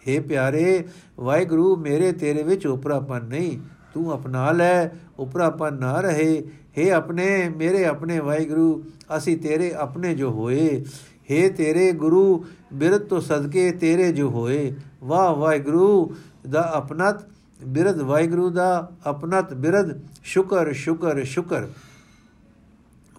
[0.06, 0.84] हे ਪਿਆਰੇ
[1.20, 3.58] ਵਾਹਿਗੁਰੂ ਮੇਰੇ ਤੇਰੇ ਵਿੱਚ ਉਪਰਾਪਨ ਨਹੀਂ
[3.94, 4.90] ਤੂੰ ਅਪਣਾ ਲੈ
[5.20, 6.42] ਉਪਰਾਪਨ ਨਾ ਰਹੇ
[6.78, 8.82] हे ਆਪਣੇ ਮੇਰੇ ਆਪਣੇ ਵਾਹਿਗੁਰੂ
[9.18, 10.84] ਅਸੀਂ ਤੇਰੇ ਆਪਣੇ ਜੋ ਹੋਏ
[11.30, 12.44] हे ਤੇਰੇ ਗੁਰੂ
[12.74, 16.16] ਬਿਰਤ ਤੋਂ ਸਦਕੇ ਤੇਰੇ ਜੋ ਹੋਏ ਵਾਹ ਵਾਹਿਗੁਰੂ
[16.50, 17.28] ਦਾ ਆਪਣਤ
[17.60, 21.68] ਬਿਰਦ ਵਾਹਿਗੁਰੂ ਦਾ ਆਪਣਤ ਬਿਰਦ ਸ਼ੁਕਰ ਸ਼ੁਕਰ ਸ਼ੁਕਰ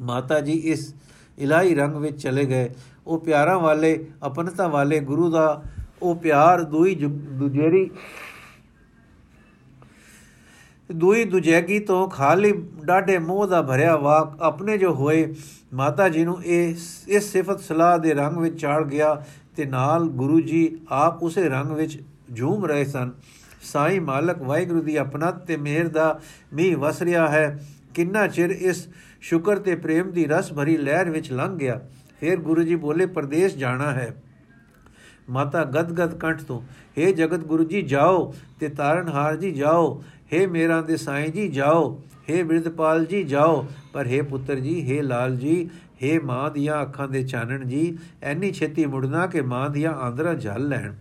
[0.01, 0.93] ਮਾਤਾ ਜੀ ਇਸ
[1.39, 2.69] ਇਲਾਈ ਰੰਗ ਵਿੱਚ ਚਲੇ ਗਏ।
[3.07, 5.63] ਉਹ ਪਿਆਰਾਂ ਵਾਲੇ ਆਪਣਤਾ ਵਾਲੇ ਗੁਰੂ ਦਾ
[6.01, 7.89] ਉਹ ਪਿਆਰ ਦੂਈ ਦੁਜੇਰੀ,
[10.89, 12.51] ਦੂਈ ਦੁਜੈਗੀ ਤੋਂ ਖਾਲੀ
[12.85, 15.33] ਡਾਢੇ ਮੋਹ ਦਾ ਭਰਿਆ ਵਾਕ ਆਪਣੇ ਜੋ ਹੋਏ,
[15.73, 16.75] ਮਾਤਾ ਜੀ ਨੂੰ ਇਹ,
[17.07, 19.23] ਇਸ ਸਿਫਤ ਸਲਾਹ ਦੇ ਰੰਗ ਵਿੱਚ ਚਾੜ ਗਿਆ
[19.55, 22.01] ਤੇ ਨਾਲ ਗੁਰੂ ਜੀ ਆਪ ਉਸੇ ਰੰਗ ਵਿੱਚ
[22.35, 23.11] ਝੂਮ ਰਹੇ ਸਨ।
[23.63, 26.19] ਸਾਈ ਮਾਲਕ ਵਾਹਿਗੁਰੂ ਦੀ ਆਪਣਤ ਤੇ ਮਿਹਰ ਦਾ
[26.53, 28.87] ਮੀਂਹ ਵਸ ਰਿਹਾ ਹੈ। ਕਿੰਨਾ ਚਿਰ ਇਸ
[29.24, 31.80] ਸ਼ੁਕਰ ਤੇ ਪ੍ਰੇਮ ਦੀ ਰਸ ਭਰੀ ਲਹਿਰ ਵਿੱਚ ਲੰਘ ਗਿਆ
[32.20, 34.12] ਫਿਰ ਗੁਰੂ ਜੀ ਬੋਲੇ ਪਰਦੇਸ਼ ਜਾਣਾ ਹੈ
[35.28, 36.60] ਮਾਤਾ ਗਦਗਦ ਕੰਠ ਤੋਂ
[36.96, 41.86] हे ਜਗਤ ਗੁਰੂ ਜੀ ਜਾਓ ਤੇ ਤਾਰਨਹਾਰ ਜੀ ਜਾਓ हे ਮੇਰਾ ਦੇ ਸਾਈਂ ਜੀ ਜਾਓ
[42.30, 45.68] हे ਬਿਰਧਪਾਲ ਜੀ ਜਾਓ ਪਰ हे ਪੁੱਤਰ ਜੀ हे ਲਾਲ ਜੀ
[46.02, 50.68] हे ਮਾਂ ਦੀਆਂ ਅੱਖਾਂ ਦੇ ਚਾਨਣ ਜੀ ਐਨੀ ਛੇਤੀ ਮੁੜਨਾ ਕਿ ਮਾਂ ਦੀਆਂ ਆਂਦਰਾਂ ਝੱਲ
[50.68, 50.92] ਲੈਣ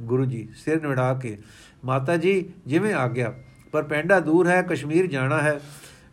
[0.00, 1.36] ਗੁਰੂ ਜੀ ਸਿਰ ਨਿੜਾ ਕੇ
[1.84, 3.34] ਮਾਤਾ ਜੀ ਜਿਵੇਂ ਆ ਗਿਆ
[3.72, 5.58] ਪਰ ਪੈਂਡਾ ਦੂਰ ਹੈ ਕਸ਼ਮੀਰ ਜਾਣਾ ਹੈ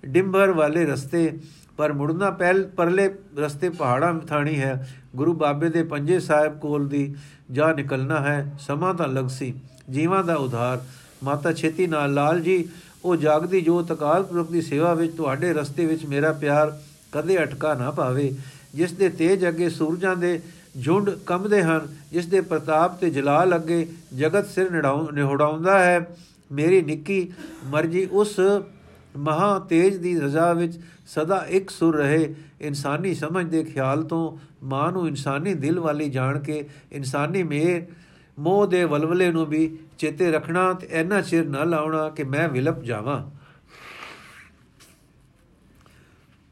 [0.05, 1.32] ਡਿੰਬਰ ਵਾਲੇ ਰਸਤੇ,
[1.76, 7.14] ਪਰ ਮੁੜਨਾ ਪਹਿਲ, ਪਰਲੇ ਰਸਤੇ ਪਹਾੜਾਂ ਥਾਣੀ ਹੈ। ਗੁਰੂ ਬਾਬੇ ਦੇ ਪੰਜੇ ਸਾਹਿਬ ਕੋਲ ਦੀ
[7.53, 9.53] ਜਾ ਨਿਕਲਣਾ ਹੈ। ਸਮਾਂ ਤਾਂ ਲੱਗ ਸੀ,
[9.90, 10.80] ਜੀਵਾਂ ਦਾ ਉਧਾਰ।
[11.24, 12.68] ਮਾਤਾ ਛੇਤੀ ਨਾਲ, ਲਾਲ ਜੀ,
[13.05, 16.78] ਉਹ ਜਾਗਦੀ ਜੋ ਤਕਾਲ ਪੁਰਖ ਦੀ ਸੇਵਾ ਵਿੱਚ ਤੁਹਾਡੇ ਰਸਤੇ ਵਿੱਚ ਮੇਰਾ ਪਿਆਰ
[17.12, 18.32] ਕਦੇ ਅਟਕਾ ਨਾ ਪਾਵੇ।
[18.74, 20.40] ਜਿਸ ਦੇ ਤੇਜ ਅੱਗੇ ਸੂਰਜਾਂ ਦੇ
[20.84, 23.86] ਝੁੰਡ ਕੰਬਦੇ ਹਨ, ਜਿਸ ਦੇ ਪ੍ਰਤਾਪ ਤੇ ਜਲਾਲ ਅੱਗੇ
[24.16, 26.07] ਜਗਤ ਸਿਰ ਨਿਹੜਾਉਂਦਾ ਹੈ,
[26.53, 27.26] ਮੇਰੀ ਨਿੱਕੀ
[27.66, 28.38] ਮਰਜ਼ੀ ਉਸ
[29.17, 34.93] ਮਹਾ ਤੇਜ ਦੀ ਰਜ਼ਾ ਵਿੱਚ ਸਦਾ ਇੱਕ ਸੁਰ ਰਹੇ। ਇਨਸਾਨੀ ਸਮਝ ਦੇ ਖਿਆਲ ਤੋਂ ਮਾਂ
[34.93, 37.87] ਨੂੰ ਇਨਸਾਨੀ ਦਿਲ ਵਾਲੀ ਜਾਣ ਕੇ ਇਨਸਾਨੀ ਮੇਰ
[38.39, 42.83] ਮੋਹ ਦੇ ਵਲਵਲੇ ਨੂੰ ਵੀ ਚੇਤੇ ਰੱਖਣਾ ਤੇ ਐਨਾ ਚਿਰ ਨਾ ਲਾਉਣਾ ਕਿ ਮੈਂ ਵਿਲਪ
[42.83, 43.31] ਜਾਵਾਂ।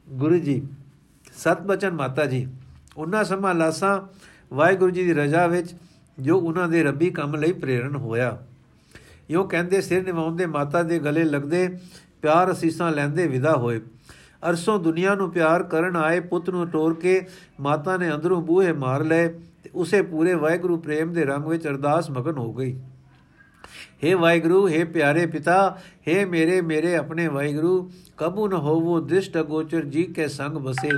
[0.09, 0.63] ਗੁਰੂ ਜੀ,
[1.37, 2.49] ਸਤ ਬਚਨ ਮਾਤਾ ਜੀ,
[2.97, 4.01] ਉਹਨਾਂ ਸਮਾਂ ਲਾਸਾਂ
[4.55, 5.75] ਵਾਹਿਗੁਰੂ ਜੀ ਦੀ ਰਜ਼ਾ ਵਿੱਚ
[6.21, 8.39] ਜੋ ਉਹਨਾਂ ਦੇ ਰੱਬੀ ਕੰਮ ਲਈ ਪ੍ਰੇਰਣ ਹੋਇਆ।
[9.31, 11.79] ਯੋ ਕਹਿੰਦੇ ਸਿਰ ਨਿਵਾਉਂਦੇ ਮਾਤਾ ਦੇ ਗਲੇ ਲੱਗਦੇ
[12.22, 13.80] ਪਿਆਰ ਅਸੀਸਾਂ ਲੈਂਦੇ ਵਿਦਾ ਹੋਏ
[14.44, 17.22] ਅਰਸੋਂ ਦੁਨੀਆ ਨੂੰ ਪਿਆਰ ਕਰਨ ਆਏ ਪੁੱਤ ਨੂੰ ਟੋਰ ਕੇ
[17.62, 19.28] ਮਾਤਾ ਨੇ ਅੰਦਰੋਂ ਬੂਹੇ ਮਾਰ ਲਏ
[19.64, 22.76] ਤੇ ਉਸੇ ਪੂਰੇ ਵਾਹਿਗੁਰੂ ਪ੍ਰੇਮ ਦੇ ਰੰਗ ਵਿੱਚ ਅਰਦਾਸ ਮਗਨ ਹੋ ਗਈ
[24.04, 25.56] हे ਵਾਹਿਗੁਰੂ हे ਪਿਆਰੇ ਪਿਤਾ
[26.08, 30.90] हे ਮੇਰੇ ਮੇਰੇ ਆਪਣੇ ਵਾਹਿਗੁਰੂ ਕਬੂ ਨ ਹੋਵੋ ਦਿਸ਼ਟ ਅਗੋਚਰ ਜੀ ਕੇ ਸੰਗ ਬਸੇ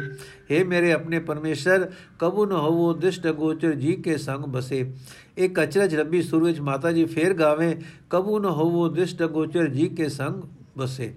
[0.49, 1.87] हे ਮੇਰੇ ਆਪਣੇ ਪਰਮੇਸ਼ਰ
[2.19, 4.83] ਕਬੂ ਨ ਹੋਵੋ ਦਿਸ਼ਟ ਅਗੋਚਰ ਜੀ ਕੇ ਸੰਗ ਬਸੇ
[5.37, 7.75] ਇਹ ਕਚਰਜ ਰੱਬੀ ਸੁਰ ਵਿੱਚ ਮਾਤਾ ਜੀ ਫੇਰ ਗਾਵੇ
[8.09, 10.41] ਕਬੂ ਨ ਹੋਵੋ ਦਿਸ਼ਟ ਅਗੋਚਰ ਜੀ ਕੇ ਸੰਗ
[10.77, 11.13] ਬਸੇ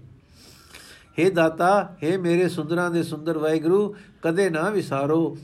[1.18, 1.70] हे ਦਾਤਾ
[2.02, 5.36] हे ਮੇਰੇ ਸੁੰਦਰਾਂ ਦੇ ਸੁੰਦਰ ਵਾਹਿਗੁਰੂ ਕਦੇ ਨਾ ਵਿਸਾਰੋ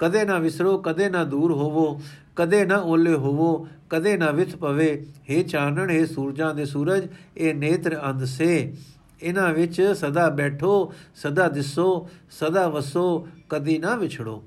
[0.00, 2.00] ਕਦੇ ਨਾ ਵਿਸਰੋ ਕਦੇ ਨਾ ਦੂਰ ਹੋਵੋ
[2.36, 4.90] ਕਦੇ ਨਾ ਓਲੇ ਹੋਵੋ ਕਦੇ ਨਾ ਵਿਥ ਪਵੇ
[5.30, 7.06] हे ਚਾਨਣ हे ਸੂਰਜਾਂ ਦੇ ਸੂਰਜ
[7.36, 8.72] ਇਹ ਨੇਤਰ ਅੰਧ ਸੇ
[9.22, 11.86] ਇਹਨਾਂ ਵਿੱਚ ਸਦਾ ਬੈਠੋ ਸਦਾ ਦਿਸੋ
[12.30, 13.06] ਸਦਾ ਵਸੋ
[13.50, 14.42] ਕਦੀ ਨਾ ਵਿਛੜੋ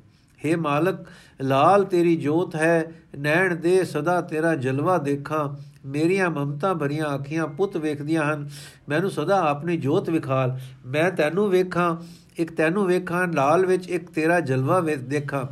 [0.53, 0.95] हे ਮਾਲਕ,
[1.43, 5.49] ਲਾਲ ਤੇਰੀ ਜੋਤ ਹੈ, ਨੈਣ ਦੇ ਸਦਾ ਤੇਰਾ ਜਲਵਾ ਦੇਖਾਂ।
[5.89, 8.51] ਮੇਰੀਆਂ ਮਮਤਾ ਭਰੀਆਂ ਅੱਖੀਆਂ ਪੁੱਤ ਵੇਖਦੀਆਂ ਹਨ।
[8.89, 11.97] ਮੈਨੂੰ ਸਦਾ ਆਪਣੀ ਜੋਤ ਵਿਖਾਲ। ਮੈਂ ਤੈਨੂੰ ਵੇਖਾਂ,
[12.37, 15.45] ਇੱਕ ਤੈਨੂੰ ਵੇਖਾਂ, ਲਾਲ ਵਿੱਚ ਇੱਕ ਤੇਰਾ ਜਲਵਾ ਦੇਖਾਂ।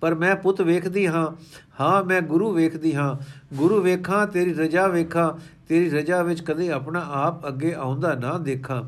[0.00, 1.26] ਪਰ ਮੈਂ ਪੁੱਤ ਵੇਖਦੀ ਹਾਂ
[1.80, 3.16] ਹਾਂ ਮੈਂ ਗੁਰੂ ਵੇਖਦੀ ਹਾਂ।
[3.54, 5.32] ਗੁਰੂ ਵੇਖਾਂ, ਤੇਰੀ ਰਜਾ ਵੇਖਾਂ।
[5.68, 8.82] ਤੇਰੀ ਰਜਾ ਵਿੱਚ ਕਦੇ ਆਪਣਾ ਆਪ ਅੱਗੇ ਆਉਂਦਾ ਨਾ ਦੇਖਾਂ।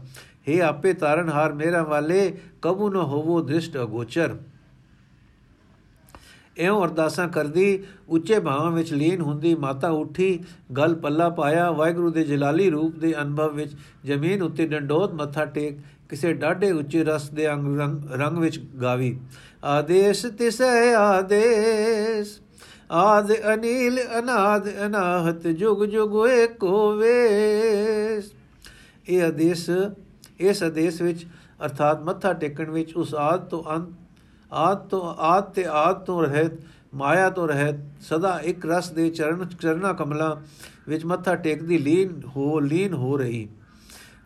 [0.51, 4.37] हे ਆਪੇ ਤਾਰਨਹਾਰ ਮੇਰਾ ਵਾਲੇ, ਕਬੂ ਨ ਹੋਵੋ ਦ੍ਰਿਸ਼ਟ ਅਗੋਚਰ।
[6.59, 10.39] ਐਉਂ ਅਰਦਾਸਾਂ ਕਰਦੀ, ਉੱਚੇ ਭਾਵਾਂ ਵਿੱਚ ਲੀਨ ਹੁੰਦੀ, ਮਾਤਾ ਉੱਠੀ,
[10.77, 13.73] ਗਲ ਪੱਲਾ ਪਾਇਆ, ਵਾਹਿਗੁਰੂ ਦੇ ਜਲਾਲੀ ਰੂਪ ਦੇ ਅਨੁਭਵ ਵਿੱਚ
[14.05, 15.79] ਜ਼ਮੀਨ ਉੱਤੇ ਡੰਡੋਤ ਮੱਥਾ ਟੇਕ,
[16.09, 17.81] ਕਿਸੇ ਡਾਢੇ ਉੱਚੇ ਰਸ ਦੇ ਅੰਗ
[18.13, 19.19] ਰੰਗ ਵਿੱਚ ਗਾਵੀ।
[19.65, 22.41] ਆਦੇਸ਼ ਤਿਸੈ, ਆਦੇਸ਼,
[22.91, 28.33] ਆਦ ਅਨੀਲ, ਅਨਾਦ ਅਨਾਹਤ, ਜੁਗ ਜੁਗ ਏਕੋ ਵੇਸ।
[29.09, 29.71] ਇਹ ਆਦੇਸ਼,
[30.41, 31.27] ਇਸ ਆਦੇਸ਼ ਵਿੱਚ,
[31.65, 33.89] ਅਰਥਾਤ ਮੱਥਾ ਟੇਕਣ ਵਿੱਚ, ਉਸ ਆਦ ਤੋਂ ਅੰਤ
[34.53, 36.53] ਆਦ ਤੋਂ ਆਦ ਤੇ ਆਦ ਤੋਂ ਰਹਿਤ,
[36.95, 40.41] ਮਾਇਆ ਤੋਂ ਰਹਿਤ, ਸਦਾ ਇੱਕ ਰਸ ਦੇ ਚਰਨ, ਚਰਨਾ ਕਮਲਾ
[40.89, 43.49] ਵਿੱਚ ਮੱਥਾ ਟੇਕਦੀ ਲੀਨ ਹੋ ਲੀਨ ਹੋ ਰਹੀ।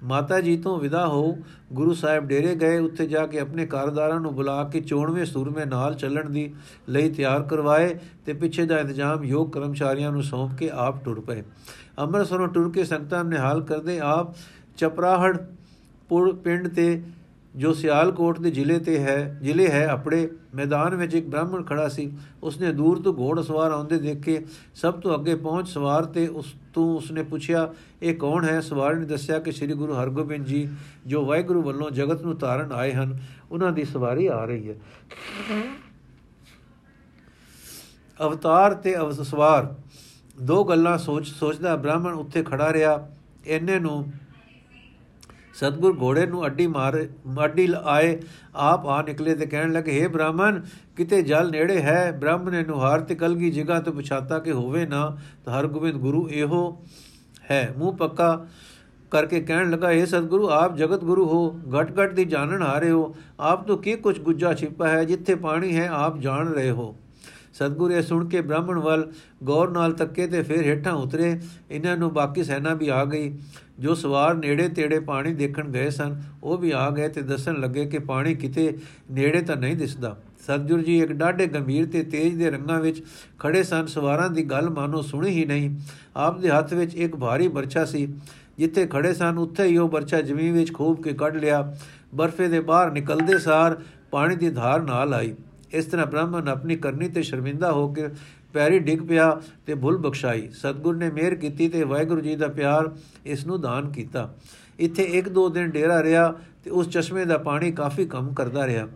[0.02, 1.36] ਮਾਤਾ ਜੀ ਤੋਂ ਵਿਦਾ ਹੋ,
[1.72, 5.94] ਗੁਰੂ ਸਾਹਿਬ ਡੇਰੇ ਗਏ, ਉੱਥੇ ਜਾ ਕੇ ਆਪਣੇ ਕਾਰਦਾਰਾਂ ਨੂੰ ਬੁਲਾ ਕੇ ਚੋਣਵੇਂ ਸੂਰਮੇ ਨਾਲ
[5.94, 6.54] ਚੱਲਣ ਦੀ
[6.88, 11.42] ਲਈ ਤਿਆਰ ਕਰਵਾਏ ਤੇ ਪਿੱਛੇ ਦਾ ਇੰਤਜ਼ਾਮ ਯੋਗ ਕਰਮਚਾਰੀਆਂ ਨੂੰ ਸੌਂਪ ਕੇ ਆਪ ਟੁਰ ਪਏ।
[11.98, 14.34] ਅੰਮ੍ਰਿਤਸਰੋਂ ਟੁਰ ਕੇ ਸੰਗਤਾਂ ਨੇ ਹਾਲ ਕਰਦੇ ਆਪ
[14.76, 15.36] ਚਪਰਾਹੜ
[16.44, 17.02] ਪਿੰਡ ਤੇ
[17.56, 22.10] ਜੋ ਸਿਆਲਕੋਟ ਦੇ ਜ਼ਿਲ੍ਹੇ ਤੇ ਹੈ, ਜ਼ਿਲ੍ਹੇ ਹੈ ਆਪਣੇ ਮੈਦਾਨ ਵਿੱਚ ਇੱਕ ਬ੍ਰਾਹਮਣ ਖੜਾ ਸੀ।
[22.42, 24.44] ਉਸਨੇ ਦੂਰ ਤੋਂ ਘੋੜ ਸਵਾਰ ਆਉਂਦੇ ਦੇਖੇ
[24.74, 28.60] ਸਭ ਤੋਂ ਅੱਗੇ ਪਹੁੰਚ ਸਵਾਰ ਤੇ ਉਸ ਤੋਂ ਉਸਨੇ ਪੁੱਛਿਆ, ਇਹ ਕੌਣ ਹੈ?
[28.60, 30.68] ਸਵਾਰ ਨੇ ਦੱਸਿਆ ਕਿ ਸ੍ਰੀ ਗੁਰੂ ਹਰਗੋਬਿੰਦ ਜੀ
[31.06, 33.18] ਜੋ ਵਾਹਿਗੁਰੂ ਵੱਲੋਂ ਜਗਤ ਨੂੰ ਤਾਰਨ ਆਏ ਹਨ,
[33.50, 34.74] ਉਹਨਾਂ ਦੀ ਸਵਾਰੀ ਆ ਰਹੀ ਹੈ।
[38.20, 39.74] ਅਵਤਾਰ ਤੇ ਅਵਸਵਾਰ
[40.42, 43.08] ਦੋ ਗੱਲਾਂ ਸੋਚ, ਸੋਚਦਾ ਬ੍ਰਾਹਮਣ ਉੱਥੇ ਖੜਾ ਰਿਹਾ।
[43.46, 44.12] ਇੰਨੇ ਨੂੰ
[45.56, 47.06] ਸਤਗੁਰ ਘੋੜੇ ਨੂੰ ਅੱਡੀ ਮਾਰ,
[47.44, 48.20] ਅੱਡੀ ਆਏ,
[48.54, 50.60] ਆਪ ਆ ਨਿਕਲੇ ਤੇ ਕਹਿਣ ਲੱਗੇ हे ਬ੍ਰਾਹਮਣ,
[50.96, 52.12] ਕਿਤੇ ਜਲ ਨੇੜੇ ਹੈ?
[52.12, 56.82] ਬ੍ਰਾਹਮਣ ਨੇ ਨੁਹਾਰ ਤੇ ਕਲਗੀ ਜਗ੍ਹਾ ਤੋਂ ਪਛਾਤਾ ਕਿ ਹੋਵੇ ਨਾ, ਤਾਂ ਹਰਗੋਬਿੰਦ ਗੁਰੂ ਇਹੋ
[57.50, 58.46] ਹੈ। ਮੂੰਹ ਪੱਕਾ
[59.10, 63.14] ਕਰਕੇ ਕਹਿਣ ਲੱਗਾ ਇਹ ਸਤਗੁਰੂ, ਆਪ ਜਗਤ ਗੁਰੂ ਹੋ ਘਟ ਘਟ ਦੀ ਜਾਣਨ ਹਾਰੇ ਹੋ।
[63.40, 65.04] ਆਪ ਤੋਂ ਕੀ ਕੁਝ ਗੁੱਜਾ ਛਿਪਾ ਹੈ?
[65.04, 66.96] ਜਿੱਥੇ ਪਾਣੀ ਹੈ, ਆਪ ਜਾਣ ਰਹੇ ਹੋ।
[67.58, 69.12] ਸਤਗੁਰੂ ਇਹ ਸੁਣ ਕੇ ਬ੍ਰਾਹਮਣ ਵੱਲ
[69.44, 71.40] ਗੌਰ ਨਾਲ ਤੱਕੇ ਤੇ ਫਿਰ ਹੇਠਾਂ ਉਤਰੇ।
[71.70, 73.38] ਇਹਨਾਂ ਨੂੰ ਬਾਕੀ ਸੈਨਾ ਵੀ ਆ ਗਈ।
[73.78, 77.84] ਜੋ ਸਵਾਰ ਨੇੜੇ ਤੇੜੇ ਪਾਣੀ ਦੇਖਣ ਗਏ ਸਨ, ਉਹ ਵੀ ਆ ਗਏ ਤੇ ਦੱਸਣ ਲੱਗੇ
[77.86, 78.78] ਕਿ ਪਾਣੀ ਕਿਤੇ
[79.10, 83.02] ਨੇੜੇ ਤਾਂ ਨਹੀਂ ਦਿਸਦਾ। ਸਤਜੁਰ ਜੀ ਇੱਕ ਡਾਢੇ ਗੰਭੀਰ ਤੇ ਤੇਜ ਦੇ ਰੰਗਾਂ ਵਿੱਚ
[83.38, 85.70] ਖੜੇ ਸਨ। ਸਵਾਰਾਂ ਦੀ ਗੱਲ ਮਾਨੋ ਸੁਣੀ ਹੀ ਨਹੀਂ।
[86.16, 88.06] ਆਪ ਦੇ ਹੱਥ ਵਿੱਚ ਇੱਕ ਭਾਰੀ ਬਰਛਾ ਸੀ।
[88.58, 91.76] ਜਿੱਥੇ ਖੜੇ ਸਨ, ਉੱਥੇ ਹੀ ਉਹ ਬਰਛਾ ਜ਼ਮੀਨ ਵਿੱਚ ਖੋਬ ਕੇ ਕੱਢ ਲਿਆ।
[92.14, 93.76] ਬਰਫੇ ਦੇ ਬਾਹਰ ਨਿਕਲਦੇ ਸਾਰ
[94.10, 95.34] ਪਾਣੀ ਦੀ ਧਾਰ ਨਾਲ ਆਈ।
[95.72, 98.08] ਇਸ ਤਰ੍ਹਾਂ ਬ੍ਰਾਹਮਣ ਆਪਣੀ ਕਰਨੀ ਤੇ ਸ਼ਰਮਿੰਦਾ ਹੋ ਕੇ
[98.52, 99.30] ਪੈਰੀ ਡਿੱਗ ਪਿਆ
[99.66, 102.90] ਤੇ ਭੁੱਲ ਬਖਸ਼ਾਈ। ਸਤਗੁਰ ਨੇ ਮਿਹਰ ਕੀਤੀ ਤੇ ਵਾਹਿਗੁਰੂ ਜੀ ਦਾ ਪਿਆਰ
[103.26, 104.28] ਇਸ ਨੂੰ ਦਾਨ ਕੀਤਾ।
[104.78, 106.32] ਇੱਥੇ ਇੱਕ ਦੋ ਦਿਨ ਡੇਰਾ ਰਿਹਾ
[106.64, 108.86] ਤੇ ਉਸ ਚਸ਼ਮੇ ਦਾ ਪਾਣੀ ਕਾਫੀ ਕਮ ਕਰਦਾ ਰਿਹਾ।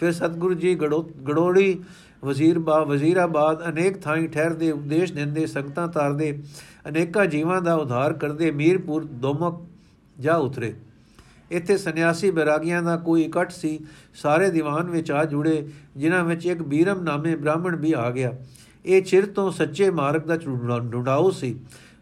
[0.00, 1.80] ਫਿਰ ਸਤਗੁਰੂ ਜੀ ਗੜੋੜੀ
[2.24, 6.38] ਵਜ਼ੀਰ ਬਾ, ਵਜ਼ੀਰਾਬਾਦ ਅਨੇਕ ਥਾਈਂ ਠਹਿਰਦੇ ਉਪਦੇਸ਼ ਦਿੰਦੇ, ਸੰਗਤਾਂ ਤਾਰਦੇ,
[6.88, 9.60] ਅਨੇਕਾਂ ਜੀਵਾਂ ਦਾ ਉਧਾਰ ਕਰਦੇ ਮੀਰਪੁਰ ਦੋਮਕ
[10.16, 10.74] ਜਾ ਉਤਰੇ।
[11.50, 13.78] ਇੱਥੇ ਸੰਨਿਆਸੀ ਬੈਰਾਗੀਆਂ ਦਾ ਕੋਈ ਇਕੱਠ ਸੀ।
[14.14, 18.32] ਸਾਰੇ ਦੀਵਾਨ ਵਿੱਚ ਆ ਜੁੜੇ, ਜਿਨ੍ਹਾਂ ਵਿੱਚ ਇੱਕ ਬੀਰਮ ਨਾਮੇ ਬ੍ਰਾਹਮਣ ਵੀ ਆ ਗਿਆ।
[18.84, 21.54] ਇਹ ਚਿਰ ਤੋਂ ਸੱਚੇ ਮਾਰਗ ਦਾ ਢੁੰਡਾਉ ਸੀ।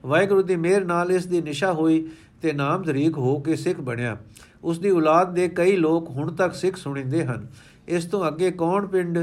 [0.05, 2.09] ਵਾਹਿਗੁਰੂ ਦੀ ਮਿਹਰ ਨਾਲ ਇਸ ਦੀ ਨਿਸ਼ਾ ਹੋਈ
[2.43, 4.17] ਤੇ ਨਾਮ ਧਰੀਕ ਹੋ ਕੇ ਸਿੱਖ ਬਣਿਆ।
[4.65, 7.47] ਉਸ ਦੀ ਔਲਾਦ ਦੇ ਕਈ ਲੋਕ ਹੁਣ ਤੱਕ ਸਿੱਖ ਸੁਣਿੰਦੇ ਹਨ।
[7.89, 9.19] ਇਸ ਤੋਂ ਅੱਗੇ ਕੌਣ ਪਿੰਡ,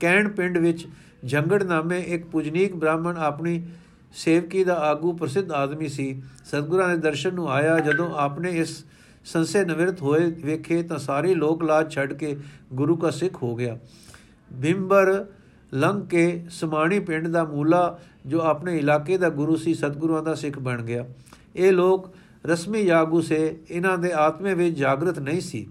[0.00, 0.86] ਕੈਣ ਪਿੰਡ ਵਿੱਚ
[1.24, 3.62] ਜੰਗੜ ਨਾਮੇ ਇੱਕ ਪੁਜਨੀਕ ਬ੍ਰਾਹਮਣ ਆਪਣੀ
[4.14, 8.84] ਸੇਵਕੀ ਦਾ ਆਗੂ ਪ੍ਰਸਿੱਧ ਆਦਮੀ ਸੀ। ਸਤਗੁਰਾਂ ਦੇ ਦਰਸ਼ਨ ਨੂੰ ਆਇਆ ਜਦੋਂ ਆਪਨੇ ਇਸ
[9.24, 12.36] ਸੰਸੇ ਨਿਵਰਤ ਹੋਏ ਵੇਖੇ ਤਾਂ ਸਾਰੇ ਲੋਕ ਲਾਜ ਛੱਡ ਕੇ
[12.72, 13.78] ਗੁਰੂ ਦਾ ਸਿੱਖ ਹੋ ਗਿਆ।
[14.52, 15.26] ਬਿੰਬਰ
[15.74, 20.58] ਲੰਘ ਕੇ ਸਮਾਣੀ ਪਿੰਡ ਦਾ ਮੂਲਾ, ਜੋ ਆਪਣੇ ਇਲਾਕੇ ਦਾ ਗੁਰੂ ਸੀ ਸਤਗੁਰਾਂ ਦਾ ਸਿੱਖ
[20.58, 21.06] ਬਣ ਗਿਆ।
[21.56, 22.14] ਇਹ ਲੋਕ
[22.46, 25.66] ਰਸਮੀ ਯਾਗੂ ਸੇ ਇਹਨਾਂ ਦੇ ਆਤਮੇ ਵਿੱਚ ਜਾਗਰਤ ਨਹੀਂ ਸੀ।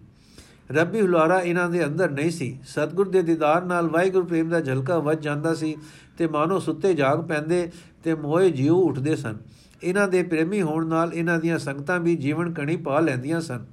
[0.71, 4.99] ਰੱਬੀ ਹੁਲਾਰਾ ਇਹਨਾਂ ਦੇ ਅੰਦਰ ਨਹੀਂ ਸੀ। ਸਤਗੁਰ ਦੇ ਦੀਦਾਰ ਨਾਲ ਵਾਹਿਗੁਰੂ ਪ੍ਰੇਮ ਦਾ ਝਲਕਾ
[4.99, 5.77] ਵੱਜ ਜਾਂਦਾ ਸੀ
[6.17, 7.71] ਤੇ ਮਾਨੋ ਸੁੱਤੇ ਜਾਗ ਪੈਂਦੇ
[8.03, 9.37] ਤੇ ਮੋਏ ਜੀਉ ਉੱਠਦੇ ਸਨ।
[9.83, 13.65] ਇਹਨਾਂ ਦੇ ਪ੍ਰੇਮੀ ਹੋਣ ਨਾਲ ਇਹਨਾਂ ਦੀਆਂ ਸੰਗਤਾਂ ਵੀ ਜੀਵਨ ਕਣੀ ਪਾ ਲੈਂਦੀਆਂ ਸਨ।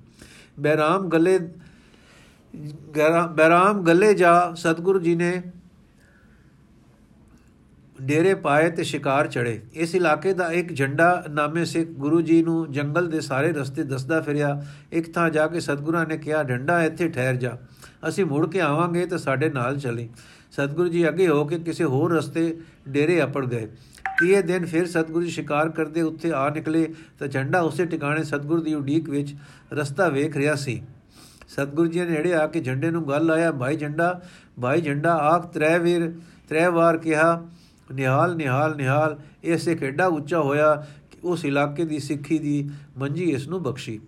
[0.60, 1.38] ਬੈਰਾਮ ਗੱਲੇ
[3.36, 5.42] ਬੈਰਾਮ ਗੱਲੇ ਜਾ ਸਤਗੁਰੂ ਜੀ ਨੇ
[8.02, 12.70] ਡੇਰੇ ਪਾਏ ਤੇ ਸ਼ਿਕਾਰ ਚੜੇ ਇਸ ਇਲਾਕੇ ਦਾ ਇੱਕ ਝੰਡਾ ਨਾਮੇ ਸਿੱਖ ਗੁਰੂ ਜੀ ਨੂੰ
[12.72, 17.08] ਜੰਗਲ ਦੇ ਸਾਰੇ ਰਸਤੇ ਦੱਸਦਾ ਫਿਰਿਆ। ਇੱਕ ਥਾਂ ਜਾ ਕੇ ਸਤਗੁਰਾਂ ਨੇ ਕਿਹਾ ਢੰਡਾ ਇੱਥੇ
[17.08, 17.56] ਠਹਿਰ ਜਾ।
[18.08, 20.08] ਅਸੀਂ ਮੁੜ ਕੇ ਆਵਾਂਗੇ ਤੇ ਸਾਡੇ ਨਾਲ ਚਲੀ।
[20.52, 23.68] ਸਤਗੁਰੂ ਜੀ ਅੱਗੇ ਹੋ ਕੇ ਕਿਸੇ ਹੋਰ ਰਸਤੇ ਡੇਰੇ ਅਪੜ ਗਏ।
[24.20, 28.62] ਤੀਏ ਦਿਨ ਫਿਰ ਸਤਗੁਰੂ ਜੀ ਸ਼ਿਕਾਰ ਕਰਦੇ ਉੱਥੇ ਆ ਨਿਕਲੇ ਤਾਂ ਝੰਡਾ ਉਸੇ ਟਿਕਾਣੇ ਸਤਗੁਰੂ
[28.62, 29.34] ਦੀ ਉਡੀਕ ਵਿੱਚ
[29.72, 30.82] ਰਸਤਾ ਵੇਖ ਰਿਹਾ ਸੀ।
[31.48, 34.20] ਸਤਗੁਰੂ ਜੀ ਨੇ ਨੇੜੇ ਆ ਕੇ ਝੰਡੇ ਨੂੰ ਗੱਲ ਆਇਆ ਭਾਈ ਝੰਡਾ
[34.62, 36.12] ਭਾਈ ਝੰਡਾ, ਆਖ ਤਰੇ ਵੀਰ,
[36.48, 37.46] ਤਰੇ ਵਾਰ ਕਿਹਾ,
[37.94, 40.74] ਨਿਹਾਲ ਨਿਹਾਲ ਨਿਹਾਲ ਇਸੇ ਕਿੱਡਾ ਉੱਚਾ ਹੋਇਆ
[41.10, 44.00] ਕਿ ਉਸ ਇਲਾਕੇ ਦੀ ਸਿੱਖੀ ਦੀ ਮੰਜੀ ਇਸ ਨੂੰ ਬਖਸ਼ੀ।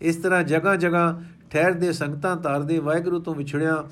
[0.00, 3.84] ਇਸ ਤਰ੍ਹਾਂ ਜਗ੍ਹਾ ਜਗ੍ਹਾ ਠਹਿਰਦੇ ਸੰਗਤਾਂ ਤਾਰਦੇ ਵਾਹਿਗੁਰੂ ਤੋਂ ਵਿਛੜਿਆ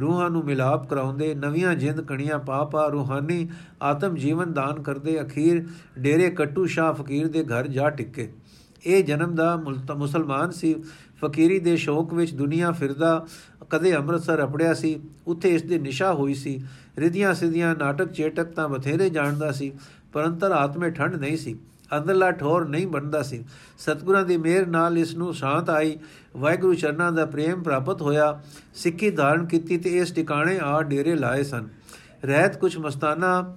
[0.00, 3.48] ਰੂਹਾਂ ਨੂੰ ਮਿਲਾਪ ਕਰਾਉਂਦੇ, ਨਵੀਆਂ ਜਿੰਦ ਕਣੀਆਂ ਪਾ ਪਾ ਰੂਹਾਨੀ
[3.82, 5.66] ਆਤਮ ਜੀਵਨ ਦਾਨ ਕਰਦੇ, ਅਖੀਰ
[5.98, 8.32] ਡੇਰੇ ਕੱਟੂ ਸ਼ਾਹ ਫਕੀਰ ਦੇ ਘਰ ਜਾ ਟਿੱਕੇ।
[8.86, 9.56] ਇਹ ਜਨਮ ਦਾ
[9.96, 10.74] ਮੁਸਲਮਾਨ ਸੀ।
[11.20, 13.26] ਫਕੀਰੀ ਦੇ ਸ਼ੌਕ ਵਿੱਚ ਦੁਨੀਆ ਫਿਰਦਾ,
[13.70, 16.60] ਕਦੇ ਅੰਮ੍ਰਿਤਸਰ ਅਪੜਿਆ ਸੀ, ਉੱਥੇ ਇਸ ਦੀ ਨਿਸ਼ਾ ਹੋਈ ਸੀ।
[16.98, 19.72] ਰਿਧੀਆਂ ਸਿਧੀਆਂ ਨਾਟਕ ਚੇਟਕ ਤਾਂ ਬਥੇਰੇ ਜਾਣਦਾ ਸੀ,
[20.12, 21.58] ਪਰੰਤਰ ਆਤਮੇ ਠੰਡ ਨਹੀਂ ਸੀ।
[21.98, 23.44] ਅੰਦਰਲਾ ਠੋਰ ਨਹੀਂ ਬਣਦਾ ਸੀ।
[23.78, 25.98] ਸਤਗੁਰਾਂ ਦੀ ਮਿਹਰ ਨਾਲ ਇਸ ਨੂੰ ਸ਼ਾਂਤ ਆਈ।
[26.36, 28.40] ਵਾਹਿਗੁਰੂ ਚਰਨਾਂ ਦਾ ਪ੍ਰੇਮ ਪ੍ਰਾਪਤ ਹੋਇਆ।
[28.74, 31.68] ਸਿੱਖੀ ਧਾਰਨ ਕੀਤੀ ਤੇ ਇਸ ਟਿਕਾਣੇ ਆ ਡੇਰੇ ਲਾਏ ਸਨ।
[32.24, 33.56] ਰਹਿਤ ਕੁਝ ਮਸਤਾਨਾ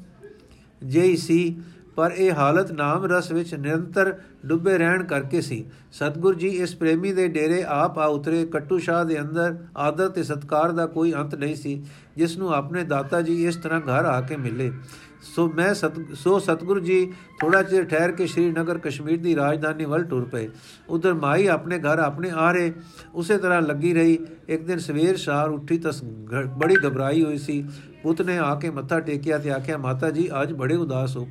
[0.84, 1.60] ਜਿਹੀ ਸੀ,
[1.96, 4.14] ਪਰ ਇਹ ਹਾਲਤ ਨਾਮ ਰਸ ਵਿੱਚ ਨਿਰੰਤਰ
[4.46, 9.06] ਡੁੱਬੇ ਰਹਿਣ ਕਰਕੇ ਸੀ। ਸਤਗੁਰ ਜੀ, ਇਸ ਪ੍ਰੇਮੀ ਦੇ ਡੇਰੇ ਆਪ ਆ ਉਤਰੇ। ਕੱਟੂ ਸ਼ਾਹ
[9.06, 11.84] ਦੇ ਅੰਦਰ ਆਦਰ ਤੇ ਸਤਕਾਰ ਦਾ ਕੋਈ ਅੰਤ ਨਹੀਂ ਸੀ,
[12.18, 14.72] ਜਿਸ ਨੂੰ ਆਪਣੇ ਦਾਤਾ ਜੀ ਇਸ ਤਰ੍ਹਾਂ ਘਰ ਆ ਕੇ ਮਿਲੇ।
[15.24, 20.04] ਸੋ ਮੈਂ ਸਤ ਸੋ ਸਤਗੁਰੂ ਜੀ ਥੋੜਾ ਚਿਰ ਠਹਿਰ ਕੇ ਸ਼੍ਰੀਨਗਰ ਕਸ਼ਮੀਰ ਦੀ ਰਾਜਧਾਨੀ ਵੱਲ
[20.04, 20.50] ਟੁਰ ਪਏ।
[20.90, 22.72] ਉਧਰ ਮਾਈ ਆਪਣੇ ਘਰ ਆਪਣੇ ਆਰੇ
[23.16, 24.18] ਉਸੇ ਤਰ੍ਹਾਂ ਲੱਗੀ ਰਹੀ।
[24.50, 25.92] ਇੱਕ ਦਿਨ ਸਵੇਰ ਸ਼ਾਰ ਉੱਠੀ ਤਾਂ
[26.58, 27.64] ਬੜੀ ਘਬਰਾਈ ਹੋਈ ਸੀ।
[28.04, 31.28] ਪੁੱਤ ਨੇ ਆ ਕੇ ਮੱਥਾ ਟੇਕਿਆ ਤੇ ਆਖਿਆ, ਮਾਤਾ ਜੀ, ਅੱਜ ਬੜੇ ਉਦਾਸ ਹੋ।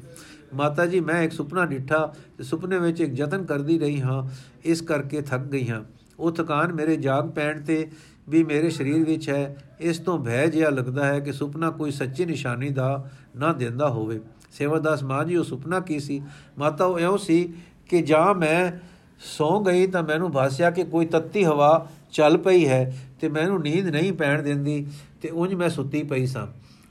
[0.55, 4.23] ਮਾਤਾ ਜੀ, ਮੈਂ ਇੱਕ ਸੁਪਨਾ ਡਿੱਠਾ ਤੇ ਸੁਪਨੇ ਵਿੱਚ ਇੱਕ ਯਤਨ ਕਰਦੀ ਰਹੀ ਹਾਂ।
[4.65, 5.85] ਇਸ ਕਰਕੇ ਥੱਕ ਗਈ ਹਾਂ।
[6.19, 7.91] ਉਹ ਥਕਾਨ ਮੇਰੇ ਜਾਗ ਪੈਣ ਤੇ
[8.29, 12.25] ਵੀ ਮੇਰੇ ਸਰੀਰ ਵਿੱਚ ਹੈ, ਇਸ ਤੋਂ ਭੈ ਜਿਹਾ ਲੱਗਦਾ ਹੈ ਕਿ ਸੁਪਨਾ ਕੋਈ ਸੱਚੀ
[12.25, 14.21] ਨਿਸ਼ਾਨੀ ਦਾ ਨਾ ਦਿੰਦਾ ਹੋਵੇ।
[14.53, 16.23] ਸੇਵਾਦਾਸ, ਮਾਂ ਜੀ, ਉਹ ਸੁਪਨਾ ਕੀ ਸੀ?
[16.59, 17.53] ਮਾਤਾ, ਉਹ ਐਉਂ ਸੀ
[17.89, 18.73] ਕਿ ਜਾਂ ਮੈਂ
[19.21, 23.87] ਸੌ ਗਈ ਤਾਂ ਮੈਨੂੰ ਭਾਸਿਆ ਕਿ ਕੋਈ ਤੱਤੀ ਹਵਾ ਚੱਲ ਪਈ ਹੈ ਤੇ ਮੈਨੂੰ ਨੀਂਦ
[23.87, 24.87] ਨਹੀਂ ਪੈਣ ਦਿੰਦੀ
[25.23, 26.47] ਤੇ ਉਂਝ ਮੈਂ ਸੁੱਤੀ ਪਈ ਸਾਂ।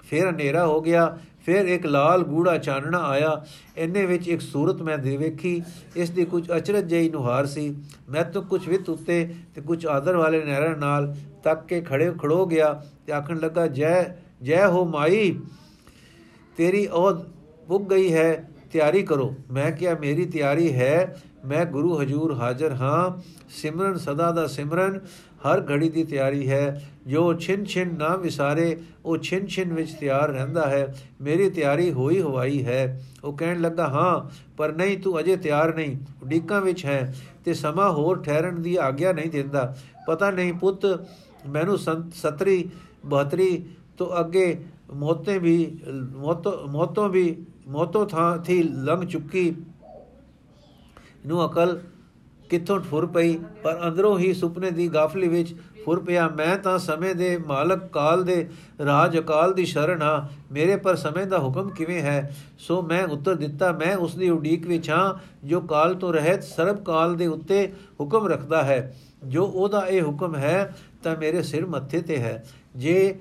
[0.10, 3.46] ਫਿਰ ਹਨੇਰਾ ਹੋ ਗਿਆ ਫਿਰ ਇੱਕ ਲਾਲ ਗੂੜਾ ਚਾਨਣਾ ਆਇਆ।
[3.78, 5.62] ਇੰਨੇ ਵਿੱਚ ਇੱਕ ਸੂਰਤ ਮੈਂ ਦੇ ਵੇਖੀ।
[5.96, 7.76] ਇਸ ਦੀ ਕੁਝ ਅਚਰਜ ਜਈ ਨੁਹਾਰ ਸੀ।
[8.10, 12.46] ਮੈਂ ਤਾਂ ਕੁਝ ਵਿਤ ਉੱਤੇ ਤੇ ਕੁਝ ਆਦਰ ਵਾਲੇ ਨਹਿਰਾਂ ਨਾਲ ਤੱਕ ਕੇ ਖੜੇ ਖੜੋ
[12.46, 15.40] ਗਿਆ ਤੇ ਆਖਣ ਲੱਗਾ, ਜੈ ਜੈ ਹੋ ਮਾਈ,
[16.58, 17.14] ਤੇਰੀ ਉਹ
[17.68, 23.22] ਪੁੱਗ ਗਈ ਹੈ, ਤਿਆਰੀ ਕਰੋ। ਮੈਂ ਕਿਹਾ, ਮੇਰੀ ਤਿਆਰੀ ਹੈ, ਮੈਂ ਗੁਰੂ ਹਜੂਰ ਹਾਜ਼ਰ ਹਾਂ।
[23.50, 25.00] ਸਿਮਰਨ ਸਦਾ ਦਾ ਸਿਮਰਨ।
[25.46, 30.30] ਹਰ ਘੜੀ ਦੀ ਤਿਆਰੀ ਹੈ। ਜੋ ਛਿਨ ਛਿਨ ਨਾ ਵਿਸਾਰੇ, ਉਹ ਛਿਨ ਛਿਨ ਵਿੱਚ ਤਿਆਰ
[30.30, 35.36] ਰਹਿੰਦਾ ਹੈ। ਮੇਰੀ ਤਿਆਰੀ ਹੋਈ ਹਵਾਈ ਹੈ। ਉਹ ਕਹਿਣ ਲੱਗਾ, ਹਾਂ, ਪਰ ਨਹੀਂ, ਤੂੰ ਅਜੇ
[35.38, 37.16] ਤਿਆਰ ਨਹੀਂ। ਉਡੀਕਾਂ ਵਿੱਚ ਹੈ
[37.46, 39.76] ਤੇ ਸਮਾਂ ਹੋਰ ਠਹਿਰਨ ਦੀ ਆਗਿਆ ਨਹੀਂ ਦਿੰਦਾ।
[40.08, 40.86] ਪਤਾ ਨਹੀਂ, ਪੁੱਤ,
[41.50, 41.78] ਮੈਨੂੰ
[42.14, 42.70] ਸਤਰੀ
[43.06, 43.66] 72
[43.98, 45.80] ਤੋਂ ਅੱਗੇ ਮੋਤੇ ਵੀ,
[46.16, 49.56] ਮੋਤੋ, ਮੋਤੋਂ ਵੀ, ਮੋਤੋ ਥਾਂ, ਥੀ ਲੰਘ ਚੁੱਕੀ
[51.26, 51.80] ਨੂੰ ਅਕਲ
[52.52, 53.38] ਕਿੱਥੋਂ ਫੁਰ ਪਈ?
[53.64, 58.24] ਪਰ ਅੰਦਰੋਂ ਹੀ ਸੁਪਨੇ ਦੀ ਗਾਫਲੀ ਵਿੱਚ ਫੁਰ ਪਿਆ, ਮੈਂ ਤਾਂ ਸਮੇਂ ਦੇ ਮਾਲਕ ਕਾਲ
[58.24, 58.50] ਦੇ
[58.86, 62.36] ਰਾਜ ਅਕਾਲ ਦੀ ਸ਼ਰਨ ਹਾਂ। ਮੇਰੇ ਪਰ ਸਮੇਂ ਦਾ ਹੁਕਮ ਕਿਵੇਂ ਹੈ?
[62.60, 65.14] ਸੋ ਮੈਂ ਉੱਤਰ ਦਿੱਤਾ, ਮੈਂ ਉਸ ਦੀ ਉਡੀਕ ਵਿੱਚ ਹਾਂ,
[65.48, 67.68] ਜੋ ਕਾਲ ਤੋਂ ਰਹਿਤ ਸਰਬ ਕਾਲ ਦੇ ਉੱਤੇ
[68.00, 72.44] ਹੁਕਮ ਰੱਖਦਾ ਹੈ। ਜੋ ਉਹਦਾ ਇਹ ਹੁਕਮ ਹੈ, ਤਾਂ ਮੇਰੇ ਸਿਰ ਮੱਥੇ ਤੇ ਹੈ।
[72.76, 73.16] ਜੇ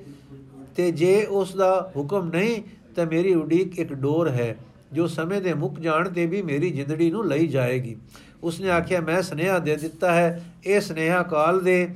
[0.76, 2.62] ਤੇ ਜੇ ਉਸ ਦਾ ਹੁਕਮ ਨਹੀਂ,
[2.96, 4.56] ਤਾਂ ਮੇਰੀ ਉਡੀਕ ਇੱਕ ਡੋਰ ਹੈ,
[4.92, 7.96] ਜੋ ਸਮੇਂ ਦੇ ਮੁੱਕ ਜਾਣ ਤੇ ਵੀ ਮੇਰੀ ਜ਼ਿੰਦੜੀ ਨੂੰ ਲਈ ਜਾਏਗੀ।
[8.42, 11.88] ਉਸਨੇ ਆਖਿਆ, ਮੈਂ ਸਨੇਹਾ ਦੇ ਦਿੱਤਾ ਹੈ। ਇਹ ਸਨੇਹਾ ਕਾਲ ਦੇ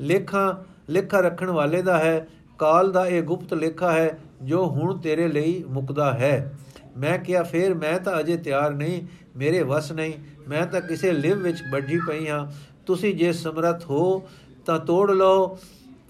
[0.00, 0.54] ਲੇਖਾਂ,
[0.92, 5.64] ਲੇਖਾ ਰੱਖਣ ਵਾਲੇ ਦਾ ਹੈ। ਕਾਲ ਦਾ ਇਹ ਗੁਪਤ ਲੇਖਾ ਹੈ, ਜੋ ਹੁਣ ਤੇਰੇ ਲਈ
[5.68, 6.58] ਮੁਕਦਾ ਹੈ।
[6.96, 9.02] ਮੈਂ ਕਿਹਾ, ਫੇਰ ਮੈਂ ਤਾਂ ਅਜੇ ਤਿਆਰ ਨਹੀਂ।
[9.36, 10.12] ਮੇਰੇ ਵਸ ਨਹੀਂ।
[10.48, 12.46] ਮੈਂ ਤਾਂ ਕਿਸੇ ਲਿਵ ਵਿੱਚ ਵੱਜੀ ਪਈ ਹਾਂ।
[12.86, 14.28] ਤੁਸੀਂ ਜੇ ਸਮਰੱਥ ਹੋ
[14.66, 15.58] ਤਾਂ ਤੋੜ ਲਓ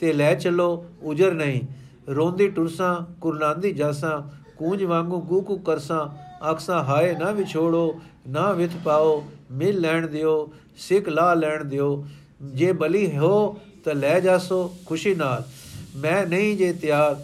[0.01, 1.61] ਤੇ ਲੈ ਚੱਲੋ। ਉਜਰ ਨਹੀਂ।
[2.09, 9.25] ਰੋਂਦੀ ਟੁਰਸਾਂ, ਕੁਰਲਾਂਦੀ ਜਾਸਾਂ, ਕੂੰਜ ਵਾਂਗੂ ਕੂਕੂ ਕਰਸਾਂ। ਅਕਸਾ ਹਾਏ, ਨਾ ਵਿਛੋੜੋ, ਨਾ ਵਿਥ ਪਾਓ।
[9.51, 12.07] ਮਿਲ ਲੈਣ ਦਿਓ, ਸਿੱਖ ਲਾ ਲੈਣ ਦਿਓ।
[12.42, 15.44] ਜੇ ਬਲੀ ਹੋ ਤਾਂ ਲੈ ਜਾਸੋ ਖੁਸ਼ੀ ਨਾਲ।
[15.97, 17.16] ਮੈਂ ਨਹੀਂ ਜੇ ਤਿਆਰ,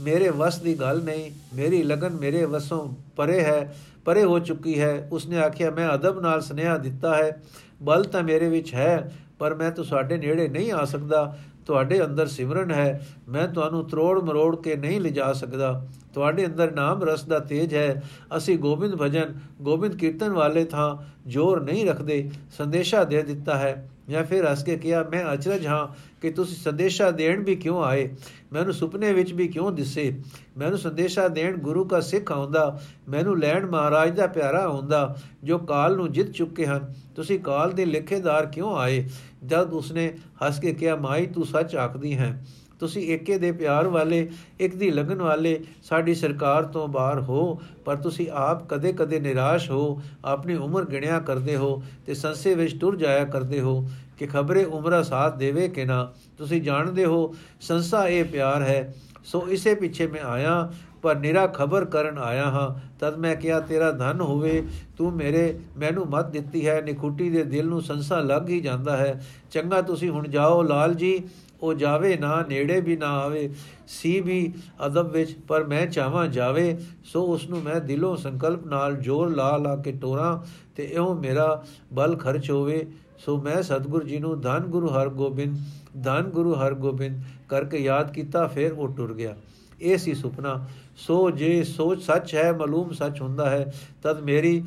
[0.00, 5.08] ਮੇਰੇ ਵਸ ਦੀ ਗੱਲ ਨਹੀਂ। ਮੇਰੀ ਲਗਨ ਮੇਰੇ ਵਸੋਂ ਪਰੇ ਹੈ, ਪਰੇ ਹੋ ਚੁੱਕੀ ਹੈ।
[5.12, 7.42] ਉਸਨੇ ਆਖਿਆ, ਮੈਂ ਅਦਬ ਨਾਲ ਸਨੇਹਾ ਦਿੱਤਾ ਹੈ,
[7.82, 12.70] ਬਲ ਤਾਂ ਮੇਰੇ ਵਿੱਚ ਹੈ, ਪਰ ਮੈਂ ਤੁਹਾਡੇ ਨੇੜੇ ਨਹੀਂ ਆ ਸਕਦਾ। ਤੁਹਾਡੇ ਅੰਦਰ ਸਿਮਰਨ
[12.70, 17.74] ਹੈ, ਮੈਂ ਤੁਹਾਨੂੰ ਤਰੋੜ ਮਰੋੜ ਕੇ ਨਹੀਂ ਲਿਜਾ ਸਕਦਾ। ਤੁਹਾਡੇ ਅੰਦਰ ਨਾਮ ਰਸ ਦਾ ਤੇਜ
[17.74, 18.02] ਹੈ।
[18.36, 20.96] ਅਸੀਂ ਗੋਬਿੰਦ ਭਜਨ, ਗੋਬਿੰਦ ਕੀਰਤਨ ਵਾਲੇ ਥਾਂ
[21.28, 25.88] ਜ਼ੋਰ ਨਹੀਂ ਰੱਖਦੇ। ਸੰਦੇਸ਼ਾ ਦੇ ਦਿੱਤਾ ਹੈ। ਜਾਂ ਫਿਰ ਹੱਸ ਕੇ ਕਿਹਾ, ਮੈਂ ਅਚਰਜ ਹਾਂ
[26.20, 28.14] ਕਿ ਤੁਸੀਂ ਸੰਦੇਸ਼ਾ ਦੇਣ ਵੀ ਕਿਉਂ ਆਏ?
[28.52, 30.18] ਮੈਨੂੰ ਸੁਪਨੇ ਵਿੱਚ ਵੀ ਕਿਉਂ ਦਿਸੇ?
[30.58, 35.96] ਮੈਨੂੰ ਸੰਦੇਸ਼ਾ ਦੇਣ ਗੁਰੂ ਦਾ ਸਿੱਖ ਆਉਂਦਾ। ਮੈਨੂੰ ਲੈਣ ਮਹਾਰਾਜ ਦਾ ਪਿਆਰਾ ਆਉਂਦਾ, ਜੋ ਕਾਲ
[35.96, 39.08] ਨੂੰ ਜਿੱਤ ਚੁੱਕੇ ਹਨ। ਤੁਸੀਂ ਕਾਲ ਦੇ ਲੇਖੇਦਾਰ ਕਿਉਂ ਆਏ?
[39.46, 40.14] ਜਦ ਉਸਨੇ
[40.46, 42.46] ਹੱਸ ਕੇ ਕਿਹਾ, ਮਾਈ, ਤੂੰ ਸੱਚ ਆਖਦੀ ਹੈ।
[42.80, 44.30] ਤੁਸੀਂ ਏਕੇ ਦੇ ਪਿਆਰ ਵਾਲੇ,
[44.60, 50.02] ਇੱਕ ਦੀ ਲਗਨ ਵਾਲੇ ਸਾਡੀ ਸਰਕਾਰ ਤੋਂ ਬਾਹਰ ਹੋ, ਪਰ ਤੁਸੀਂ ਆਪ ਕਦੇ-ਕਦੇ ਨਿਰਾਸ਼ ਹੋ,
[50.24, 53.88] ਆਪਣੀ ਉਮਰ ਗਿਣਿਆ ਕਰਦੇ ਹੋ ਤੇ ਸੰਸੇ ਵਿੱਚ ਟੁਰ ਜਾਇਆ ਕਰਦੇ ਹੋ
[54.18, 58.94] ਕਿ ਖਬਰੇ ਉਮਰਾ ਸਾਥ ਦੇਵੇ ਕਿ ਨਾ। ਤੁਸੀਂ ਜਾਣਦੇ ਹੋ, ਸੰਸਾ ਇਹ ਪਿਆਰ ਹੈ।
[59.24, 60.72] ਸੋ ਇਸੇ ਪਿੱਛੇ ਮੈਂ ਆਇਆ
[61.06, 66.06] ਪਰ ਨਿਰਾ ਖਬਰ ਕਰਨ ਆਇਆ ਹਾਂ। ਤਦ ਮੈਂ ਕਿਹਾ, ਤੇਰਾ ਧਨ ਹੋਵੇ, ਤੂੰ ਮੇਰੇ, ਮੈਨੂੰ
[66.06, 70.28] ਮਤ ਦਿੱਤੀ ਹੈ। ਨਿਖੁੱਟੀ ਦੇ ਦਿਲ ਨੂੰ ਸੰਸਾ ਲੱਗ ਹੀ ਜਾਂਦਾ ਹੈ। ਚੰਗਾ ਤੁਸੀਂ ਹੁਣ
[70.28, 71.22] ਜਾਓ ਲਾਲ ਜੀ।
[71.62, 73.54] ਉਹ ਜਾਵੇ ਨਾ, ਨੇੜੇ ਵੀ ਨਾ ਆਵੇ।
[73.88, 74.54] ਸੀ ਵੀ
[74.86, 79.56] ਅਦਬ ਵਿੱਚ, ਪਰ ਮੈਂ ਚਾਹਾਂ ਜਾਵੇ। ਸੋ ਉਸ ਨੂੰ ਮੈਂ ਦਿਲੋਂ ਸੰਕਲਪ ਨਾਲ ਜੋਰ ਲਾ
[79.56, 80.38] ਲਾ ਕੇ ਟੋਰਾਂ
[80.76, 82.86] ਤੇ ਇਹੋ ਮੇਰਾ ਬਲ ਖਰਚ ਹੋਵੇ।
[83.18, 85.56] ਸੋ ਮੈਂ ਸਤਗੁਰ ਜੀ ਨੂੰ ਧੰਨ ਗੁਰੂ ਹਰਗੋਬਿੰਦ,
[86.04, 89.36] ਧੰਨ ਗੁਰੂ ਹਰਗੋਬਿੰਦ ਕਰਕੇ ਯਾਦ ਕੀਤਾ, ਫਿਰ ਉਹ ਟੁਰ ਗਿਆ।
[89.80, 90.66] ਇਹ ਸੀ ਸੁਪਨਾ।
[90.96, 94.64] ਸੋ ਜੇ ਸੋਚ ਸੱਚ ਹੈ, ਮਾਲੂਮ ਸੱਚ ਹੁੰਦਾ ਹੈ, ਤਦ ਮੇਰੀ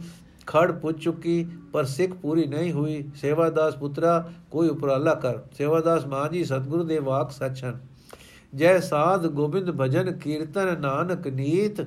[0.47, 6.29] ਖੜ ਪੁੱਜ ਚੁੱਕੀ, ਪਰ ਸਿੱਖ ਪੂਰੀ ਨਹੀਂ ਹੋਈ। ਸੇਵਾਦਾਸ ਪੁੱਤਰਾ, ਕੋਈ ਉਪਰਾਲਾ ਕਰ। ਸੇਵਾਦਾਸ ਮਾਂ
[6.29, 7.79] ਜੀ ਸਤਿਗੁਰੂ ਦੇ ਵਾਕ ਸੱਚ ਹਨ।
[8.55, 11.85] ਜੈ ਸਾਧ ਗੋਬਿੰਦ ਭਜਨ ਕੀਰਤਨ ਨਾਨਕ ਨੀਤ।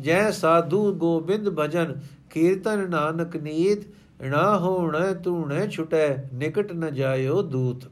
[0.00, 3.78] ਜੈ ਸਾਧੂ ਗੋਬਿੰਦ ਭਜਨ ਕੀਰਤਨ ਨਾਨਕ ਨੀਤ।
[4.22, 7.84] ਨਾ ਹੋਣ ਤੂਣੇ ਛੁਟੈ, ਨਿਕਟ ਨ ਜਾਇਓ ਦੂਤ।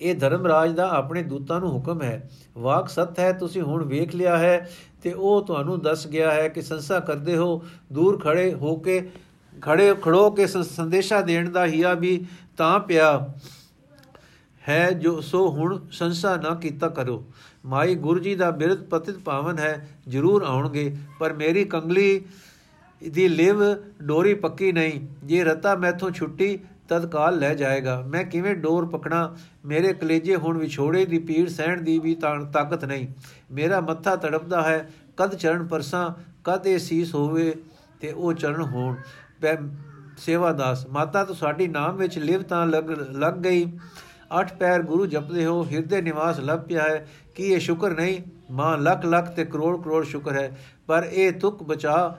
[0.00, 4.36] ਇਹ ਧਰਮਰਾਜ ਦਾ ਆਪਣੇ ਦੂਤਾਂ ਨੂੰ ਹੁਕਮ ਹੈ। ਵਾਕ ਸਤ ਹੈ, ਤੁਸੀਂ ਹੁਣ ਵੇਖ ਲਿਆ
[4.38, 4.70] ਹੈ
[5.02, 7.62] ਤੇ ਉਹ ਤੁਹਾਨੂੰ ਦੱਸ ਗਿਆ ਹੈ ਕਿ ਸੰਸਾ ਕਰਦੇ ਹੋ,
[7.92, 9.10] ਦੂਰ ਖੜੇ ਹੋ ਕੇ,
[9.62, 12.24] ਖੜੇ, ਖੜੋ ਕੇ ਸੰਦੇਸ਼ਾ ਦੇਣ ਦਾ ਹਿਆ ਵੀ
[12.56, 13.34] ਤਾਂ ਪਿਆ
[14.68, 17.24] ਹੈ ਜੋ, ਸੋ ਹੁਣ ਸੰਸਾ ਨਾ ਕੀਤਾ ਕਰੋ।
[17.64, 22.24] ਮਾਈ ਗੁਰੂ ਜੀ ਦਾ ਬਿਰਧ ਪਤਿਤ ਪਾਵਨ ਹੈ, ਜ਼ਰੂਰ ਆਉਣਗੇ, ਪਰ ਮੇਰੀ ਕੰਗਲੀ
[23.02, 23.62] ਦੀ ਲਿਵ
[24.02, 26.58] ਡੋਰੀ ਪੱਕੀ ਨਹੀਂ। ਜੇ ਰਤਾ ਮੈਥੋਂ ਛੁੱਟੀ
[26.92, 31.98] ਤਦਕਾਲ ਲੈ ਜਾਏਗਾ। ਮੈਂ ਕਿਵੇਂ ਡੋਰ ਪਕਣਾ ਮੇਰੇ ਕਲੇਜੇ ਹੁਣ ਵਿਛੋੜੇ ਦੀ ਪੀੜ ਸਹਿਣ ਦੀ
[31.98, 32.14] ਵੀ
[32.52, 33.06] ਤਾਕਤ ਨਹੀਂ।
[33.50, 36.10] ਮੇਰਾ ਮੱਥਾ ਤੜਪਦਾ ਹੈ, ਕਦ ਚਰਨ ਪਰਸਾਂ,
[36.44, 37.54] ਕਦ ਇਹ ਸੀਸ ਹੋਵੇ
[38.00, 38.96] ਤੇ ਉਹ ਚਰਨ ਹੋਣ।
[40.18, 43.64] ਸੇਵਾਦਾਸ, ਮਾਤਾ ਤੋਂ ਸਾਡੀ ਨਾਮ ਵਿੱਚ ਲਿਵ ਤਾਂ ਲੱਗ ਲੱਗ ਗਈ।
[44.40, 48.20] ਅੱਠ ਪੈਰ ਗੁਰੂ ਜਪਦੇ ਹੋ, ਹਿਰਦੇ ਨਿਵਾਸ ਲੱਭ ਪਿਆ ਹੈ। ਕੀ ਇਹ ਸ਼ੁਕਰ ਨਹੀਂ?
[48.50, 52.16] ਮਾਂ ਲੱਖ ਲੱਖ ਤੇ ਕਰੋੜ ਕਰੋੜ ਸ਼ੁਕਰ ਹੈ। ਪਰ ਇਹ ਤੁਕ ਬਚਾ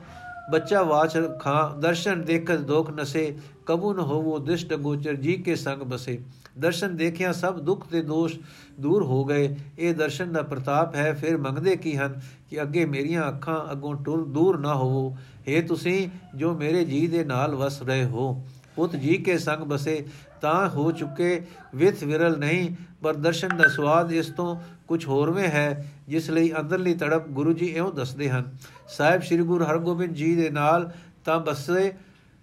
[0.52, 3.36] ਬੱਚਾ ਵਾਚ ਖਾਂ ਦਰਸ਼ਨ ਦੇਖਤ ਦੋਖ ਨਸੇ,
[3.66, 6.20] ਕਬੂ ਨ ਹੋਵੋ ਦਿਸ਼ਟ ਗੋਚਰ ਜੀ ਕੇ ਸੰਗ ਬਸੇ।
[6.60, 8.38] ਦਰਸ਼ਨ ਦੇਖਿਆ ਸਭ ਦੁੱਖ ਤੇ ਦੋਸ਼
[8.80, 12.20] ਦੂਰ ਹੋ ਗਏ। ਇਹ ਦਰਸ਼ਨ ਦਾ ਪ੍ਰਤਾਪ ਹੈ, ਫਿਰ ਮੰਗਦੇ ਕੀ ਹਨ
[12.50, 15.16] ਕਿ ਅੱਗੇ ਮੇਰੀਆਂ ਅੱਖਾਂ ਅੱਗੋਂ ਟੁਰ ਦੂਰ ਨਾ ਹੋਵੋ।
[15.48, 18.44] हे ਤੁਸੀਂ, ਜੋ ਮੇਰੇ ਜੀ ਦੇ ਨਾਲ ਵਸ ਰਹੇ ਹੋ,
[18.76, 20.06] ਪੁੱਤ ਜੀ ਕੇ ਸੰਗ ਬਸੇ,
[20.42, 21.42] ਤਾਂ ਹੋ ਚੁੱਕੇ
[21.76, 22.70] ਵਿਥ ਵਿਰਲ ਨਹੀਂ,
[23.04, 24.56] ਪਰ ਦਰਸ਼ਨ ਦਾ ਸਵਾਦ ਇਸ ਤੋਂ
[24.88, 28.52] ਕੁਝ ਹੋਰਵੇਂ ਹੈ, ਜਿਸ ਲਈ ਅੰਦਰਲੀ ਤੜਪ ਗੁਰੂ ਜੀ ਇਹੋ ਦੱਸਦੇ ਹਨ,
[28.88, 30.92] ਸਾਹਿਬ ਸ੍ਰੀ ਗੁਰੂ ਹਰਗੋਬਿੰਦ ਜੀ ਦੇ ਨਾਲ
[31.26, 31.92] ਤਾਂ ਬਸੇ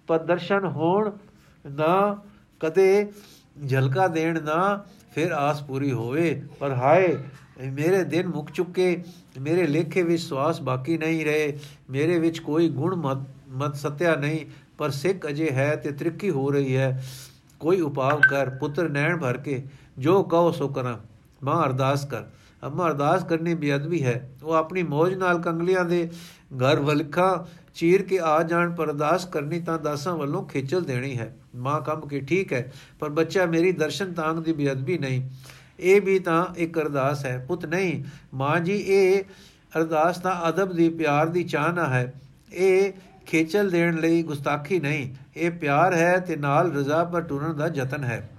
[0.07, 1.11] ਪਰ ਦਰਸ਼ਨ ਹੋਣ
[1.65, 2.23] ਨਾ,
[2.61, 3.11] ਕਦੇ
[3.69, 4.85] ਝਲਕਾ ਦੇਣ ਨਾ,
[5.15, 7.17] ਫਿਰ ਆਸ ਪੂਰੀ ਹੋਵੇ, ਪਰ ਹਾਏ,
[7.71, 9.03] ਮੇਰੇ ਦਿਨ ਮੁੱਕ ਚੁੱਕੇ,
[9.41, 11.57] ਮੇਰੇ ਲੇਖੇ ਵਿੱਚ ਸਵਾਸ ਬਾਕੀ ਨਹੀਂ ਰਹੇ,
[11.89, 12.95] ਮੇਰੇ ਵਿੱਚ ਕੋਈ ਗੁਣ
[13.55, 14.45] ਮਤ ਸਤਿਆ ਨਹੀਂ,
[14.77, 17.03] ਪਰ ਸਿੱਖ ਅਜੇ ਹੈ ਤੇ ਤ੍ਰਿੱਕੀ ਹੋ ਰਹੀ ਹੈ,
[17.59, 19.63] ਕੋਈ ਉਪਾਵ ਕਰ ਪੁੱਤਰ ਨੈਣ ਭਰ ਕੇ,
[19.99, 20.97] ਜੋ ਕਹੋ ਸੋ ਕਰਾਂ।
[21.43, 22.23] ਮਾਂ ਅਰਦਾਸ ਕਰ।
[22.67, 26.09] ਅਮਾ ਅਰਦਾਸ ਕਰਨੀ ਬੇਅਦਬੀ ਹੈ। ਉਹ ਆਪਣੀ ਮੌਜ ਨਾਲ ਕੰਗਲੀਆਂ ਦੇ
[26.57, 31.35] ਘਰ ਵਲਖਾ ਚੀਰ ਕੇ ਆ ਜਾਣ ਪਰ ਅਰਦਾਸ ਕਰਨੀ ਤਾਂ ਦਾਸਾਂ ਵੱਲੋਂ ਖੇਚਲ ਦੇਣੀ ਹੈ।
[31.55, 35.29] ਮਾਂ ਕੰਮ ਕੀ ਠੀਕ ਹੈ, ਪਰ ਬੱਚਾ ਮੇਰੀ ਦਰਸ਼ਨ ਤਾਂਗ ਦੀ ਬੇਅਦਬੀ ਨਹੀਂ।
[35.79, 39.23] ਇਹ ਵੀ ਤਾਂ ਇੱਕ ਅਰਦਾਸ ਹੈ। ਪੁੱਤ ਨਹੀਂ, ਮਾਂ ਜੀ, ਇਹ
[39.77, 42.13] ਅਰਦਾਸ ਤਾਂ ਅਦਬ ਦੀ, ਪਿਆਰ ਦੀ ਚਾਹਨਾ ਹੈ।
[42.53, 42.91] ਇਹ
[43.25, 48.03] ਖੇਚਲ ਦੇਣ ਲਈ ਗੁਸਤਾਖੀ ਨਹੀਂ। ਇਹ ਪਿਆਰ ਹੈ ਤੇ ਨਾਲ ਰਜ਼ਾ ਪਰ ਟੁਰਨ ਦਾ ਯਤਨ
[48.03, 48.29] ਹੈ।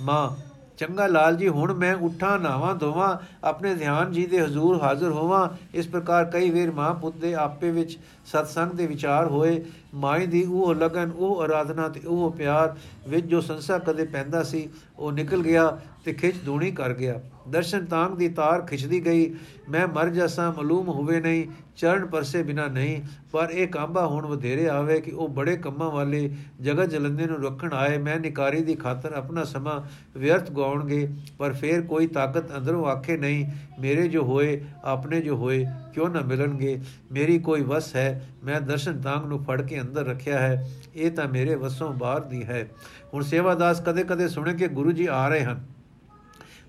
[0.00, 0.49] ਮਾਂ
[0.80, 5.48] ਚੰਗਾ ਲਾਲ ਜੀ, ਹੁਣ ਮੈਂ ਉਠਾਂ ਨਾਵਾਂ ਧੋਵਾਂ, ਆਪਣੇ ਧਿਆਨ ਜੀ ਦੇ ਹਜ਼ੂਰ ਹਾਜ਼ਰ ਹੋਵਾਂ।
[5.74, 7.98] ਇਸ ਪ੍ਰਕਾਰ ਕਈ ਵੇਰ ਮਾਂ ਪੁੱਤ ਦੇ ਆਪੇ ਵਿੱਚ
[8.32, 9.60] ਸਤਸੰਗ ਦੇ ਵਿਚਾਰ ਹੋਏ,
[9.94, 12.76] ਮਾਈ ਦੀ ਉਹ ਲਗਨ, ਉਹ ਆਰਾਧਨਾ ਤੇ ਉਹ ਪਿਆਰ
[13.08, 14.68] ਵਿੱਚ ਜੋ ਸੰਸਾ ਕਦੇ ਪੈਂਦਾ ਸੀ,
[14.98, 19.34] ਉਹ ਨਿਕਲ ਗਿਆ ਤੇ ਖਿੱਚ ਦੂਣੀ ਕਰ ਗਿਆ। ਦਰਸ਼ਨ ਤਾਂਗ ਦੀ ਤਾਰ ਖਿੱਚਦੀ ਗਈ,
[19.70, 23.00] ਮੈਂ ਮਰ ਜਾਸਾਂ, ਮਾਲੂਮ ਹੋਵੇ ਨਹੀਂ, ਚਰਨ ਪਰਸੇ ਬਿਨਾ ਨਹੀਂ,
[23.32, 27.72] ਪਰ ਇਹ ਕਾਂਬਾ ਹੁਣ ਵਧੇਰੇ ਆਵੇ ਕਿ ਉਹ ਬੜੇ ਕੰਮਾਂ ਵਾਲੇ ਜਗਤ ਜਲੰਦੇ ਨੂੰ ਰੱਖਣ
[27.72, 29.80] ਆਏ। ਮੈਂ ਨਿਕਾਰੀ ਦੀ ਖਾਤਰ ਆਪਣਾ ਸਮਾਂ
[30.16, 31.08] ਵਿਅਰਥ ਗਾਉਣਗੇ,
[31.38, 33.46] ਪਰ ਫੇਰ ਕੋਈ ਤਾਕਤ ਅੰਦਰੋਂ ਆਖੇ ਨਹੀਂ
[33.80, 36.80] ਮੇਰੇ ਜੋ ਹੋਏ, ਆਪਣੇ ਜੋ ਹੋਏ, ਕਿਉਂ ਨਾ ਮਿਲਣਗੇ?
[37.12, 41.28] ਮੇਰੀ ਕੋਈ ਵਸ ਹੈ, ਮੈਂ ਦਰਸ਼ਨ ਤਾਂਗ ਨੂੰ ਫੜ ਕੇ ਅੰਦਰ ਰੱਖਿਆ ਹੈ, ਇਹ ਤਾਂ
[41.28, 42.68] ਮੇਰੇ ਵਸੋਂ ਬਾਹਰ ਦੀ ਹੈ।
[43.14, 45.80] ਹੁਣ ਸੇਵਾਦਾਸ ਕਦੇ-ਕਦੇ ਸੁਣੇ ਕਿ ਗੁਰੂ ਜੀ ਆ ਰਹੇ ਹਨ।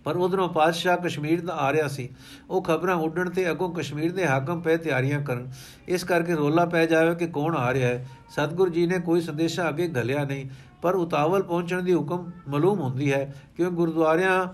[0.04, 2.10] ਪਰ ਉਧਰੋਂ ਪਾਤਸ਼ਾਹ ਕਸ਼ਮੀਰ ਦਾ ਆ ਰਿਹਾ ਸੀ।
[2.50, 5.52] ਉਹ ਖਬਰਾਂ ਉੱਡਣ ਤੇ ਅਗੋਂ ਕਸ਼ਮੀਰ ਦੇ ਹਾਕਮ ਪੈ ਤਿਆਰੀਆਂ ਕਰਨ।
[5.88, 9.70] ਇਸ ਕਰਕੇ ਰੋਲਾ ਪੈ ਜਾਵੇ ਕਿ ਕੌਣ ਆ ਰਿਹਾ ਹੈ। ਸਤਗੁਰ ਜੀ ਨੇ ਕੋਈ ਸੰਦੇਸ਼ਾ
[9.70, 10.50] ਅੱਗੇ ਘਲਿਆ ਨਹੀਂ,
[10.82, 14.46] ਪਰ ਉਤਾਵਲ ਪਹੁੰਚਣ ਦੀ ਹੁਕਮ ਮਾਲੂਮ ਹੁੰਦੀ ਹੈ ਕਿਉਂ ਗੁਰਦੁਆਰਿਆਂ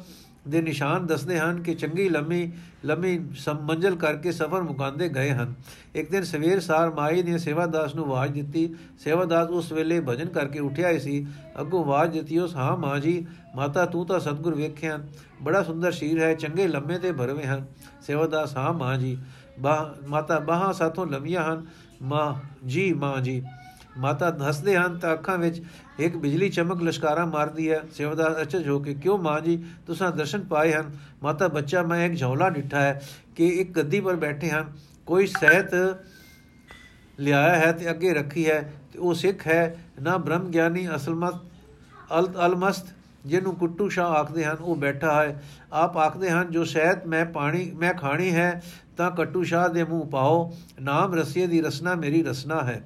[0.48, 2.52] ਦੇ ਨਿਸ਼ਾਨ ਦੱਸਦੇ ਹਨ ਕਿ ਚੰਗੀ ਲੰਮੀ
[2.86, 3.18] ਲੰਮੀ
[3.62, 5.54] ਮੰਜ਼ਲ ਕਰਕੇ ਸਫ਼ਰ ਮੁਕਾਂਦੇ ਗਏ ਹਨ।
[5.95, 10.60] ਇੱਕ ਦਿਨ ਸਵੇਰ ਸਾਰ ਮਾਈ ਨੇ ਸੇਵਾਦਾਸ ਨੂੰ ਆਵਾਜ਼ ਦਿੱਤੀ। ਸੇਵਾਦਾਸ ਉਸ ਵੇਲੇ ਭਜਨ ਕਰਕੇ
[10.60, 11.26] ਉੱਠਿਆ ਹੀ ਸੀ।
[11.60, 13.26] ਅੱਗੋਂ ਆਵਾਜ਼ ਦਿੱਤੀ, ਉਸ ਹਾਂ ਮਾਂ ਜੀ,
[13.56, 15.00] ਮਾਤਾ ਤੂੰ ਤਾਂ ਸਤਗੁਰ ਵੇਖਿਆ।
[15.41, 17.66] ਬੜਾ ਸੁੰਦਰ ਸ਼ੀਰ ਹੈ, ਚੰਗੇ ਲੰਮੇ ਤੇ ਭਰਵੇਂ ਹਨ।
[18.02, 19.18] ਸੇਵਾਦਾਸ, ਹਾਂ ਮਾਂ ਜੀ
[20.08, 21.66] ਮਾਤਾ ਬਾਹਾਂ ਸਾਥੋਂ ਲੰਮੀਆਂ ਹਨ।
[22.02, 22.34] ਮਾਂ,
[22.68, 23.43] ਜੀ ਮਾਂ ਜੀ।
[23.98, 25.62] ਮਾਤਾ ਹੱਸਦੇ ਹਨ ਤਾਂ ਅੱਖਾਂ ਵਿੱਚ
[26.00, 30.43] ਇੱਕ ਬਿਜਲੀ ਚਮਕ ਲਸ਼ਕਾਰਾ ਮਾਰਦੀ ਹੈ। ਸੇਵਾਦਾਰ ਅਚਜ ਹੋ ਕੇ ਕਿਉਂ ਮਾਂ ਜੀ, ਤੁਸੀਂ ਦਰਸ਼ਨ
[30.43, 33.02] ਪਾਏ ਹਨ। ਮਾਤਾ ਬੱਚਾ, ਮੈਂ ਇੱਕ ਝੌਲਾ ਡਿੱਠਾ ਹੈ
[33.36, 34.72] ਕਿ ਇੱਕ ਗੱਦੀ ਪਰ ਬੈਠੇ ਹਨ।
[35.06, 35.98] ਕੋਈ ਸਹਿਤ
[37.20, 41.36] ਲਿਆਇਆ ਹੈ ਤੇ ਅੱਗੇ ਰੱਖੀ ਹੈ ਤੇ ਉਹ ਸਿੱਖ ਹੈ। ਨਾ ਬ੍ਰਹਮ ਗਿਆਨੀ ਅਸਲਮਤ
[42.45, 42.86] ਅਲਮਸਤ,
[43.26, 45.43] ਜਿਹਨੂੰ ਕੁੱਟੂ ਸ਼ਾ ਆਖਦੇ ਹਨ, ਉਹ ਬੈਠਾ ਹੈ।
[45.74, 48.64] ਆਪ ਆਖਦੇ ਹਨ, ਜੋ ਸ਼ਹਿਦ ਮੈਂ ਪਾਣੀ ਮੈਂ ਖਾਣੀ ਹੈ,
[48.98, 52.82] ਤਾਂ ਕਟੂ ਸ਼ਾਹ ਦੇ ਮੂੰਹ ਪਾਓ। ਨਾਮ ਰਸੀਏ ਦੀ ਰਸਨਾ ਮੇਰੀ ਰਸਨਾ ਹੈ।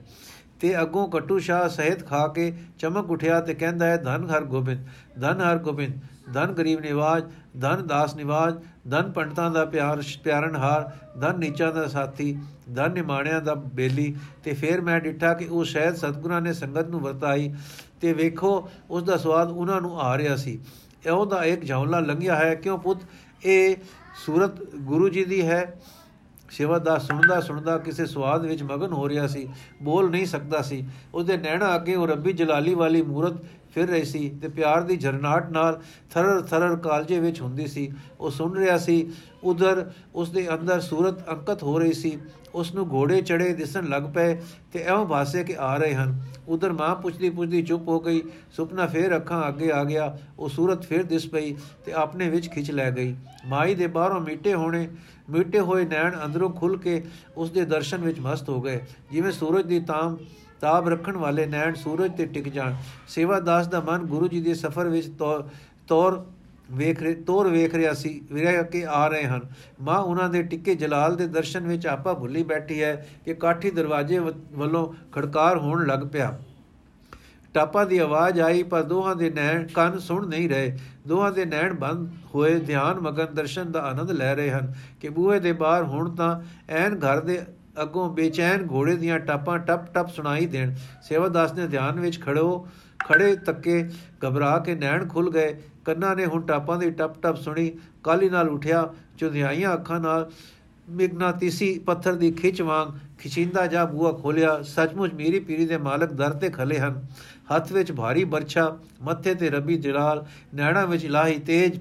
[0.62, 4.88] ਤੇ ਅੱਗੋਂ ਕਟੂ ਸ਼ਾਹ ਸਹਿਤ ਖਾ ਕੇ ਚਮਕ ਉਠਿਆ ਤੇ ਕਹਿੰਦਾ ਹੈ, ਧਨ ਹਰ ਗੋਬਿੰਦ,
[5.20, 6.00] ਧਨ ਹਰ ਗੋਬਿੰਦ,
[6.34, 7.24] ਧਨ ਗਰੀਬ ਨਿਵਾਜ,
[7.62, 8.56] ਧਨ ਦਾਸ ਨਿਵਾਜ,
[8.90, 10.90] ਧਨ ਪੰਡਤਾਂ ਦਾ ਪਿਆਰ, ਪਿਆਰਨ ਹਾਰ,
[11.22, 12.38] ਧਨ ਨੀਚਾਂ ਦਾ ਸਾਥੀ,
[12.76, 17.02] ਧਨ ਨਿਮਾਣਿਆਂ ਦਾ ਬੇਲੀ। ਤੇ ਫਿਰ ਮੈਂ ਡਿੱਠਾ ਕਿ ਉਹ ਸ਼ਾਇਦ ਸਤਗੁਰਾਂ ਨੇ ਸੰਗਤ ਨੂੰ
[17.02, 17.54] ਵਰਤਾਈ
[18.02, 20.60] ਤੇ ਵੇਖੋ ਉਸ ਦਾ ਸਵਾਦ ਉਹਨਾਂ ਨੂੰ ਆ ਰਿਹਾ ਸੀ।
[21.06, 23.00] ਇਹੋ ਦਾ ਇੱਕ ਝੌਲਾ ਲੰਘਿਆ ਹੈ, ਕਿਉਂ ਪੁੱਤ?
[23.46, 23.76] ਇਹ
[24.26, 25.74] ਸੂਰਤ ਗੁਰੂ ਜੀ ਦੀ ਹੈ
[26.52, 29.48] ਸੇਵਾਦਾਰ ਸੁਣਦਾ ਸੁਣਦਾ ਕਿਸੇ ਸਵਾਦ ਵਿੱਚ ਮਗਨ ਹੋ ਰਿਹਾ ਸੀ,
[29.84, 30.84] ਬੋਲ ਨਹੀਂ ਸਕਦਾ ਸੀ।
[31.14, 33.44] ਉਹਦੇ ਨੈਣਾ ਅੱਗੇ ਉਹ ਰੱਬੀ ਜਲਾਲੀ ਵਾਲੀ ਮੂਰਤ
[33.74, 35.80] ਫਿਰ ਰਹੀ ਸੀ ਤੇ ਪਿਆਰ ਦੀ ਝਰਨਾਟ ਨਾਲ
[36.12, 39.10] ਥਰਰ ਥਰਰ ਕਾਲਜੇ ਵਿੱਚ ਹੁੰਦੀ ਸੀ। ਉਹ ਸੁਣ ਰਿਹਾ ਸੀ,
[39.44, 42.18] ਉਧਰ ਉਸ ਦੇ ਅੰਦਰ ਸੂਰਤ ਅੰਕਤ ਹੋ ਰਹੀ ਸੀ।
[42.56, 44.36] ਉਸ ਨੂੰ ਘੋੜੇ ਚੜੇ ਦਿਸਣ ਲੱਗ ਪਏ
[44.74, 48.22] ਤੇ ਐਵੇਂ ਭਾਸੇ ਕਿ ਆ ਰਹੇ ਹਨ। ਉਧਰ ਮਾਂ ਪੁੱਛਦੀ ਪੁੱਛਦੀ ਚੁੱਪ ਹੋ ਗਈ,
[48.52, 52.72] ਸੁਪਨਾ ਫੇਰ ਅੱਖਾਂ ਅੱਗੇ ਆ ਗਿਆ। ਉਹ ਸੂਰਤ ਫੇਰ ਦਿਸ ਪਈ ਤੇ ਆਪਣੇ ਵਿੱਚ ਖਿੱਚ
[52.72, 54.88] ਲੈ ਗਈ। ਮਾਈ ਦੇ ਬਾਹਰੋਂ ਮਿੱਟੇ ਹੋਣੇ
[55.32, 57.04] ਮਿੱਟੇ ਹੋਏ ਨੈਣ ਅੰਦਰੋਂ ਖੁੱਲ ਕੇ
[57.38, 58.80] ਉਸ ਦੇ ਦਰਸ਼ਨ ਵਿੱਚ ਮਸਤ ਹੋ ਗਏ।
[59.12, 60.18] ਜਿਵੇਂ ਸੂਰਜ ਦੀ ਤਾਮ
[60.62, 62.74] ਤਾਬ ਰੱਖਣ ਵਾਲੇ ਨੈਣ ਸੂਰਜ ਤੇ ਟਿਕ ਜਾਣ।
[63.08, 65.08] ਸੇਵਾਦਾਸ ਦਾ ਮਨ ਗੁਰੂ ਜੀ ਦੇ ਸਫ਼ਰ ਵਿੱਚ
[65.88, 66.24] ਤੌਰ
[66.72, 69.42] ਵੇਖ ਰਹੇ ਤੋਰ ਵੇਖ ਰਿਹਾ ਸੀ ਵਿਰਹ ਕੇ ਆ ਰਹੇ ਹਨ।
[69.82, 72.94] ਮਾਂ ਉਹਨਾਂ ਦੇ ਟਿੱਕੇ ਜਲਾਲ ਦੇ ਦਰਸ਼ਨ ਵਿੱਚ ਆਪਾ ਭੁੱਲੀ ਬੈਠੀ ਹੈ
[73.26, 74.20] ਕਿ ਕਾਠੀ ਦਰਵਾਜ਼ੇ
[74.54, 76.38] ਵੱਲੋਂ ਖੜਕਾਰ ਹੋਣ ਲੱਗ ਪਿਆ।
[77.54, 80.78] ਟਾਪਾ ਦੀ ਆਵਾਜ਼ ਆਈ, ਪਰ ਦੋਹਾਂ ਦੇ ਨੈਣ ਕੰਨ ਸੁਣ ਨਹੀਂ ਰਹੇ।
[81.08, 85.40] ਦੋਹਾਂ ਦੇ ਨੈਣ ਬੰਦ ਹੋਏ, ਧਿਆਨ ਮਗਨ ਦਰਸ਼ਨ ਦਾ ਆਨੰਦ ਲੈ ਰਹੇ ਹਨ। ਕਿ ਬੂਹੇ
[85.40, 87.42] ਦੇ ਬਾਹਰ ਹੁਣ ਤਾਂ ਐਨ ਘਰ ਦੇ
[87.82, 90.74] ਅੱਗੋਂ ਬੇਚੈਨ ਘੋੜੇ ਦੀਆਂ ਟਾਪਾਂ ਟਪ ਟਪ ਸੁਣਾਈ ਦੇਣ।
[91.04, 92.68] ਸੇਵਾਦਾਸ ਨੇ ਧਿਆਨ ਵਿੱਚ ਖੜੋ,
[93.00, 93.90] ਖੜੇ ਤੱਕੇ
[94.26, 97.72] ਘਬਰਾ ਕੇ ਨੈਣ ਖੁੱਲ ਗਏ। ਕੰਨਾਂ ਨੇ ਹੁਣ ਟਾਪਾਂ ਦੀ ਟਪ ਟਪ ਸੁਣੀ।
[98.04, 100.30] ਕਾਲੀ ਨਾਲ ਉਠਿਆ, ਚੁੰਧਿਆਈਆਂ ਅੱਖਾਂ ਨਾਲ
[100.92, 102.90] ਮਿਗਨਾਤੀਸੀ ਪੱਥਰ ਦੀ ਖਿੱਚ ਵਾਂਗ
[103.20, 107.06] ਖਿਚਿੰਦਾ ਜਾ ਬੂਆ ਖੋਲਿਆ। ਸੱਚਮੁੱਚ ਮੇਰੀ ਪੀਰੀ ਦੇ ਮਾਲਕ ਦਰ ਤੇ ਖਲੇ ਹਨ।
[107.56, 110.26] ਹੱਥ ਵਿੱਚ ਭਾਰੀ ਬਰਛਾ, ਮੱਥੇ ਤੇ ਰਬੀ ਜਲਾਲ,
[110.56, 111.80] ਨੈਣਾ ਵਿੱਚ ਲਾਹੀ ਤੇਜ।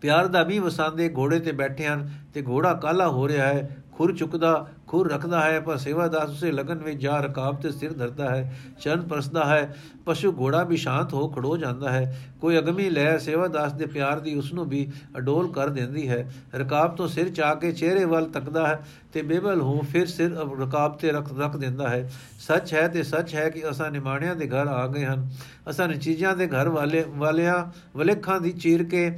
[0.00, 3.76] ਪਿਆਰ ਦਾ ਵੀ ਵਸਾਂਦੇ ਘੋੜੇ ਤੇ ਬੈਠੇ ਹਨ ਤੇ ਘੋੜਾ ਕਾਲਾ ਹੋ ਰਿਹਾ ਹੈ?
[3.92, 8.28] ਖੁਰ ਚੁੱਕਦਾ ਖੁਰ ਰੱਖਦਾ ਹੈ, ਪਰ ਸੇਵਾਦਾਸ ਉਸੇ ਲਗਨ ਵਿੱਚ ਜਾ ਰਕਾਬ ਤੇ ਸਿਰ ਧਰਦਾ
[8.30, 9.76] ਹੈ, ਚਰਨ ਪਰਸਦਾ ਹੈ,
[10.06, 12.02] ਪਸ਼ੂ ਘੋੜਾ ਵੀ ਸ਼ਾਂਤ ਹੋ ਖੜੋ ਜਾਂਦਾ ਹੈ।
[12.40, 16.96] ਕੋਈ ਅਗਮੀ ਲੈ ਸੇਵਾਦਾਸ ਦੇ ਪਿਆਰ ਦੀ ਉਸ ਨੂੰ ਵੀ ਅਡੋਲ ਕਰ ਦਿੰਦੀ ਹੈ। ਰਕਾਬ
[16.96, 18.82] ਤੋਂ ਸਿਰ ਚਾ ਕੇ ਚਿਹਰੇ ਵੱਲ ਤੱਕਦਾ ਹੈ
[19.12, 23.34] ਤੇ ਬੇਬਲ ਹੋ ਫਿਰ ਸਿਰ ਰਕਾਬ ਤੇ ਰੱਖ ਰੱਖ ਦਿੰਦਾ ਹੈ। ਸੱਚ ਹੈ ਤੇ ਸੱਚ
[23.34, 25.28] ਹੈ ਕਿ ਅਸਾਂ ਨਿਮਾਣਿਆਂ ਦੇ ਘਰ ਆ ਗਏ ਹਨ।
[25.70, 27.64] ਅਸਾਂ ਚੀਜ਼ਾਂ ਦੇ ਘਰ ਵਾਲੇ, ਵਾਲਿਆਂ,
[27.96, 29.10] ਵਲੇਖਾਂ ਦੀ ਚੀਰ ਕੇ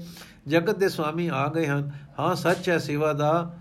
[0.49, 3.53] ਜਗਤ ਦੇ ਸਵਾਮੀ ਆ ਗਏ ਹਨ। ਹਾਂ, ਸੱਚ ਹੈ ਸੇਵਾ ਦਾ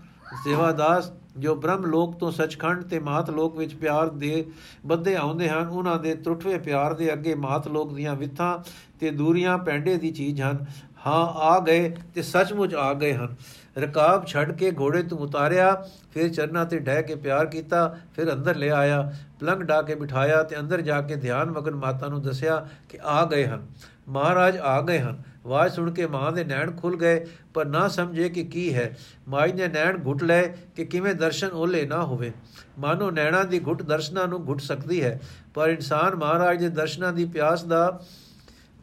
[0.44, 4.46] ਸੇਵਾਦਾਸ ਜੋ ਬ੍ਰਹਮ ਲੋਕ ਤੋਂ ਸਚਖੰਡ ਤੇ ਮਾਤ ਲੋਕ ਵਿੱਚ ਪਿਆਰ ਦੇ
[4.86, 8.58] ਬੱਧੇ ਆਉਂਦੇ ਹਨ, ਉਹਨਾਂ ਦੇ ਟੁੱਟਵੇਂ ਪਿਆਰ ਦੇ ਅੱਗੇ ਮਾਤ ਲੋਕ ਦੀਆਂ ਵਿਥਾਂ
[9.00, 10.66] ਤੇ ਦੂਰੀਆਂ ਪੈਂਡੇ ਦੀ ਚੀਜ਼ ਹਨ।
[11.06, 13.34] ਹਾਂ, ਆ ਗਏ ਤੇ ਸੱਚਮੁੱਚ ਆ ਗਏ ਹਨ।
[13.78, 18.56] ਰਕਾਬ ਛੱਡ ਕੇ ਘੋੜੇ ਤੋਂ ਉਤਾਰਿਆ, ਫਿਰ ਚਰਨਾਂ ਤੇ ਡਹਿ ਕੇ ਪਿਆਰ ਕੀਤਾ, ਫਿਰ ਅੰਦਰ
[18.56, 22.68] ਲੈ ਆਇਆ ਪਲੰਗ ਢਾ ਕੇ ਬਿਠਾਇਆ ਤੇ ਅੰਦਰ ਜਾ ਕੇ ਧਿਆਨ ਮਗਨ ਮਾਤਾ ਨੂੰ ਦੱਸਿਆ
[22.88, 23.66] ਕਿ ਆ ਗਏ ਹਨ।
[24.08, 28.28] ਮਹਾਰਾਜ ਆ ਗਏ ਹਨ। ਆਵਾਜ਼ ਸੁਣ ਕੇ ਮਾਂ ਦੇ ਨੈਣ ਖੁੱਲ ਗਏ। ਪਰ ਨਾ ਸਮਝੇ
[28.28, 28.96] ਕਿ ਕੀ ਹੈ।
[29.28, 32.32] ਮਾਈ ਨੇ ਨੈਣ ਘੁੱਟ ਲਏ ਕਿ ਕਿਵੇਂ ਦਰਸ਼ਨ ਓਲੇ ਨਾ ਹੋਵੇ।
[32.78, 35.20] ਮਾਨੋ ਨੈਣਾ ਦੀ ਘੁੱਟ ਦਰਸ਼ਨਾਂ ਨੂੰ ਘੁੱਟ ਸਕਦੀ ਹੈ,
[35.54, 38.00] ਪਰ ਇਨਸਾਨ ਮਹਾਰਾਜ ਦੇ ਦਰਸ਼ਨਾਂ ਦੀ ਪਿਆਸ ਦਾ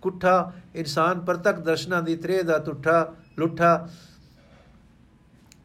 [0.01, 3.87] ਕੁੱਠਾ, ਇਨਸਾਨ ਪ੍ਰਤੱਖ ਦਰਸ਼ਨਾਂ ਦੀ ਤ੍ਰੇ ਦਾ ਟੁੱਠਾ ਲੁੱਠਾ,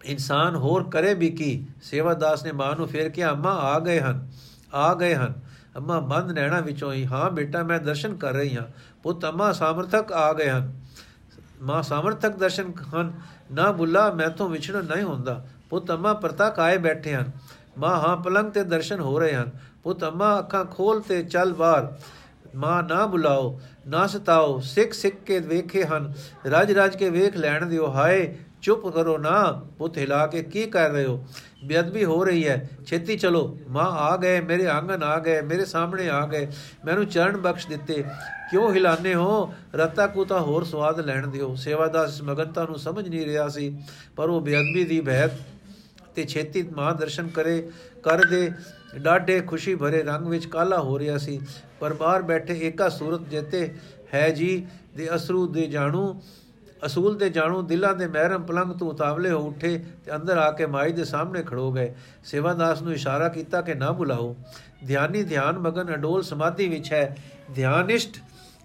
[0.04, 1.66] ਇਨਸਾਨ ਹੋਰ ਕਰੇ ਵੀ ਕੀ?
[1.82, 4.26] ਸੇਵਾਦਾਸ ਨੇ ਮਾਂ ਨੂੰ ਫੇਰ ਕਿਹਾ, ਅੰਮਾ, ਆ ਗਏ ਹਨ,
[4.74, 5.34] ਆ ਗਏ ਹਨ।
[5.76, 8.66] ਅੰਮਾ ਬੰਦ ਨੈਣਾ ਵਿੱਚੋਂ ਹੀ। ਹਾਂ ਬੇਟਾ, ਮੈਂ ਦਰਸ਼ਨ ਕਰ ਰਹੀ ਹਾਂ।
[9.02, 10.72] ਪੁੱਤ, ਅੰਮਾ, ਸਾਮਰਥਕ ਆ ਗਏ ਹਨ।
[11.62, 13.12] ਮਾਂ ਸਮਰਥਕ ਦਰਸ਼ਨ ਹਨ।
[13.52, 17.30] ਨਾ ਬੁੱਲਾ ਮੈਥੋਂ ਵਿਛੜ ਨਹੀਂ ਹੁੰਦਾ। ਪੁੱਤ ਅੰਮਾ ਪ੍ਰਤੱਖ ਆਏ ਬੈਠੇ ਹਨ।
[17.78, 19.50] ਮਾਂ ਹਾਂ, ਪਲੰਗ ਤੇ ਦਰਸ਼ਨ ਹੋ ਰਹੇ ਹਨ।
[19.82, 21.94] ਪੁੱਤ ਅੰਮਾ, ਅੱਖਾਂ ਖੋਲ ਤੇ ਚੱਲ ਬਾਹਰ।
[22.56, 26.12] ਮਾਂ, ਨਾ ਬੁਲਾਓ, ਨਾ ਸਤਾਓ। ਸਿੱਖ ਸਿੱਖ ਕੇ ਵੇਖੇ ਹਨ।
[26.50, 30.90] ਰਾਜ ਰਾਜ ਕੇ ਵੇਖ ਲੈਣ ਦਿਓ। ਹਾਏ, ਚੁੱਪ ਕਰੋ ਨਾ। ਪੁੱਤ ਹਿਲਾ ਕੇ ਕੀ ਕਰ
[30.90, 31.26] ਰਹੇ ਹੋ?
[31.64, 36.10] ਬੇਅਦਬੀ ਹੋ ਰਹੀ ਹੈ। ਛੇਤੀ ਚਲੋ। ਮਾਂ ਆ ਗਏ, ਮੇਰੇ ਆਂਗਨ ਆ ਗਏ, ਮੇਰੇ ਸਾਹਮਣੇ
[36.10, 36.48] ਆ ਗਏ।
[36.84, 38.04] ਮੈਨੂੰ ਚਰਨ ਬਖਸ਼ ਦਿੱਤੇ।
[38.50, 39.52] ਕਿਉਂ ਹਿਲਾਨੇ ਹੋ?
[39.74, 43.76] ਰਤਾ ਕੋ ਤਾਂ ਹੋਰ ਸਵਾਦ ਲੈਣ ਦਿਓ। ਸੇਵਾਦਾਸ ਇਸ ਮਗਨਤਾ ਨੂੰ ਸਮਝ ਨਹੀਂ ਰਿਹਾ ਸੀ,
[44.16, 45.40] ਪਰ ਉਹ ਬੇਅਦਬੀ ਦੀ ਭੈਤ
[46.14, 47.60] ਤੇ ਛੇਤੀ ਮਾਂ ਦਰਸ਼ਨ ਕਰੇ
[48.04, 48.50] ਕਰ ਦੇ
[48.98, 51.40] ਡਾਢੇ ਖੁਸ਼ੀ ਭਰੇ ਰੰਗ ਵਿੱਚ ਕਾਲਾ ਹੋ ਰਿਹਾ ਸੀ।
[51.80, 53.68] ਪਰ ਬਾਹਰ ਬੈਠੇ ਏਕਾ ਸੂਰਤ ਜਿੱਤੇ
[54.14, 54.66] ਹੈ ਜੀ
[54.96, 56.20] ਦੇ ਅਸਰੂ ਦੇ ਜਾਣੂ,
[56.86, 60.66] ਅਸੂਲ ਦੇ ਜਾਣੂ ਦਿਲਾਂ ਦੇ ਮਹਿਰਮ ਪਲੰਗ ਤੋਂ ਉਤਾਵਲੇ ਹੋ ਉੱਠੇ ਤੇ ਅੰਦਰ ਆ ਕੇ
[60.66, 61.92] ਮਾਈ ਦੇ ਸਾਹਮਣੇ ਖੜੋ ਗਏ।
[62.24, 64.34] ਸੇਵਾਦਾਸ ਨੂੰ ਇਸ਼ਾਰਾ ਕੀਤਾ ਕਿ ਨਾ ਬੁਲਾਓ
[64.86, 67.16] ਧਿਆਨੀ ਧਿਆਨ ਮਗਨ ਅਡੋਲ ਸਮਾਧੀ ਵਿੱਚ ਹੈ।
[67.54, 68.16] ਧਿਆਨਿਸ਼ਟ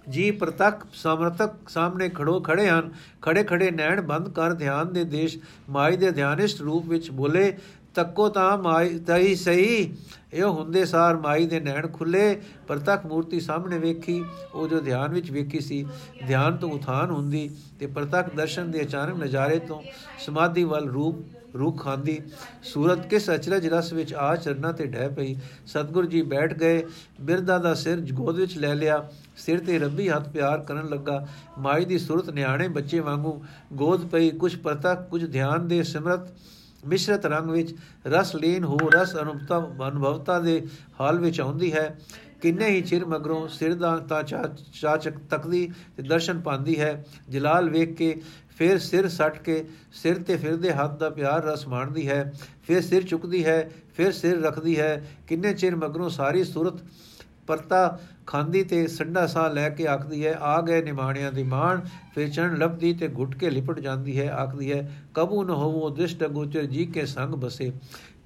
[0.10, 2.90] ਜੀ ਪ੍ਰਤੱਖ ਸਮਰਤਕ ਸਾਹਮਣੇ ਖੜੋ ਖੜੇ ਹਨ।
[3.22, 5.38] ਖੜੇ ਖੜੇ ਨੈਣ ਬੰਦ ਕਰ ਧਿਆਨ ਦੇ ਦੇਸ਼।
[5.70, 7.58] ਮਾਈ ਦੇ ਧਿਆਨਿਸ਼ਟ ਰੂਪ ਵਿੱਚ ਬੋਲੇ,
[7.96, 9.94] ਤੱਕੋ ਤਾਂ ਮਾਈ ਤਈ ਸਹੀ।
[10.34, 14.24] ਇਹ ਹੁੰਦੇ ਸਾਰ ਮਾਈ ਦੇ ਨੈਣ ਖੁੱਲੇ। ਪ੍ਰਤੱਖ ਮੂਰਤੀ ਸਾਹਮਣੇ ਵੇਖੀ,
[14.54, 15.86] ਉਹ ਜੋ ਧਿਆਨ ਵਿੱਚ ਵੇਖੀ ਸੀ,
[16.28, 17.50] ਧਿਆਨ ਤੋਂ ਉਥਾਨ ਹੁੰਦੀ
[17.80, 19.82] ਤੇ ਪ੍ਰਤੱਖ ਦਰਸ਼ਨ ਦੇ ਅਚਾਨਕ ਨਜ਼ਾਰੇ ਤੋਂ
[20.20, 21.16] ਸਮਾਧੀ ਵੱਲ ਰੂਪ
[21.58, 22.20] ਰੂਖ ਖਾਂਦੀ।
[22.64, 25.36] ਸੂਰਤ ਕਿਸ ਅਚਰਜ ਰਸ ਵਿੱਚ ਆ ਚਰਨਾ ਤੇ ਡਹਿ ਪਈ।
[25.66, 26.84] ਸਤਗੁਰ ਜੀ ਬੈਠ ਗਏ।
[27.22, 31.26] ਬਿਰਦਾ ਦਾ ਸਿਰ ਗੋਦ ਵਿੱਚ ਲੈ ਲਿਆ। ਸਿਰ ਤੇ ਰੱਬੀ ਹੱਥ ਪਿਆਰ ਕਰਨ ਲੱਗਾ।
[31.58, 36.34] ਮਾਈ ਦੀ ਸੂਰਤ ਨਿਆਣੇ ਬੱਚੇ ਵਾਂਗੂ ਗੋਦ ਪਈ। ਕੁਝ ਪ੍ਰਤੱਖ ਕੁਝ ਧਿਆਨ ਦੇ ਸਿਮਰਤ
[36.88, 37.74] ਮਿਸ਼ਰਤ ਰੰਗ ਵਿੱਚ
[38.08, 39.58] ਰਸ ਲੀਨ ਹੋ, ਰਸ ਅਨੁਭਵਤਾ
[39.88, 40.62] ਅਨੁਭਵਤਾ ਦੇ
[41.00, 42.00] ਹਾਲ ਵਿੱਚ ਆਉਂਦੀ ਹੈ।
[42.42, 47.94] ਕਿੰਨੇ ਹੀ ਚਿਰ ਮਗਰੋਂ ਸਿਰ ਦਾ ਤਾਂ ਚਾਚਕ ਤਕਦੀ ਤੇ ਦਰਸ਼ਨ ਪਾਉਂਦੀ ਹੈ। ਜਲਾਲ ਵੇਖ
[47.94, 48.22] ਕੇ
[48.58, 49.64] ਫਿਰ ਸਿਰ ਸੱਟ ਕੇ
[49.94, 52.32] ਸਿਰ ਤੇ ਫਿਰਦੇ ਹੱਥ ਦਾ ਪਿਆਰ ਰਸ ਮਾਣਦੀ ਹੈ।
[52.64, 56.82] ਫਿਰ ਸਿਰ ਚੁੱਕਦੀ ਹੈ, ਫਿਰ ਸਿਰ ਰੱਖਦੀ ਹੈ। ਕਿੰਨੇ ਚਿਰ ਮਗਰੋਂ ਸਾਰੀ ਸੂਰਤ
[57.48, 61.82] ਪਰਤਾ ਖਾਂਦੀ ਤੇ ਸੰਡਾ ਸਾਹ ਲੈ ਕੇ ਆਖਦੀ ਹੈ, ਆ ਗਏ ਨਿਮਾਣਿਆਂ ਦੀ ਮਾਣ,
[62.16, 66.24] ਫਿਰ ਚਣ ਲੱਭਦੀ ਤੇ ਘੁੱਟ ਕੇ ਲਿਪਟ ਜਾਂਦੀ ਹੈ। ਆਖਦੀ ਹੈ, ਕਬੂ ਨ ਹੋਵੋ ਦ੍ਰਿਸ਼ਟ
[66.24, 67.72] ਗੋਚਰ ਜੀ ਕੇ ਸੰਗ ਬਸੇ।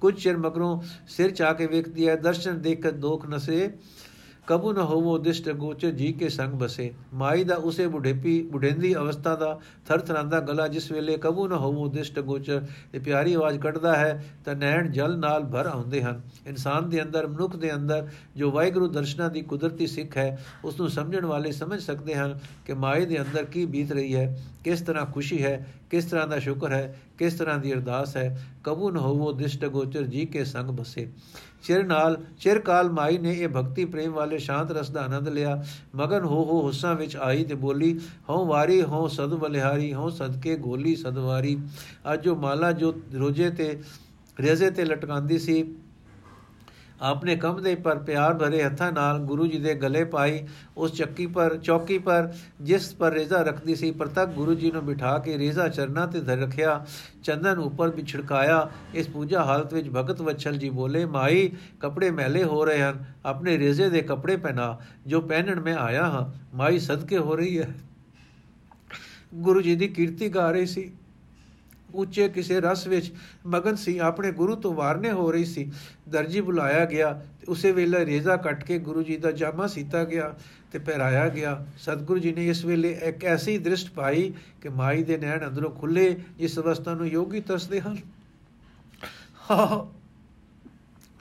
[0.00, 3.70] ਕੁਝ ਚਿਰ ਮਗਰੋਂ ਸਿਰ ਚਾ ਕੇ ਵੇਖਦੀ ਹੈ, ਦਰਸ਼ਨ ਦੇਖ ਕੇ ਦੋਖ ਨਸੇ।
[4.46, 9.34] ਕਬੂ ਨ ਹੋਵੋ ਦਿਸ਼ਟ ਗੋਚਰ ਜੀ ਕੇ ਸੰਗ ਬਸੇ ਮਾਈ ਦਾ ਉਸੇ ਬੁਢੇਪੀ ਬੁਢੇਂਦੀ ਅਵਸਥਾ
[9.34, 12.60] ਦਾ ਥਰਥਰਾਂਦਾ ਗਲਾ ਜਿਸ ਵੇਲੇ ਕਬੂ ਨ ਹੋਵੋ ਦਿਸ਼ਟ ਗੋਚਰ
[12.92, 17.26] ਤੇ ਪਿਆਰੀ ਆਵਾਜ਼ ਕੱਢਦਾ ਹੈ ਤਾਂ ਨੈਣ ਜਲ ਨਾਲ ਭਰ ਆਉਂਦੇ ਹਨ ਇਨਸਾਨ ਦੇ ਅੰਦਰ
[17.26, 20.28] ਮਨੁੱਖ ਦੇ ਅੰਦਰ ਜੋ ਵਾਹਿਗੁਰੂ ਦਰਸ਼ਨਾਂ ਦੀ ਕੁਦਰਤੀ ਸਿੱਖ ਹੈ
[20.64, 24.36] ਉਸ ਨੂੰ ਸਮਝਣ ਵਾਲੇ ਸਮਝ ਸਕਦੇ ਹਨ ਕਿ ਮਾਈ ਦੇ ਅੰਦਰ ਕੀ ਬੀਤ ਰਹੀ ਹੈ
[24.64, 28.46] ਕਿਸ ਤਰ੍ਹਾਂ ਖੁਸ਼ੀ ਹੈ ਕਿਸ ਤਰ੍ਹਾਂ ਦਾ ਸ਼ੁਕਰ ਹੈ ਕਿਸ ਤਰ੍ਹਾਂ ਦੀ ਅਰਦਾਸ ਹੈ?
[28.64, 31.08] ਕਬੂ ਨ ਹੋਵੋ ਦਿਸ਼ਟ ਗੋਚਰ ਜੀ ਕੇ ਸੰਗ ਬਸੇ।
[31.62, 35.64] ਚਿਰ ਨਾਲ, ਚਿਰ ਕਾਲ ਮਾਈ ਨੇ ਇਹ ਭਗਤੀ ਪ੍ਰੇਮ ਵਾਲੇ ਸ਼ਾਂਤ ਰਸ ਦਾ ਆਨੰਦ ਲਿਆ।
[35.94, 38.00] ਮਗਨ ਹੋ ਹੋ ਹੁੱਸਾਂ ਵਿੱਚ ਆਈ ਤੇ ਬੋਲੀ,
[38.30, 41.58] ਹਉ ਵਾਰੀ, ਹਉ ਸਦ ਬਲਿਹਾਰੀ, ਹਉ ਸਦਕੇ ਗੋਲੀ ਸਦਵਾਰੀ।
[42.12, 43.80] ਅੱਜ ਜੋ ਮਾਲਾ ਜੋ ਰੋਜੇ ਤੇ,
[44.40, 45.76] ਰੇਜ਼ੇ ਤੇ ਲਟਕਾਉਂਦੀ ਸੀ
[47.02, 51.56] ਆਪਨੇ ਕਮਦੇ ਪਰ ਪਿਆਰ ਭਰੇ ਹੱਥਾਂ ਨਾਲ ਗੁਰੂ ਜੀ ਦੇ ਗਲੇ ਪਾਈ, ਉਸ ਚੱਕੀ ਪਰ,
[51.56, 56.06] ਚੌਕੀ ਪਰ, ਜਿਸ ਪਰ ਰੇਜ਼ਾ ਰੱਖਦੀ ਸੀ, ਪ੍ਰਤੱਖ ਗੁਰੂ ਜੀ ਨੂੰ ਬਿਠਾ ਕੇ ਰੇਜ਼ਾ ਚਰਨਾ
[56.06, 56.86] ਤੇ ਧਰ ਰੱਖਿਆ,
[57.22, 62.44] ਚੰਦਨ ਉੱਪਰ ਵੀ ਛਿੜਕਾਇਆ। ਇਸ ਪੂਜਾ ਹਾਲਤ ਵਿੱਚ ਭਗਤ ਵਛਲ ਜੀ ਬੋਲੇ, ਮਾਈ, ਕੱਪੜੇ ਮੈਲੇ
[62.44, 67.18] ਹੋ ਰਹੇ ਹਨ, ਆਪਣੇ ਰੇਜ਼ੇ ਦੇ ਕੱਪੜੇ ਪਹਿਨਾ, ਜੋ ਪਹਿਨਣ ਮੈਂ ਆਇਆ ਹਾਂ, ਮਾਈ ਸਦਕੇ
[67.18, 67.74] ਹੋ ਰਹੀ ਹੈ।
[69.34, 70.92] ਗੁਰੂ ਜੀ ਦੀ ਕੀਰਤੀ ਗਾ ਰਹੀ ਸੀ।
[71.96, 73.12] ਉੱਚੇ ਕਿਸੇ ਰਸ ਵਿੱਚ
[73.46, 75.70] ਮਗਨ ਸੀ, ਆਪਣੇ ਗੁਰੂ ਤੋਂ ਵਾਰਨੇ ਹੋ ਰਹੀ ਸੀ।
[76.08, 80.34] ਦਰਜੀ ਬੁਲਾਇਆ ਗਿਆ ਤੇ ਉਸੇ ਵੇਲੇ ਰੇਜ਼ਾ ਕੱਟ ਕੇ ਗੁਰੂ ਜੀ ਦਾ ਜਾਮਾ ਸੀਤਾ ਗਿਆ
[80.72, 84.32] ਤੇ ਪਹਿਰਾਇਆ ਗਿਆ। ਸਤਿਗੁਰੂ ਜੀ ਨੇ ਇਸ ਵੇਲੇ ਇੱਕ ਐਸੀ ਦ੍ਰਿਸ਼ਟ ਪਾਈ
[84.62, 87.96] ਕਿ ਮਾਈ ਦੇ ਨੈਣ ਅੰਦਰੋਂ ਖੁੱਲੇ ਜਿਸ ਅਵਸਥਾ ਨੂੰ ਯੋਗੀ ਤਰਸਦੇ ਹਨ।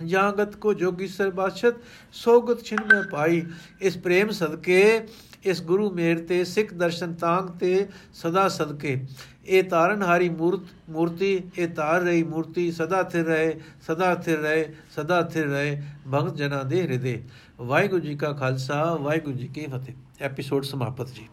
[0.06, 1.76] ਜਾਗਤ ਕੋ ਜੋਗੀ ਸਰਬਾਸ਼ਤ,
[2.14, 3.44] ਸੋਗਤ ਛਿਨ ਮੈਂ ਪਾਈ।
[3.82, 5.08] ਇਸ ਪ੍ਰੇਮ ਸਦਕੇ,
[5.44, 9.06] ਇਸ ਗੁਰੂ ਮੇਰ ਤੇ, ਸਿੱਖ ਦਰਸ਼ਨ ਤਾਂਗ ਤੇ ਸਦਾ ਸਦਕੇ।
[9.48, 15.22] ਇਹ ਤਾਰਨਹਾਰੀ ਮੂਰਤ ਮੂਰਤੀ, ਇਹ ਤਾਰ ਰਹੀ ਮੂਰਤੀ ਸਦਾ ਥਿਰ ਰਹੇ, ਸਦਾ ਥਿਰ ਰਹੇ, ਸਦਾ
[15.22, 15.82] ਥਿਰ ਰਹੇ,
[16.14, 17.24] ਭਗਤ ਜਨਾਂ ਦੇ ਹਿਰਦੇ।
[17.60, 21.28] ਵਾਹਿਗੁਰੂ ਜੀ ਕਾ ਖਾਲਸਾ, ਵਾਹਿਗੁਰੂ ਜੀ ਕੀ ਫਤਿਹ। ਐਪੀਸੋਡ ਸਮਾਪਤ ਜੀ।